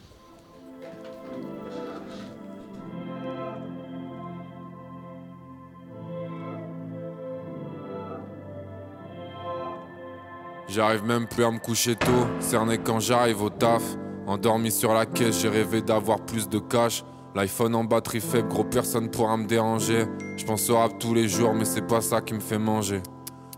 J'arrive 10.75 11.05
même 11.05 11.25
plus 11.25 11.45
à 11.45 11.51
me 11.51 11.57
coucher 11.57 11.95
tôt, 11.95 12.27
cerné 12.41 12.77
quand 12.77 12.99
j'arrive 12.99 13.41
au 13.41 13.49
taf. 13.49 13.81
Endormi 14.27 14.71
sur 14.71 14.93
la 14.93 15.05
caisse, 15.05 15.39
j'ai 15.39 15.47
rêvé 15.47 15.81
d'avoir 15.81 16.19
plus 16.19 16.49
de 16.49 16.59
cash. 16.59 17.05
L'iPhone 17.33 17.75
en 17.75 17.85
batterie 17.85 18.19
faible, 18.19 18.49
gros 18.49 18.65
personne 18.65 19.09
pourra 19.09 19.37
me 19.37 19.45
déranger. 19.45 20.03
Je 20.35 20.43
pense 20.43 20.69
au 20.69 20.75
rap 20.75 20.99
tous 20.99 21.13
les 21.13 21.29
jours, 21.29 21.53
mais 21.53 21.63
c'est 21.63 21.87
pas 21.87 22.01
ça 22.01 22.19
qui 22.19 22.33
me 22.33 22.41
fait 22.41 22.59
manger. 22.59 23.01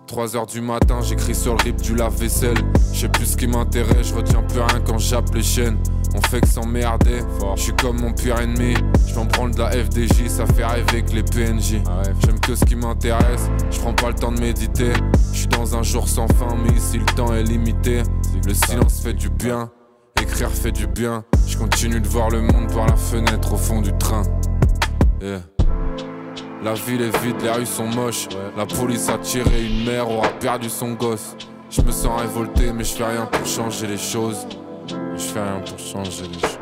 3 0.07 0.37
heures 0.37 0.45
du 0.45 0.61
matin, 0.61 1.01
j'écris 1.01 1.35
sur 1.35 1.53
le 1.53 1.63
rip 1.63 1.81
du 1.81 1.93
lave-vaisselle. 1.93 2.57
Je 2.93 3.01
sais 3.01 3.09
plus 3.09 3.25
ce 3.25 3.37
qui 3.37 3.45
m'intéresse, 3.45 4.07
je 4.07 4.15
retiens 4.15 4.41
plus 4.41 4.61
rien 4.61 4.79
quand 4.85 4.97
j'appe 4.97 5.33
les 5.35 5.43
chaînes. 5.43 5.77
On 6.15 6.21
fait 6.21 6.41
que 6.41 6.47
s'emmerder, 6.47 7.19
je 7.55 7.61
suis 7.61 7.73
comme 7.73 7.99
mon 7.99 8.13
pire 8.13 8.39
ennemi. 8.39 8.73
Je 9.05 9.13
m'en 9.15 9.25
prends 9.25 9.49
de 9.49 9.59
la 9.59 9.69
FDJ, 9.71 10.27
ça 10.27 10.45
fait 10.45 10.65
rêver 10.65 11.03
que 11.03 11.11
les 11.11 11.23
PNJ. 11.23 11.81
J'aime 12.25 12.39
que 12.39 12.55
ce 12.55 12.65
qui 12.65 12.75
m'intéresse, 12.75 13.49
je 13.69 13.79
prends 13.79 13.93
pas 13.93 14.07
le 14.07 14.15
temps 14.15 14.31
de 14.31 14.39
méditer. 14.39 14.93
Je 15.33 15.39
suis 15.39 15.47
dans 15.47 15.75
un 15.75 15.83
jour 15.83 16.07
sans 16.07 16.27
fin, 16.27 16.55
mais 16.63 16.75
ici 16.75 16.97
le 16.97 17.05
temps 17.05 17.33
est 17.33 17.43
limité. 17.43 18.01
Le 18.45 18.53
silence 18.53 19.01
fait 19.01 19.13
du 19.13 19.29
bien, 19.29 19.69
écrire 20.21 20.49
fait 20.49 20.71
du 20.71 20.87
bien. 20.87 21.23
Je 21.45 21.57
continue 21.57 21.99
de 21.99 22.07
voir 22.07 22.29
le 22.29 22.41
monde 22.41 22.73
par 22.73 22.87
la 22.87 22.95
fenêtre 22.95 23.53
au 23.53 23.57
fond 23.57 23.81
du 23.81 23.91
train. 23.97 24.23
La 26.63 26.73
ville 26.73 27.01
est 27.01 27.17
vide, 27.19 27.39
les 27.43 27.51
rues 27.51 27.65
sont 27.65 27.87
moches. 27.87 28.27
La 28.57 28.65
police 28.65 29.09
a 29.09 29.17
tiré, 29.19 29.65
une 29.65 29.85
mère 29.85 30.09
aura 30.09 30.27
perdu 30.27 30.69
son 30.69 30.93
gosse. 30.93 31.35
Je 31.69 31.81
me 31.81 31.91
sens 31.91 32.19
révolté, 32.19 32.71
mais 32.73 32.83
je 32.83 32.95
fais 32.95 33.05
rien 33.05 33.25
pour 33.25 33.45
changer 33.45 33.85
les 33.85 33.97
choses. 33.97 34.47
Je 34.87 35.21
fais 35.21 35.39
rien 35.39 35.61
pour 35.65 35.77
changer 35.77 36.23
les 36.23 36.39
choses. 36.39 36.59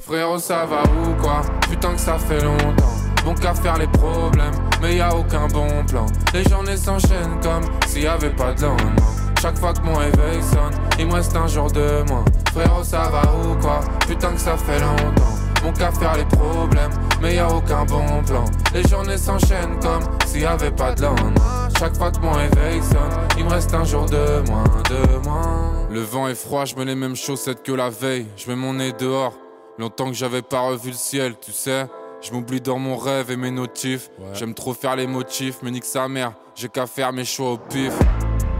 Frérot, 0.00 0.38
ça 0.38 0.64
va 0.64 0.82
ou 0.82 1.22
quoi? 1.22 1.42
Putain 1.68 1.92
que 1.92 2.00
ça 2.00 2.18
fait 2.18 2.42
longtemps. 2.42 2.94
Bon 3.24 3.34
qu'à 3.34 3.54
faire 3.54 3.78
les 3.78 3.86
problèmes, 3.86 4.54
mais 4.80 4.96
y 4.96 5.00
a 5.00 5.14
aucun 5.14 5.46
bon 5.48 5.68
plan. 5.86 6.06
Les 6.32 6.44
journées 6.44 6.76
s'enchaînent 6.76 7.40
comme 7.42 7.64
s'il 7.86 8.02
y 8.02 8.06
avait 8.06 8.30
pas 8.30 8.52
de 8.54 8.62
lendemain. 8.62 8.96
Chaque 9.40 9.58
fois 9.58 9.72
que 9.74 9.80
mon 9.82 9.94
réveil 9.94 10.42
sonne, 10.42 10.72
il 10.98 11.06
me 11.06 11.14
reste 11.14 11.36
un 11.36 11.46
jour 11.46 11.70
de 11.70 12.02
moins. 12.08 12.24
Frérot, 12.52 12.84
ça 12.84 13.10
va 13.10 13.22
ou 13.34 13.54
quoi? 13.60 13.80
Putain 14.06 14.32
que 14.32 14.40
ça 14.40 14.56
fait 14.56 14.80
longtemps. 14.80 15.43
Bon 15.64 15.72
qu'à 15.72 15.90
faire 15.90 16.14
les 16.18 16.26
problèmes, 16.26 16.90
mais 17.22 17.36
y 17.36 17.38
a 17.38 17.48
aucun 17.48 17.86
bon 17.86 18.22
plan. 18.22 18.44
Les 18.74 18.86
journées 18.86 19.16
s'enchaînent 19.16 19.80
comme 19.80 20.02
s'il 20.26 20.42
y 20.42 20.44
avait 20.44 20.70
pas 20.70 20.92
de 20.92 21.00
lendemain. 21.00 21.70
Chaque 21.78 21.96
fois 21.96 22.10
que 22.10 22.18
mon 22.20 22.32
réveil 22.32 22.82
sonne, 22.82 23.26
il 23.38 23.46
me 23.46 23.50
reste 23.50 23.72
un 23.72 23.82
jour 23.82 24.04
de 24.04 24.46
moins, 24.50 24.64
de 24.90 25.16
moins. 25.24 25.72
Le 25.90 26.00
vent 26.00 26.28
est 26.28 26.34
froid, 26.34 26.66
je 26.66 26.74
mets 26.74 26.84
les 26.84 26.94
mêmes 26.94 27.16
chaussettes 27.16 27.62
que 27.62 27.72
la 27.72 27.88
veille. 27.88 28.26
Je 28.36 28.50
mets 28.50 28.56
mon 28.56 28.74
nez 28.74 28.92
dehors. 28.92 29.32
Longtemps 29.78 30.08
que 30.08 30.12
j'avais 30.12 30.42
pas 30.42 30.60
revu 30.60 30.90
le 30.90 30.96
ciel, 30.96 31.34
tu 31.40 31.52
sais. 31.52 31.86
Je 32.20 32.32
m'oublie 32.32 32.60
dans 32.60 32.78
mon 32.78 32.98
rêve 32.98 33.30
et 33.30 33.36
mes 33.36 33.50
notifs. 33.50 34.10
J'aime 34.34 34.52
trop 34.52 34.74
faire 34.74 34.96
les 34.96 35.06
motifs, 35.06 35.60
mais 35.62 35.70
nique 35.70 35.86
sa 35.86 36.08
mère. 36.08 36.34
J'ai 36.54 36.68
qu'à 36.68 36.86
faire 36.86 37.14
mes 37.14 37.24
choix 37.24 37.52
au 37.52 37.56
pif. 37.56 37.94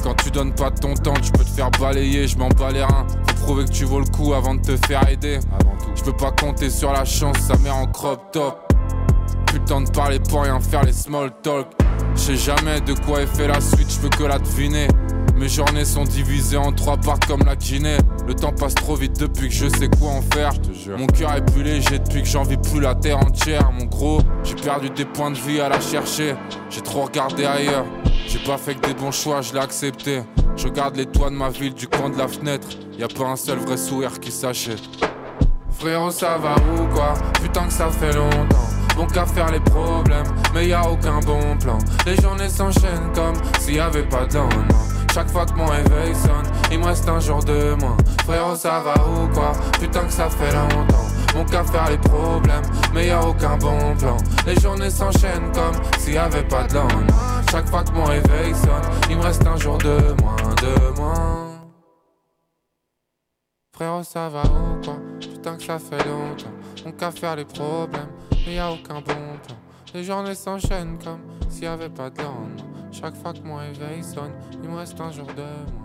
Quand 0.02 0.14
tu 0.14 0.30
donnes 0.30 0.54
pas 0.54 0.70
ton 0.70 0.94
temps, 0.94 1.14
tu 1.14 1.32
peux 1.32 1.44
te 1.44 1.50
faire 1.50 1.70
balayer, 1.70 2.26
je 2.26 2.38
m'en 2.38 2.48
bats 2.48 2.70
les 2.70 2.82
reins. 2.82 3.06
Prouver 3.44 3.66
que 3.66 3.72
tu 3.72 3.84
vaux 3.84 4.00
le 4.00 4.06
coup 4.06 4.32
avant 4.32 4.54
de 4.54 4.62
te 4.62 4.74
faire 4.86 5.06
aider. 5.06 5.38
Je 5.94 6.02
peux 6.02 6.16
pas 6.16 6.32
compter 6.32 6.70
sur 6.70 6.90
la 6.92 7.04
chance, 7.04 7.36
sa 7.40 7.58
mère 7.58 7.76
en 7.76 7.86
crop 7.86 8.32
top. 8.32 8.72
Plus 9.46 9.58
le 9.58 9.64
temps 9.66 9.82
de 9.82 9.90
parler 9.90 10.18
pour 10.18 10.44
rien 10.44 10.58
faire 10.60 10.82
les 10.82 10.94
small 10.94 11.30
talk. 11.42 11.66
Je 12.14 12.20
sais 12.20 12.36
jamais 12.36 12.80
de 12.80 12.94
quoi 12.94 13.20
est 13.20 13.26
fait 13.26 13.46
la 13.46 13.60
suite, 13.60 13.92
je 13.92 14.00
peux 14.00 14.08
que 14.08 14.24
la 14.24 14.38
deviner. 14.38 14.88
Mes 15.36 15.48
journées 15.48 15.84
sont 15.84 16.04
divisées 16.04 16.56
en 16.56 16.72
trois 16.72 16.96
parts 16.96 17.18
comme 17.26 17.42
la 17.44 17.56
Guinée. 17.56 17.98
Le 18.26 18.34
temps 18.34 18.52
passe 18.52 18.74
trop 18.74 18.94
vite 18.94 19.18
depuis 19.18 19.48
que 19.48 19.54
je 19.54 19.68
sais 19.68 19.88
quoi 19.88 20.10
en 20.10 20.22
faire. 20.22 20.52
Mon 20.96 21.06
cœur 21.06 21.34
est 21.34 21.44
plus 21.44 21.64
léger 21.64 21.98
depuis 21.98 22.22
que 22.22 22.28
j'en 22.28 22.44
vis 22.44 22.56
plus 22.56 22.80
la 22.80 22.94
terre 22.94 23.18
entière. 23.18 23.70
Mon 23.72 23.86
gros, 23.86 24.20
j'ai 24.44 24.54
perdu 24.54 24.90
des 24.90 25.04
points 25.04 25.32
de 25.32 25.36
vie 25.36 25.60
à 25.60 25.68
la 25.68 25.80
chercher. 25.80 26.36
J'ai 26.70 26.80
trop 26.82 27.02
regardé 27.02 27.44
ailleurs. 27.44 27.84
J'ai 28.28 28.38
pas 28.38 28.56
fait 28.56 28.76
que 28.76 28.86
des 28.86 28.94
bons 28.94 29.10
choix, 29.10 29.40
je 29.40 29.52
l'ai 29.52 29.60
accepté. 29.60 30.22
Je 30.56 30.68
regarde 30.68 30.96
les 30.96 31.06
toits 31.06 31.30
de 31.30 31.34
ma 31.34 31.50
ville 31.50 31.74
du 31.74 31.88
coin 31.88 32.10
de 32.10 32.16
la 32.16 32.28
fenêtre. 32.28 32.68
Y 32.96 33.02
a 33.02 33.08
pas 33.08 33.26
un 33.26 33.36
seul 33.36 33.58
vrai 33.58 33.76
sourire 33.76 34.20
qui 34.20 34.30
s'achète. 34.30 34.82
Frérot, 35.72 36.12
ça 36.12 36.38
va 36.38 36.54
ou 36.54 36.86
quoi? 36.94 37.14
Putain 37.42 37.66
que 37.66 37.72
ça 37.72 37.90
fait 37.90 38.14
longtemps. 38.14 38.68
Bon 38.96 39.06
qu'à 39.06 39.26
faire 39.26 39.50
les 39.50 39.58
problèmes, 39.58 40.26
mais 40.54 40.68
y 40.68 40.72
a 40.72 40.88
aucun 40.88 41.18
bon 41.18 41.58
plan. 41.58 41.78
Les 42.06 42.14
journées 42.14 42.48
s'enchaînent 42.48 43.10
comme 43.12 43.34
s'il 43.58 43.74
y 43.74 43.80
avait 43.80 44.04
pas 44.04 44.20
lendemain. 44.20 44.93
Chaque 45.14 45.30
fois 45.30 45.46
que 45.46 45.52
mon 45.52 45.66
réveil 45.66 46.12
sonne, 46.12 46.42
il 46.72 46.80
me 46.80 46.86
reste 46.86 47.08
un 47.08 47.20
jour 47.20 47.38
de 47.44 47.74
moins. 47.74 47.96
Frérot, 48.24 48.56
ça 48.56 48.80
va 48.80 48.94
ou 49.06 49.28
quoi? 49.28 49.52
Putain 49.78 50.06
que 50.06 50.12
ça 50.12 50.28
fait 50.28 50.52
longtemps. 50.52 51.06
Bon 51.32 51.44
qu'à 51.44 51.62
faire 51.62 51.88
les 51.88 51.98
problèmes, 51.98 52.64
mais 52.92 53.06
y 53.06 53.10
a 53.10 53.24
aucun 53.24 53.56
bon 53.56 53.94
plan. 53.96 54.16
Les 54.44 54.58
journées 54.58 54.90
s'enchaînent 54.90 55.52
comme 55.52 55.76
s'il 56.00 56.14
y 56.14 56.18
avait 56.18 56.42
pas 56.42 56.64
de 56.64 56.74
lendemain. 56.74 57.06
Chaque 57.52 57.68
fois 57.68 57.84
que 57.84 57.92
mon 57.92 58.02
réveil 58.02 58.56
sonne, 58.56 58.82
il 59.08 59.16
me 59.16 59.22
reste 59.22 59.46
un 59.46 59.56
jour 59.56 59.78
de 59.78 60.20
moins, 60.20 60.34
de 60.60 61.00
moins. 61.00 61.60
Frérot, 63.72 64.02
ça 64.02 64.28
va 64.28 64.42
ou 64.42 64.84
quoi? 64.84 64.96
Putain 65.20 65.56
que 65.56 65.62
ça 65.62 65.78
fait 65.78 66.04
longtemps. 66.08 66.50
On 66.84 66.90
qu'à 66.90 67.12
faire 67.12 67.36
les 67.36 67.44
problèmes, 67.44 68.10
mais 68.44 68.56
y 68.56 68.58
a 68.58 68.68
aucun 68.72 68.94
bon 68.94 69.38
plan. 69.46 69.56
Les 69.94 70.02
journées 70.02 70.34
s'enchaînent 70.34 70.98
comme 70.98 71.20
s'il 71.48 71.64
y 71.64 71.66
avait 71.68 71.88
pas 71.88 72.10
de 72.10 72.20
lendemain. 72.20 72.73
Chaque 72.94 73.16
fois 73.16 73.32
que 73.32 73.40
mon 73.40 73.56
réveil 73.56 74.04
sonne, 74.04 74.30
il 74.52 74.68
me 74.68 74.76
reste 74.76 75.00
un 75.00 75.10
jour 75.10 75.26
de 75.26 75.42
moins. 75.42 75.83